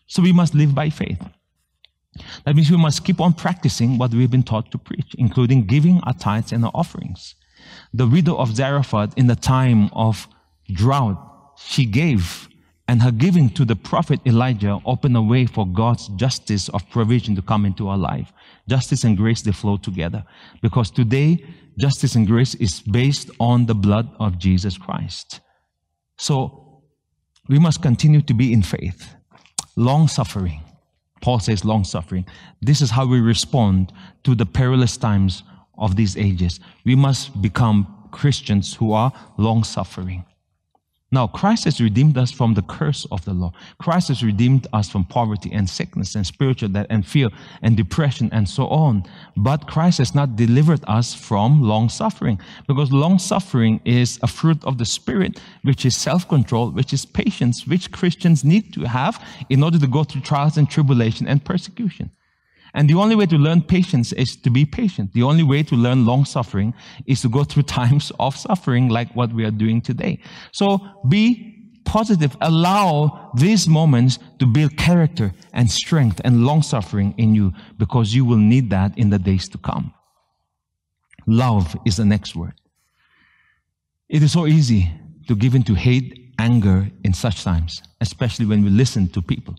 So 0.07 0.23
we 0.23 0.33
must 0.33 0.55
live 0.55 0.75
by 0.75 0.91
faith. 0.91 1.21
That 2.45 2.55
means 2.55 2.71
we 2.71 2.77
must 2.77 3.05
keep 3.05 3.21
on 3.21 3.33
practicing 3.33 3.99
what 3.99 4.13
we've 4.13 4.31
been 4.31 4.43
taught 4.43 4.71
to 4.73 4.79
preach, 4.79 5.15
including 5.19 5.67
giving 5.67 6.01
our 6.05 6.15
tithes 6.15 6.53
and 6.53 6.65
our 6.65 6.73
offerings. 6.75 7.35
The 7.93 8.07
widow 8.07 8.37
of 8.37 8.55
Zarephath 8.55 9.17
in 9.17 9.27
the 9.27 9.37
time 9.37 9.91
of 9.93 10.29
drought, 10.73 11.19
she 11.59 11.85
gave 11.85 12.49
and 12.91 13.03
her 13.03 13.13
giving 13.13 13.49
to 13.51 13.65
the 13.65 13.77
prophet 13.77 14.19
Elijah 14.27 14.81
opened 14.85 15.17
a 15.17 15.23
way 15.23 15.47
for 15.47 15.65
God's 15.65 16.09
justice 16.17 16.69
of 16.71 16.91
provision 16.91 17.37
to 17.37 17.41
come 17.41 17.65
into 17.65 17.87
our 17.87 17.97
life. 17.97 18.33
Justice 18.69 19.05
and 19.05 19.17
grace, 19.17 19.43
they 19.43 19.53
flow 19.53 19.77
together. 19.77 20.25
Because 20.61 20.91
today, 20.91 21.45
justice 21.79 22.17
and 22.17 22.27
grace 22.27 22.57
is 22.57 22.81
based 22.81 23.31
on 23.39 23.67
the 23.67 23.77
blood 23.77 24.09
of 24.19 24.39
Jesus 24.39 24.77
Christ. 24.77 25.39
So, 26.19 26.83
we 27.49 27.61
must 27.61 27.81
continue 27.81 28.23
to 28.23 28.35
be 28.35 28.53
in 28.53 28.61
faith. 28.61 29.15
Long 29.77 30.09
suffering. 30.09 30.61
Paul 31.23 31.39
says 31.39 31.65
long 31.65 31.85
suffering. 31.85 32.27
This 32.61 32.81
is 32.81 32.91
how 32.91 33.07
we 33.07 33.21
respond 33.21 33.93
to 34.25 34.35
the 34.35 34.47
perilous 34.47 34.97
times 34.97 35.45
of 35.79 35.95
these 35.95 36.17
ages. 36.17 36.59
We 36.85 36.97
must 36.97 37.41
become 37.41 38.09
Christians 38.11 38.75
who 38.75 38.91
are 38.91 39.13
long 39.39 39.63
suffering. 39.63 40.25
Now, 41.13 41.27
Christ 41.27 41.65
has 41.65 41.81
redeemed 41.81 42.17
us 42.17 42.31
from 42.31 42.55
the 42.55 42.63
curse 42.63 43.05
of 43.11 43.25
the 43.25 43.35
law. 43.35 43.53
Christ 43.79 44.09
has 44.09 44.23
redeemed 44.23 44.69
us 44.73 44.89
from 44.89 45.05
poverty 45.05 45.51
and 45.53 45.69
sickness 45.69 46.15
and 46.15 46.25
spiritual 46.25 46.69
death 46.69 46.87
and 46.89 47.05
fear 47.05 47.31
and 47.63 47.77
depression 47.77 48.29
and 48.31 48.49
so 48.49 48.69
on. 48.69 49.03
But 49.37 49.67
Christ 49.67 49.99
has 49.99 50.15
not 50.15 50.37
delivered 50.37 50.85
us 50.87 51.13
from 51.13 51.63
long 51.63 51.89
suffering 51.89 52.39
because 52.69 52.93
long 52.93 53.19
suffering 53.19 53.81
is 53.85 54.21
a 54.23 54.29
fruit 54.29 54.65
of 54.65 54.79
the 54.79 54.85
Spirit, 54.85 55.41
which 55.63 55.85
is 55.85 55.97
self 55.97 56.29
control, 56.29 56.71
which 56.71 56.93
is 56.93 57.05
patience, 57.05 57.67
which 57.67 57.91
Christians 57.91 58.45
need 58.45 58.73
to 58.75 58.85
have 58.85 59.21
in 59.49 59.65
order 59.65 59.81
to 59.81 59.89
go 59.89 60.05
through 60.05 60.21
trials 60.21 60.59
and 60.59 60.71
tribulation 60.71 61.27
and 61.27 61.45
persecution. 61.45 62.13
And 62.75 62.89
the 62.89 62.95
only 62.95 63.17
way 63.17 63.27
to 63.27 63.37
learn 63.37 63.63
patience 63.63 64.13
is 64.13 64.37
to 64.37 64.51
be 64.51 64.65
patient. 64.65 65.13
The 65.13 65.23
only 65.23 65.43
way 65.43 65.63
to 65.65 65.75
learn 65.75 66.07
long 66.07 66.25
suffering 66.25 66.75
is 67.07 67.21
to 67.23 67.29
go 67.29 67.45
through 67.45 67.63
times 67.81 68.13
of 68.19 68.37
suffering 68.37 68.89
like 68.89 69.15
what 69.15 69.33
we 69.33 69.45
are 69.45 69.51
doing 69.51 69.81
today. 69.81 70.21
So 70.53 70.79
be 71.09 71.57
positive. 71.85 72.37
Allow 72.41 73.33
these 73.35 73.67
moments 73.67 74.19
to 74.39 74.47
build 74.47 74.77
character 74.77 75.33
and 75.53 75.71
strength 75.71 76.21
and 76.25 76.45
long 76.45 76.63
suffering 76.63 77.15
in 77.19 77.35
you 77.35 77.53
because 77.79 78.15
you 78.15 78.25
will 78.25 78.37
need 78.37 78.71
that 78.71 78.97
in 78.97 79.11
the 79.11 79.19
days 79.19 79.49
to 79.49 79.59
come. 79.59 79.93
Love 81.27 81.77
is 81.85 81.97
the 81.97 82.05
next 82.05 82.37
word. 82.37 82.55
It 84.09 84.23
is 84.23 84.33
so 84.33 84.47
easy 84.47 84.91
to 85.29 85.37
give 85.37 85.55
in 85.55 85.63
to 85.65 85.75
hate, 85.75 86.33
anger 86.39 86.91
in 87.05 87.13
such 87.13 87.45
times, 87.45 87.83
especially 88.01 88.47
when 88.47 88.65
we 88.65 88.71
listen 88.71 89.09
to 89.09 89.23
people 89.23 89.57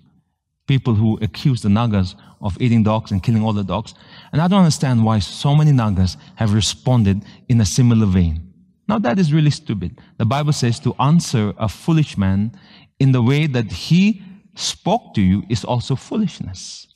people 0.67 0.95
who 0.95 1.17
accuse 1.21 1.61
the 1.61 1.69
Nagas 1.69 2.15
of 2.41 2.59
eating 2.61 2.83
dogs 2.83 3.11
and 3.11 3.21
killing 3.21 3.43
all 3.43 3.53
the 3.53 3.63
dogs. 3.63 3.93
And 4.31 4.41
I 4.41 4.47
don't 4.47 4.59
understand 4.59 5.03
why 5.03 5.19
so 5.19 5.55
many 5.55 5.71
Nagas 5.71 6.17
have 6.35 6.53
responded 6.53 7.23
in 7.49 7.61
a 7.61 7.65
similar 7.65 8.05
vein. 8.05 8.51
Now 8.87 8.99
that 8.99 9.19
is 9.19 9.33
really 9.33 9.51
stupid. 9.51 9.99
The 10.17 10.25
Bible 10.25 10.53
says 10.53 10.79
to 10.81 10.95
answer 10.99 11.53
a 11.57 11.69
foolish 11.69 12.17
man 12.17 12.51
in 12.99 13.11
the 13.11 13.21
way 13.21 13.47
that 13.47 13.71
he 13.71 14.21
spoke 14.55 15.13
to 15.15 15.21
you 15.21 15.43
is 15.49 15.63
also 15.63 15.95
foolishness. 15.95 16.87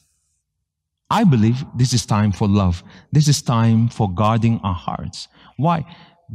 I 1.09 1.23
believe 1.23 1.63
this 1.75 1.93
is 1.93 2.05
time 2.05 2.31
for 2.31 2.47
love. 2.47 2.83
This 3.11 3.27
is 3.27 3.41
time 3.41 3.89
for 3.89 4.11
guarding 4.11 4.59
our 4.63 4.73
hearts. 4.73 5.27
Why? 5.57 5.85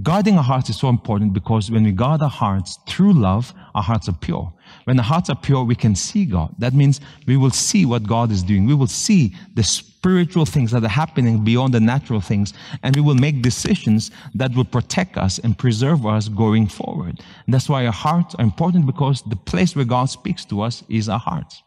Guarding 0.03 0.37
our 0.37 0.45
hearts 0.45 0.71
is 0.71 0.79
so 0.79 0.89
important 0.89 1.33
because 1.33 1.69
when 1.69 1.83
we 1.83 1.91
guard 1.91 2.23
our 2.23 2.31
hearts 2.31 2.79
through 2.89 3.13
love, 3.13 3.53
our 3.75 3.83
hearts 3.83 4.09
are 4.09 4.15
pure. 4.15 4.53
When 4.85 4.97
the 4.97 5.03
hearts 5.03 5.29
are 5.31 5.37
pure, 5.37 5.65
we 5.65 5.75
can 5.75 5.97
see 5.97 6.25
God. 6.25 6.55
That 6.59 6.75
means 6.75 7.01
we 7.27 7.37
will 7.37 7.51
see 7.51 7.85
what 7.85 8.05
God 8.05 8.31
is 8.31 8.45
doing. 8.45 8.67
We 8.67 8.75
will 8.75 8.87
see 8.87 9.35
the 9.55 9.65
spiritual 9.65 10.47
things 10.47 10.71
that 10.71 10.85
are 10.85 10.89
happening 10.89 11.43
beyond 11.43 11.75
the 11.75 11.81
natural 11.81 12.21
things, 12.21 12.55
and 12.85 12.95
we 12.95 13.03
will 13.03 13.17
make 13.17 13.43
decisions 13.43 14.13
that 14.35 14.55
will 14.55 14.65
protect 14.65 15.17
us 15.17 15.41
and 15.41 15.59
preserve 15.59 16.07
us 16.07 16.29
going 16.29 16.69
forward. 16.69 17.21
And 17.45 17.53
that's 17.53 17.69
why 17.69 17.85
our 17.85 17.93
hearts 17.93 18.37
are 18.37 18.45
important 18.45 18.87
because 18.87 19.23
the 19.23 19.37
place 19.37 19.75
where 19.75 19.85
God 19.85 20.09
speaks 20.09 20.45
to 20.47 20.61
us 20.61 20.85
is 20.89 21.09
our 21.09 21.19
hearts. 21.19 21.65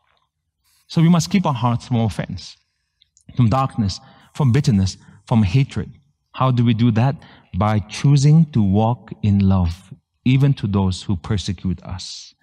So 0.88 1.02
we 1.02 1.10
must 1.10 1.30
keep 1.30 1.46
our 1.46 1.54
hearts 1.54 1.88
from 1.88 1.98
offense, 1.98 2.56
from 3.36 3.50
darkness, 3.50 4.00
from 4.34 4.54
bitterness, 4.54 4.96
from 5.28 5.44
hatred. 5.44 5.92
How 6.32 6.52
do 6.52 6.64
we 6.64 6.74
do 6.74 6.90
that? 6.92 7.16
By 7.56 7.80
choosing 7.80 8.46
to 8.52 8.62
walk 8.62 9.12
in 9.22 9.48
love, 9.48 9.94
even 10.26 10.54
to 10.56 10.68
those 10.68 11.04
who 11.04 11.16
persecute 11.16 11.82
us. 11.84 12.34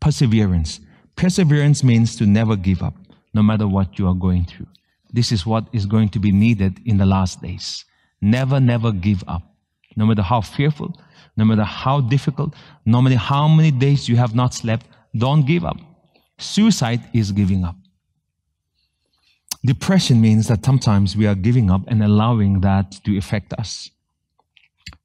Perseverance. 0.00 0.80
Perseverance 1.16 1.82
means 1.82 2.16
to 2.16 2.26
never 2.26 2.56
give 2.56 2.82
up, 2.82 2.94
no 3.34 3.42
matter 3.42 3.66
what 3.66 3.98
you 3.98 4.06
are 4.06 4.14
going 4.14 4.44
through. 4.44 4.68
This 5.12 5.32
is 5.32 5.44
what 5.44 5.66
is 5.72 5.86
going 5.86 6.08
to 6.10 6.18
be 6.18 6.30
needed 6.30 6.80
in 6.86 6.96
the 6.96 7.06
last 7.06 7.42
days. 7.42 7.84
Never, 8.20 8.60
never 8.60 8.92
give 8.92 9.24
up. 9.26 9.42
No 9.96 10.06
matter 10.06 10.22
how 10.22 10.40
fearful, 10.40 10.98
no 11.36 11.44
matter 11.44 11.64
how 11.64 12.00
difficult, 12.00 12.54
no 12.86 13.02
matter 13.02 13.16
how 13.16 13.48
many 13.48 13.70
days 13.70 14.08
you 14.08 14.16
have 14.16 14.34
not 14.34 14.54
slept, 14.54 14.86
don't 15.16 15.46
give 15.46 15.64
up. 15.64 15.76
Suicide 16.38 17.02
is 17.12 17.32
giving 17.32 17.64
up. 17.64 17.76
Depression 19.64 20.20
means 20.20 20.48
that 20.48 20.64
sometimes 20.64 21.16
we 21.16 21.26
are 21.26 21.34
giving 21.34 21.70
up 21.70 21.82
and 21.88 22.02
allowing 22.02 22.60
that 22.60 22.92
to 23.04 23.18
affect 23.18 23.52
us. 23.54 23.90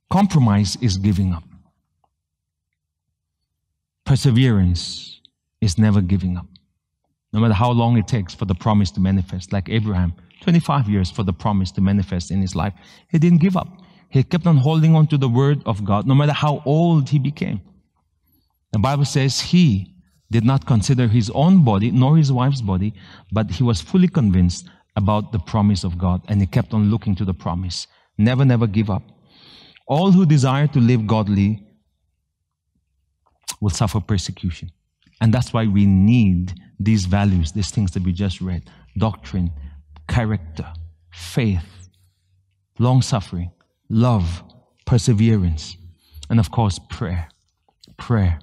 Compromise 0.10 0.78
is 0.82 0.98
giving 0.98 1.34
up. 1.34 1.44
Perseverance 4.06 5.20
is 5.62 5.78
never 5.78 6.02
giving 6.02 6.38
up. 6.38 6.46
No 7.34 7.40
matter 7.40 7.54
how 7.54 7.72
long 7.72 7.98
it 7.98 8.08
takes 8.08 8.34
for 8.34 8.46
the 8.46 8.56
promise 8.56 8.92
to 8.92 9.00
manifest, 9.00 9.52
like 9.52 9.68
Abraham, 9.68 10.14
25 10.42 10.88
years 10.88 11.10
for 11.12 11.24
the 11.24 11.34
promise 11.34 11.72
to 11.72 11.82
manifest 11.82 12.32
in 12.32 12.40
his 12.42 12.56
life, 12.56 12.74
he 13.10 13.18
didn't 13.18 13.40
give 13.40 13.58
up. 13.58 13.68
He 14.10 14.24
kept 14.24 14.48
on 14.48 14.58
holding 14.58 14.96
on 14.96 15.08
to 15.08 15.18
the 15.18 15.28
word 15.28 15.62
of 15.66 15.84
God, 15.84 16.08
no 16.08 16.16
matter 16.16 16.32
how 16.32 16.62
old 16.66 17.10
he 17.10 17.20
became. 17.20 17.60
The 18.72 18.80
Bible 18.80 19.06
says 19.06 19.42
he 19.42 19.96
did 20.32 20.46
not 20.46 20.66
consider 20.66 21.08
his 21.08 21.30
own 21.32 21.64
body 21.64 21.92
nor 21.92 22.18
his 22.18 22.32
wife's 22.32 22.62
body, 22.62 22.94
but 23.32 23.52
he 23.52 23.64
was 23.64 23.82
fully 23.82 24.08
convinced 24.08 24.70
about 24.96 25.32
the 25.32 25.40
promise 25.40 25.84
of 25.84 25.98
God 25.98 26.22
and 26.28 26.40
he 26.40 26.48
kept 26.48 26.74
on 26.74 26.90
looking 26.92 27.16
to 27.16 27.26
the 27.26 27.34
promise. 27.34 27.88
Never, 28.18 28.46
never 28.46 28.68
give 28.68 28.90
up. 28.90 29.04
All 29.88 30.12
who 30.12 30.26
desire 30.26 30.68
to 30.68 30.80
live 30.80 31.06
godly 31.06 31.64
will 33.62 33.70
suffer 33.70 34.00
persecution. 34.00 34.72
And 35.22 35.34
that's 35.34 35.54
why 35.54 35.68
we 35.68 35.86
need 35.86 36.54
these 36.80 37.06
values, 37.06 37.52
these 37.52 37.72
things 37.72 37.92
that 37.92 38.04
we 38.04 38.12
just 38.12 38.42
read 38.42 38.70
doctrine, 38.98 39.52
character, 40.08 40.66
faith, 41.12 41.90
long 42.80 43.02
suffering, 43.02 43.52
love, 43.90 44.44
perseverance, 44.86 45.78
and 46.30 46.40
of 46.40 46.52
course, 46.52 46.80
prayer. 46.90 47.30
Prayer. 47.98 48.40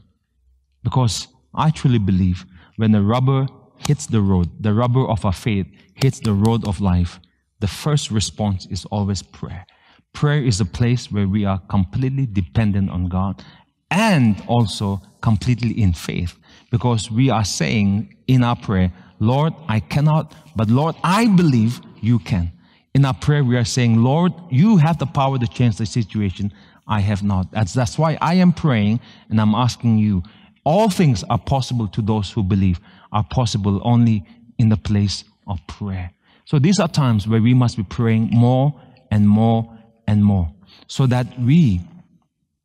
Because 0.82 1.28
I 1.54 1.70
truly 1.70 1.98
believe 1.98 2.44
when 2.76 2.92
the 2.92 3.02
rubber 3.02 3.46
hits 3.86 4.06
the 4.06 4.20
road, 4.20 4.50
the 4.62 4.72
rubber 4.72 5.06
of 5.06 5.24
our 5.24 5.32
faith 5.32 5.66
hits 5.94 6.20
the 6.20 6.32
road 6.32 6.66
of 6.66 6.80
life, 6.80 7.20
the 7.60 7.66
first 7.66 8.10
response 8.10 8.66
is 8.66 8.84
always 8.86 9.22
prayer. 9.22 9.66
Prayer 10.12 10.42
is 10.42 10.60
a 10.60 10.64
place 10.64 11.10
where 11.10 11.26
we 11.26 11.44
are 11.44 11.60
completely 11.68 12.26
dependent 12.26 12.90
on 12.90 13.08
God 13.08 13.42
and 13.90 14.42
also 14.46 15.00
completely 15.20 15.80
in 15.80 15.92
faith 15.92 16.38
because 16.70 17.10
we 17.10 17.30
are 17.30 17.44
saying 17.44 18.14
in 18.26 18.42
our 18.42 18.56
prayer, 18.56 18.92
Lord, 19.20 19.52
I 19.68 19.80
cannot, 19.80 20.34
but 20.56 20.68
Lord, 20.68 20.96
I 21.04 21.26
believe 21.26 21.80
you 22.00 22.18
can. 22.18 22.50
In 22.94 23.04
our 23.04 23.14
prayer, 23.14 23.44
we 23.44 23.56
are 23.56 23.64
saying, 23.64 24.02
Lord, 24.02 24.32
you 24.50 24.76
have 24.78 24.98
the 24.98 25.06
power 25.06 25.38
to 25.38 25.46
change 25.46 25.76
the 25.76 25.86
situation. 25.86 26.52
I 26.86 27.00
have 27.00 27.22
not. 27.22 27.50
That's, 27.52 27.72
that's 27.72 27.98
why 27.98 28.18
I 28.20 28.34
am 28.34 28.52
praying 28.52 29.00
and 29.30 29.40
I'm 29.40 29.54
asking 29.54 29.98
you. 29.98 30.22
All 30.64 30.90
things 30.90 31.24
are 31.30 31.38
possible 31.38 31.88
to 31.88 32.02
those 32.02 32.30
who 32.30 32.42
believe, 32.42 32.80
are 33.12 33.24
possible 33.24 33.80
only 33.84 34.24
in 34.58 34.68
the 34.68 34.76
place 34.76 35.24
of 35.46 35.58
prayer. 35.66 36.10
So 36.44 36.58
these 36.58 36.78
are 36.80 36.88
times 36.88 37.26
where 37.26 37.40
we 37.40 37.54
must 37.54 37.76
be 37.76 37.82
praying 37.82 38.30
more 38.30 38.78
and 39.10 39.28
more 39.28 39.78
and 40.06 40.24
more 40.24 40.52
so 40.86 41.06
that 41.06 41.26
we 41.40 41.80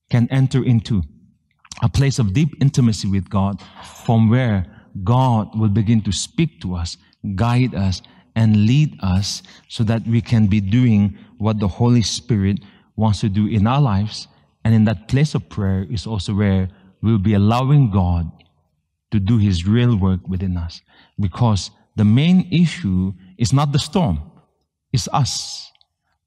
can 0.10 0.28
enter 0.32 0.64
into 0.64 1.04
a 1.84 1.90
place 1.90 2.20
of 2.20 2.34
deep 2.34 2.56
intimacy 2.62 3.08
with 3.08 3.30
God 3.30 3.62
from 4.06 4.30
where 4.30 4.66
God 5.04 5.58
will 5.58 5.70
begin 5.70 6.02
to 6.02 6.12
speak 6.12 6.62
to 6.62 6.76
us, 6.76 6.98
guide 7.36 7.76
us, 7.76 8.02
and 8.36 8.66
lead 8.66 8.98
us 9.02 9.44
so 9.68 9.84
that 9.84 10.06
we 10.08 10.22
can 10.22 10.48
be 10.48 10.62
doing 10.62 11.18
what 11.38 11.60
the 11.60 11.68
Holy 11.68 12.02
Spirit 12.02 12.60
wants 12.96 13.22
to 13.22 13.30
do 13.30 13.48
in 13.48 13.68
our 13.68 13.82
lives. 13.82 14.28
And 14.64 14.74
in 14.74 14.86
that 14.86 15.08
place 15.08 15.36
of 15.36 15.48
prayer 15.50 15.86
is 15.90 16.08
also 16.08 16.34
where 16.34 16.70
we'll 17.02 17.20
be 17.20 17.34
allowing 17.34 17.92
God 17.92 18.32
to 19.12 19.20
do 19.20 19.38
His 19.38 19.68
real 19.68 19.96
work 19.96 20.28
within 20.28 20.58
us. 20.58 20.82
Because 21.20 21.72
the 21.96 22.06
main 22.06 22.48
issue 22.52 23.14
is 23.38 23.54
not 23.54 23.72
the 23.72 23.80
storm, 23.80 24.20
it's 24.92 25.08
us 25.14 25.72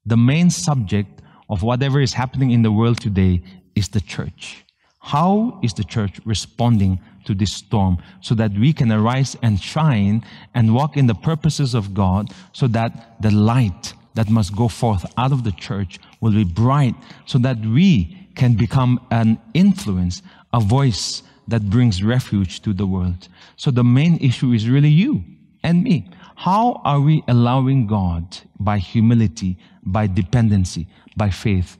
the 0.05 0.17
main 0.17 0.49
subject 0.49 1.21
of 1.49 1.63
whatever 1.63 1.99
is 1.99 2.13
happening 2.13 2.51
in 2.51 2.61
the 2.61 2.71
world 2.71 2.99
today 2.99 3.41
is 3.75 3.89
the 3.89 4.01
church. 4.01 4.63
How 4.99 5.59
is 5.63 5.73
the 5.73 5.83
church 5.83 6.19
responding 6.25 6.99
to 7.25 7.33
this 7.33 7.53
storm 7.53 7.97
so 8.21 8.35
that 8.35 8.51
we 8.53 8.73
can 8.73 8.91
arise 8.91 9.35
and 9.41 9.59
shine 9.59 10.23
and 10.53 10.73
walk 10.73 10.97
in 10.97 11.07
the 11.07 11.15
purposes 11.15 11.73
of 11.73 11.93
God 11.93 12.31
so 12.53 12.67
that 12.67 13.21
the 13.21 13.31
light 13.31 13.93
that 14.13 14.29
must 14.29 14.55
go 14.55 14.67
forth 14.67 15.05
out 15.17 15.31
of 15.31 15.43
the 15.43 15.51
church 15.51 15.99
will 16.19 16.31
be 16.31 16.43
bright 16.43 16.95
so 17.25 17.37
that 17.39 17.59
we 17.59 18.27
can 18.35 18.53
become 18.53 18.99
an 19.11 19.39
influence, 19.53 20.21
a 20.53 20.59
voice 20.59 21.23
that 21.47 21.69
brings 21.69 22.03
refuge 22.03 22.61
to 22.61 22.73
the 22.73 22.85
world. 22.85 23.27
So 23.55 23.71
the 23.71 23.83
main 23.83 24.17
issue 24.17 24.51
is 24.53 24.69
really 24.69 24.89
you 24.89 25.23
and 25.63 25.83
me. 25.83 26.09
How 26.35 26.81
are 26.83 26.99
we 26.99 27.23
allowing 27.27 27.87
God 27.87 28.37
by 28.59 28.77
humility, 28.77 29.57
by 29.83 30.07
dependency, 30.07 30.87
by 31.15 31.29
faith, 31.29 31.77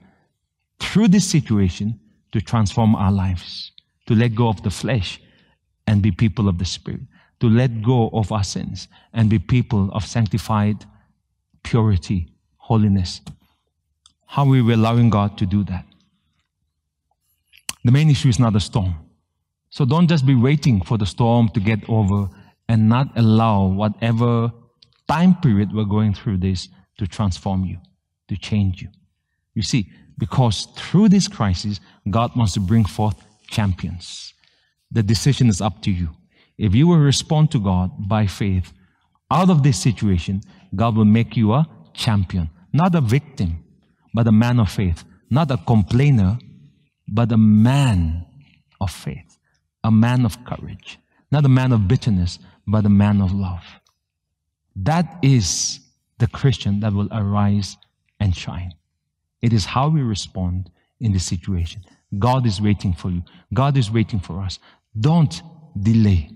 through 0.79 1.07
this 1.07 1.27
situation 1.27 1.99
to 2.31 2.41
transform 2.41 2.95
our 2.95 3.11
lives, 3.11 3.71
to 4.07 4.15
let 4.15 4.35
go 4.35 4.47
of 4.47 4.63
the 4.63 4.69
flesh 4.69 5.21
and 5.87 6.01
be 6.01 6.11
people 6.11 6.47
of 6.47 6.57
the 6.57 6.65
Spirit, 6.65 7.01
to 7.39 7.49
let 7.49 7.81
go 7.81 8.09
of 8.13 8.31
our 8.31 8.43
sins 8.43 8.87
and 9.13 9.29
be 9.29 9.39
people 9.39 9.89
of 9.93 10.05
sanctified 10.05 10.85
purity, 11.63 12.27
holiness? 12.57 13.21
How 14.25 14.43
are 14.43 14.49
we 14.49 14.73
allowing 14.73 15.09
God 15.09 15.37
to 15.39 15.45
do 15.45 15.63
that? 15.65 15.85
The 17.83 17.91
main 17.91 18.09
issue 18.09 18.29
is 18.29 18.39
not 18.39 18.53
the 18.53 18.59
storm. 18.59 18.95
So 19.69 19.85
don't 19.85 20.07
just 20.07 20.25
be 20.25 20.35
waiting 20.35 20.81
for 20.81 20.97
the 20.97 21.05
storm 21.05 21.49
to 21.49 21.59
get 21.59 21.79
over 21.89 22.29
and 22.67 22.87
not 22.87 23.07
allow 23.17 23.65
whatever 23.65 24.51
time 25.07 25.35
period 25.35 25.73
we're 25.73 25.85
going 25.85 26.13
through 26.13 26.37
this 26.37 26.69
to 26.97 27.07
transform 27.07 27.65
you, 27.65 27.77
to 28.31 28.37
change 28.37 28.81
you. 28.81 28.87
You 29.53 29.61
see, 29.61 29.91
because 30.17 30.67
through 30.77 31.09
this 31.09 31.27
crisis, 31.27 31.81
God 32.09 32.31
wants 32.35 32.53
to 32.53 32.61
bring 32.61 32.85
forth 32.85 33.17
champions. 33.49 34.33
The 34.89 35.03
decision 35.03 35.49
is 35.49 35.59
up 35.59 35.81
to 35.81 35.91
you. 35.91 36.09
If 36.57 36.73
you 36.73 36.87
will 36.87 36.97
respond 36.97 37.51
to 37.51 37.59
God 37.59 38.07
by 38.07 38.27
faith, 38.27 38.71
out 39.29 39.49
of 39.49 39.63
this 39.63 39.77
situation, 39.77 40.41
God 40.73 40.95
will 40.95 41.11
make 41.19 41.35
you 41.35 41.51
a 41.51 41.67
champion, 41.93 42.49
not 42.71 42.95
a 42.95 43.01
victim, 43.01 43.63
but 44.13 44.27
a 44.27 44.31
man 44.31 44.59
of 44.61 44.71
faith, 44.71 45.03
not 45.29 45.51
a 45.51 45.57
complainer, 45.57 46.39
but 47.07 47.31
a 47.33 47.37
man 47.37 48.25
of 48.79 48.91
faith, 48.91 49.37
a 49.83 49.91
man 49.91 50.23
of 50.25 50.45
courage, 50.45 50.99
not 51.31 51.43
a 51.43 51.49
man 51.49 51.73
of 51.73 51.87
bitterness, 51.87 52.39
but 52.65 52.85
a 52.85 52.89
man 52.89 53.21
of 53.21 53.33
love. 53.33 53.65
That 54.75 55.17
is 55.21 55.81
the 56.19 56.27
Christian 56.27 56.79
that 56.79 56.93
will 56.93 57.09
arise 57.11 57.75
and 58.21 58.33
shine. 58.35 58.73
It 59.41 59.51
is 59.51 59.65
how 59.65 59.89
we 59.89 60.01
respond 60.01 60.69
in 61.01 61.11
this 61.11 61.25
situation. 61.25 61.83
God 62.17 62.45
is 62.45 62.61
waiting 62.61 62.93
for 62.93 63.09
you. 63.09 63.23
God 63.53 63.75
is 63.75 63.91
waiting 63.91 64.19
for 64.19 64.39
us. 64.41 64.59
Don't 64.97 65.41
delay. 65.81 66.29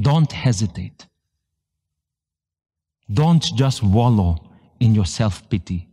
Don't 0.00 0.30
hesitate. 0.30 1.06
Don't 3.12 3.44
just 3.54 3.82
wallow 3.82 4.50
in 4.80 4.94
your 4.94 5.06
self 5.06 5.48
pity 5.48 5.88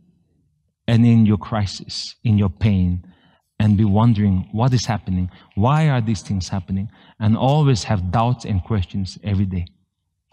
and 0.88 1.06
in 1.06 1.24
your 1.24 1.38
crisis, 1.38 2.16
in 2.24 2.36
your 2.36 2.50
pain, 2.50 3.06
and 3.60 3.76
be 3.76 3.84
wondering 3.84 4.48
what 4.52 4.74
is 4.74 4.84
happening, 4.84 5.30
why 5.54 5.88
are 5.88 6.00
these 6.00 6.22
things 6.22 6.48
happening, 6.48 6.90
and 7.20 7.36
always 7.36 7.84
have 7.84 8.10
doubts 8.10 8.44
and 8.44 8.62
questions 8.64 9.16
every 9.22 9.46
day. 9.46 9.66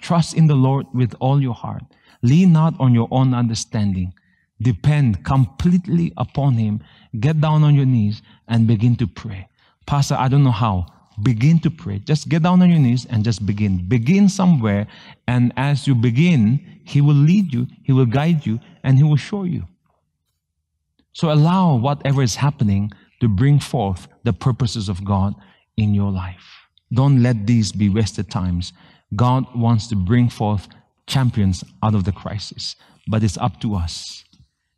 Trust 0.02 0.36
in 0.36 0.48
the 0.48 0.56
Lord 0.56 0.88
with 0.94 1.14
all 1.20 1.40
your 1.42 1.54
heart. 1.54 1.84
Lean 2.24 2.52
not 2.52 2.74
on 2.80 2.94
your 2.94 3.08
own 3.12 3.34
understanding. 3.34 4.14
Depend 4.62 5.24
completely 5.26 6.14
upon 6.18 6.54
Him. 6.54 6.82
Get 7.20 7.42
down 7.42 7.64
on 7.64 7.76
your 7.76 7.86
knees 7.86 8.22
and 8.48 8.68
begin 8.68 8.96
to 8.98 9.08
pray. 9.08 9.48
Pastor, 9.86 10.16
I 10.16 10.28
don't 10.28 10.44
know 10.44 10.52
how. 10.52 10.86
Begin 11.24 11.60
to 11.60 11.70
pray. 11.70 12.00
Just 12.00 12.30
get 12.30 12.44
down 12.44 12.62
on 12.62 12.70
your 12.70 12.80
knees 12.80 13.06
and 13.10 13.24
just 13.24 13.46
begin. 13.46 13.88
Begin 13.88 14.30
somewhere, 14.30 14.88
and 15.28 15.52
as 15.58 15.88
you 15.88 15.96
begin, 15.96 16.60
He 16.86 17.02
will 17.02 17.16
lead 17.16 17.54
you, 17.54 17.68
He 17.84 17.92
will 17.92 18.06
guide 18.06 18.46
you, 18.46 18.60
and 18.84 18.98
He 18.98 19.04
will 19.04 19.18
show 19.18 19.44
you. 19.44 19.68
So 21.14 21.32
allow 21.32 21.76
whatever 21.76 22.22
is 22.22 22.36
happening 22.36 22.92
to 23.20 23.28
bring 23.28 23.60
forth 23.60 24.08
the 24.24 24.34
purposes 24.34 24.90
of 24.90 25.04
God 25.04 25.36
in 25.78 25.94
your 25.94 26.12
life. 26.12 26.48
Don't 26.94 27.22
let 27.22 27.46
these 27.46 27.72
be 27.72 27.90
wasted 27.90 28.30
times. 28.30 28.74
God 29.16 29.46
wants 29.56 29.88
to 29.88 29.96
bring 29.96 30.30
forth 30.30 30.68
champions 31.08 31.64
out 31.84 31.96
of 31.96 32.06
the 32.06 32.12
crisis, 32.12 32.76
but 33.08 33.24
it's 33.24 33.38
up 33.38 33.60
to 33.62 33.76
us. 33.76 34.24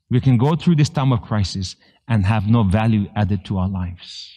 We 0.09 0.21
can 0.21 0.37
go 0.37 0.55
through 0.55 0.75
this 0.75 0.89
time 0.89 1.11
of 1.11 1.21
crisis 1.21 1.75
and 2.07 2.25
have 2.25 2.47
no 2.47 2.63
value 2.63 3.09
added 3.15 3.45
to 3.45 3.57
our 3.57 3.69
lives 3.69 4.31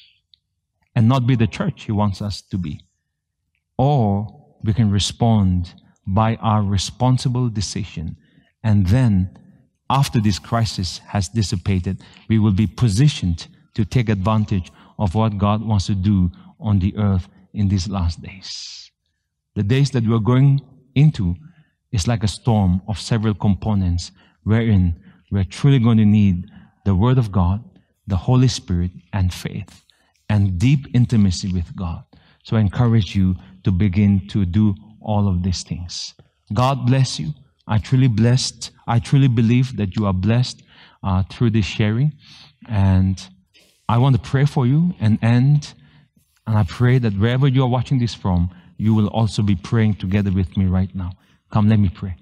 and 0.95 1.09
not 1.09 1.27
be 1.27 1.37
the 1.37 1.47
church 1.47 1.85
He 1.85 1.93
wants 1.93 2.23
us 2.23 2.41
to 2.43 2.57
be. 2.59 2.81
Or 3.77 4.45
we 4.62 4.73
can 4.73 4.91
respond 4.91 5.75
by 6.07 6.37
our 6.37 6.62
responsible 6.62 7.49
decision 7.49 8.17
and 8.62 8.87
then 8.87 9.39
after 9.89 10.21
this 10.21 10.39
crisis 10.39 10.99
has 11.07 11.29
dissipated, 11.29 12.03
we 12.29 12.39
will 12.39 12.53
be 12.53 12.67
positioned 12.67 13.47
to 13.75 13.85
take 13.85 14.09
advantage 14.09 14.73
of 14.99 15.14
what 15.14 15.39
God 15.39 15.62
wants 15.64 15.87
to 15.87 15.95
do 15.95 16.33
on 16.59 16.79
the 16.81 16.97
earth 16.97 17.29
in 17.55 17.69
these 17.69 17.89
last 17.89 18.21
days. 18.21 18.91
The 19.55 19.62
days 19.62 19.91
that 19.93 20.07
we're 20.07 20.19
going 20.19 20.61
into 20.95 21.37
is 21.93 22.09
like 22.09 22.25
a 22.25 22.29
storm 22.29 22.83
of 22.89 22.99
several 22.99 23.35
components 23.35 24.11
wherein 24.43 25.01
we're 25.31 25.45
truly 25.45 25.79
going 25.79 25.99
to 25.99 26.05
need 26.05 26.47
the 26.85 26.95
Word 26.95 27.18
of 27.18 27.33
God, 27.33 27.64
the 28.07 28.16
Holy 28.16 28.49
Spirit, 28.49 28.93
and 29.12 29.33
faith, 29.33 29.83
and 30.29 30.59
deep 30.59 30.87
intimacy 30.95 31.53
with 31.53 31.74
God. 31.77 32.05
So 32.45 32.57
I 32.57 32.61
encourage 32.61 33.16
you 33.16 33.35
to 33.64 33.72
begin 33.72 34.29
to 34.29 34.45
do 34.45 34.74
all 35.01 35.29
of 35.29 35.43
these 35.43 35.62
things. 35.62 36.14
God 36.55 36.87
bless 36.87 37.18
you. 37.18 37.35
I 37.66 37.79
truly 37.79 38.09
blessed. 38.09 38.70
I 38.87 39.01
truly 39.01 39.29
believe 39.29 39.77
that 39.77 39.97
you 39.97 40.07
are 40.07 40.12
blessed 40.12 40.62
uh, 41.03 41.24
through 41.31 41.51
this 41.51 41.66
sharing. 41.66 42.12
And 42.68 43.20
I 43.89 43.99
want 43.99 44.14
to 44.14 44.22
pray 44.22 44.45
for 44.45 44.66
you 44.66 44.95
and 45.01 45.18
end. 45.22 45.74
And 46.47 46.57
I 46.57 46.62
pray 46.62 46.99
that 46.99 47.14
wherever 47.14 47.49
you 47.49 47.64
are 47.64 47.68
watching 47.68 47.99
this 47.99 48.14
from, 48.14 48.51
you 48.77 48.95
will 48.95 49.09
also 49.09 49.43
be 49.43 49.57
praying 49.57 49.95
together 49.95 50.31
with 50.31 50.57
me 50.57 50.66
right 50.66 50.95
now. 50.95 51.11
Come, 51.53 51.68
let 51.68 51.79
me 51.79 51.89
pray. 51.89 52.14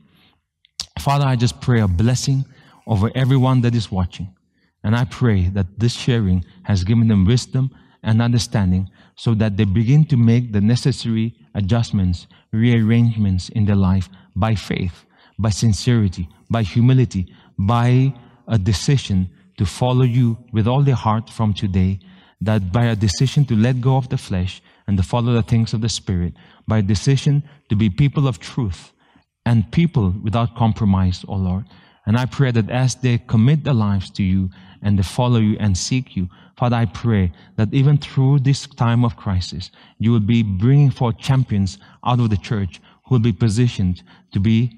Father, 0.98 1.26
I 1.26 1.36
just 1.36 1.60
pray 1.60 1.80
a 1.80 1.88
blessing 1.88 2.46
over 2.86 3.10
everyone 3.14 3.60
that 3.62 3.74
is 3.74 3.90
watching. 3.90 4.34
And 4.82 4.94
I 4.94 5.04
pray 5.04 5.48
that 5.50 5.78
this 5.78 5.94
sharing 5.94 6.44
has 6.64 6.84
given 6.84 7.08
them 7.08 7.24
wisdom 7.24 7.70
and 8.02 8.20
understanding 8.20 8.90
so 9.16 9.34
that 9.34 9.56
they 9.56 9.64
begin 9.64 10.04
to 10.06 10.16
make 10.16 10.52
the 10.52 10.60
necessary 10.60 11.34
adjustments, 11.54 12.26
rearrangements 12.52 13.48
in 13.48 13.64
their 13.64 13.76
life 13.76 14.08
by 14.36 14.54
faith 14.54 15.04
by 15.38 15.50
sincerity, 15.50 16.28
by 16.50 16.62
humility, 16.62 17.32
by 17.58 18.12
a 18.48 18.58
decision 18.58 19.30
to 19.56 19.66
follow 19.66 20.02
you 20.02 20.36
with 20.52 20.66
all 20.66 20.82
their 20.82 20.94
heart 20.94 21.30
from 21.30 21.54
today, 21.54 21.98
that 22.40 22.72
by 22.72 22.86
a 22.86 22.96
decision 22.96 23.44
to 23.46 23.56
let 23.56 23.80
go 23.80 23.96
of 23.96 24.08
the 24.08 24.18
flesh 24.18 24.62
and 24.86 24.96
to 24.96 25.02
follow 25.02 25.32
the 25.32 25.42
things 25.42 25.72
of 25.72 25.80
the 25.80 25.88
Spirit, 25.88 26.34
by 26.66 26.78
a 26.78 26.82
decision 26.82 27.42
to 27.68 27.76
be 27.76 27.88
people 27.88 28.28
of 28.28 28.38
truth 28.38 28.92
and 29.46 29.70
people 29.72 30.14
without 30.22 30.56
compromise, 30.56 31.24
O 31.28 31.34
oh 31.34 31.36
Lord. 31.36 31.64
And 32.06 32.16
I 32.16 32.26
pray 32.26 32.50
that 32.50 32.70
as 32.70 32.94
they 32.96 33.18
commit 33.18 33.64
their 33.64 33.74
lives 33.74 34.10
to 34.10 34.22
you 34.22 34.50
and 34.82 34.98
they 34.98 35.02
follow 35.02 35.38
you 35.38 35.56
and 35.58 35.76
seek 35.76 36.16
you, 36.16 36.28
Father, 36.58 36.76
I 36.76 36.84
pray 36.86 37.32
that 37.56 37.72
even 37.72 37.98
through 37.98 38.40
this 38.40 38.66
time 38.66 39.04
of 39.04 39.16
crisis, 39.16 39.70
you 39.98 40.12
will 40.12 40.20
be 40.20 40.42
bringing 40.42 40.90
forth 40.90 41.18
champions 41.18 41.78
out 42.04 42.20
of 42.20 42.30
the 42.30 42.36
church 42.36 42.80
who 43.06 43.14
will 43.14 43.20
be 43.20 43.32
positioned 43.32 44.02
to 44.32 44.40
be 44.40 44.70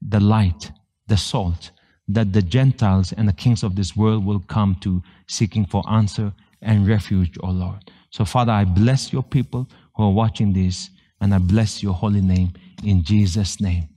the 0.00 0.20
light, 0.20 0.72
the 1.06 1.16
salt 1.16 1.70
that 2.08 2.32
the 2.32 2.42
Gentiles 2.42 3.12
and 3.12 3.28
the 3.28 3.32
kings 3.32 3.62
of 3.62 3.76
this 3.76 3.96
world 3.96 4.24
will 4.24 4.40
come 4.40 4.76
to 4.80 5.02
seeking 5.28 5.64
for 5.64 5.88
answer 5.88 6.32
and 6.62 6.88
refuge, 6.88 7.38
O 7.42 7.48
oh 7.48 7.50
Lord. 7.52 7.90
So, 8.10 8.24
Father, 8.24 8.52
I 8.52 8.64
bless 8.64 9.12
your 9.12 9.22
people 9.22 9.68
who 9.94 10.04
are 10.04 10.12
watching 10.12 10.52
this, 10.52 10.90
and 11.20 11.32
I 11.32 11.38
bless 11.38 11.82
your 11.82 11.94
holy 11.94 12.20
name 12.20 12.52
in 12.84 13.04
Jesus' 13.04 13.60
name. 13.60 13.88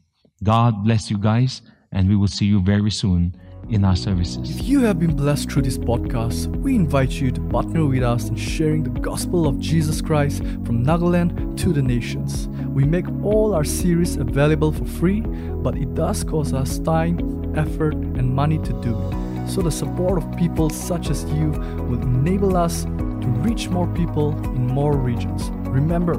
God 0.44 0.84
bless 0.84 1.10
you 1.10 1.18
guys, 1.18 1.62
and 1.94 2.10
we 2.10 2.16
will 2.16 2.28
see 2.28 2.46
you 2.46 2.60
very 2.62 2.92
soon 2.92 3.34
in 3.70 3.86
our 3.86 3.96
services. 3.96 4.50
If 4.50 4.68
you 4.68 4.82
have 4.82 5.00
been 5.00 5.16
blessed 5.16 5.50
through 5.50 5.62
this 5.62 5.78
podcast, 5.78 6.48
we 6.58 6.76
invite 6.76 7.12
you 7.12 7.32
to 7.32 7.42
partner 7.42 7.86
with 7.86 8.04
us 8.04 8.28
in 8.28 8.36
sharing 8.36 8.84
the 8.84 9.00
gospel 9.00 9.48
of 9.48 9.60
Jesus 9.60 10.02
Christ 10.02 10.40
from 10.66 10.84
Nagaland 10.86 11.58
to 11.60 11.72
the 11.72 11.82
nations. 11.82 12.48
We 12.68 12.84
make 12.84 13.08
all 13.24 13.54
our 13.54 13.64
series 13.64 14.18
available 14.18 14.72
for 14.72 14.86
free, 14.86 15.22
but 15.22 15.78
it 15.78 15.94
does 15.96 16.24
cost 16.24 16.54
us 16.54 16.80
time, 16.80 17.54
effort, 17.56 17.94
and 17.94 18.36
money 18.36 18.58
to 18.58 18.74
do 18.82 19.00
it. 19.00 19.50
So 19.50 19.62
the 19.62 19.72
support 19.72 20.22
of 20.22 20.38
people 20.38 20.70
such 20.70 21.10
as 21.10 21.24
you 21.26 21.52
will 21.88 22.02
enable 22.02 22.58
us 22.58 22.84
to 22.84 23.28
reach 23.44 23.70
more 23.70 23.88
people 23.88 24.32
in 24.56 24.68
more 24.68 24.98
regions. 24.98 25.50
Remember, 25.70 26.16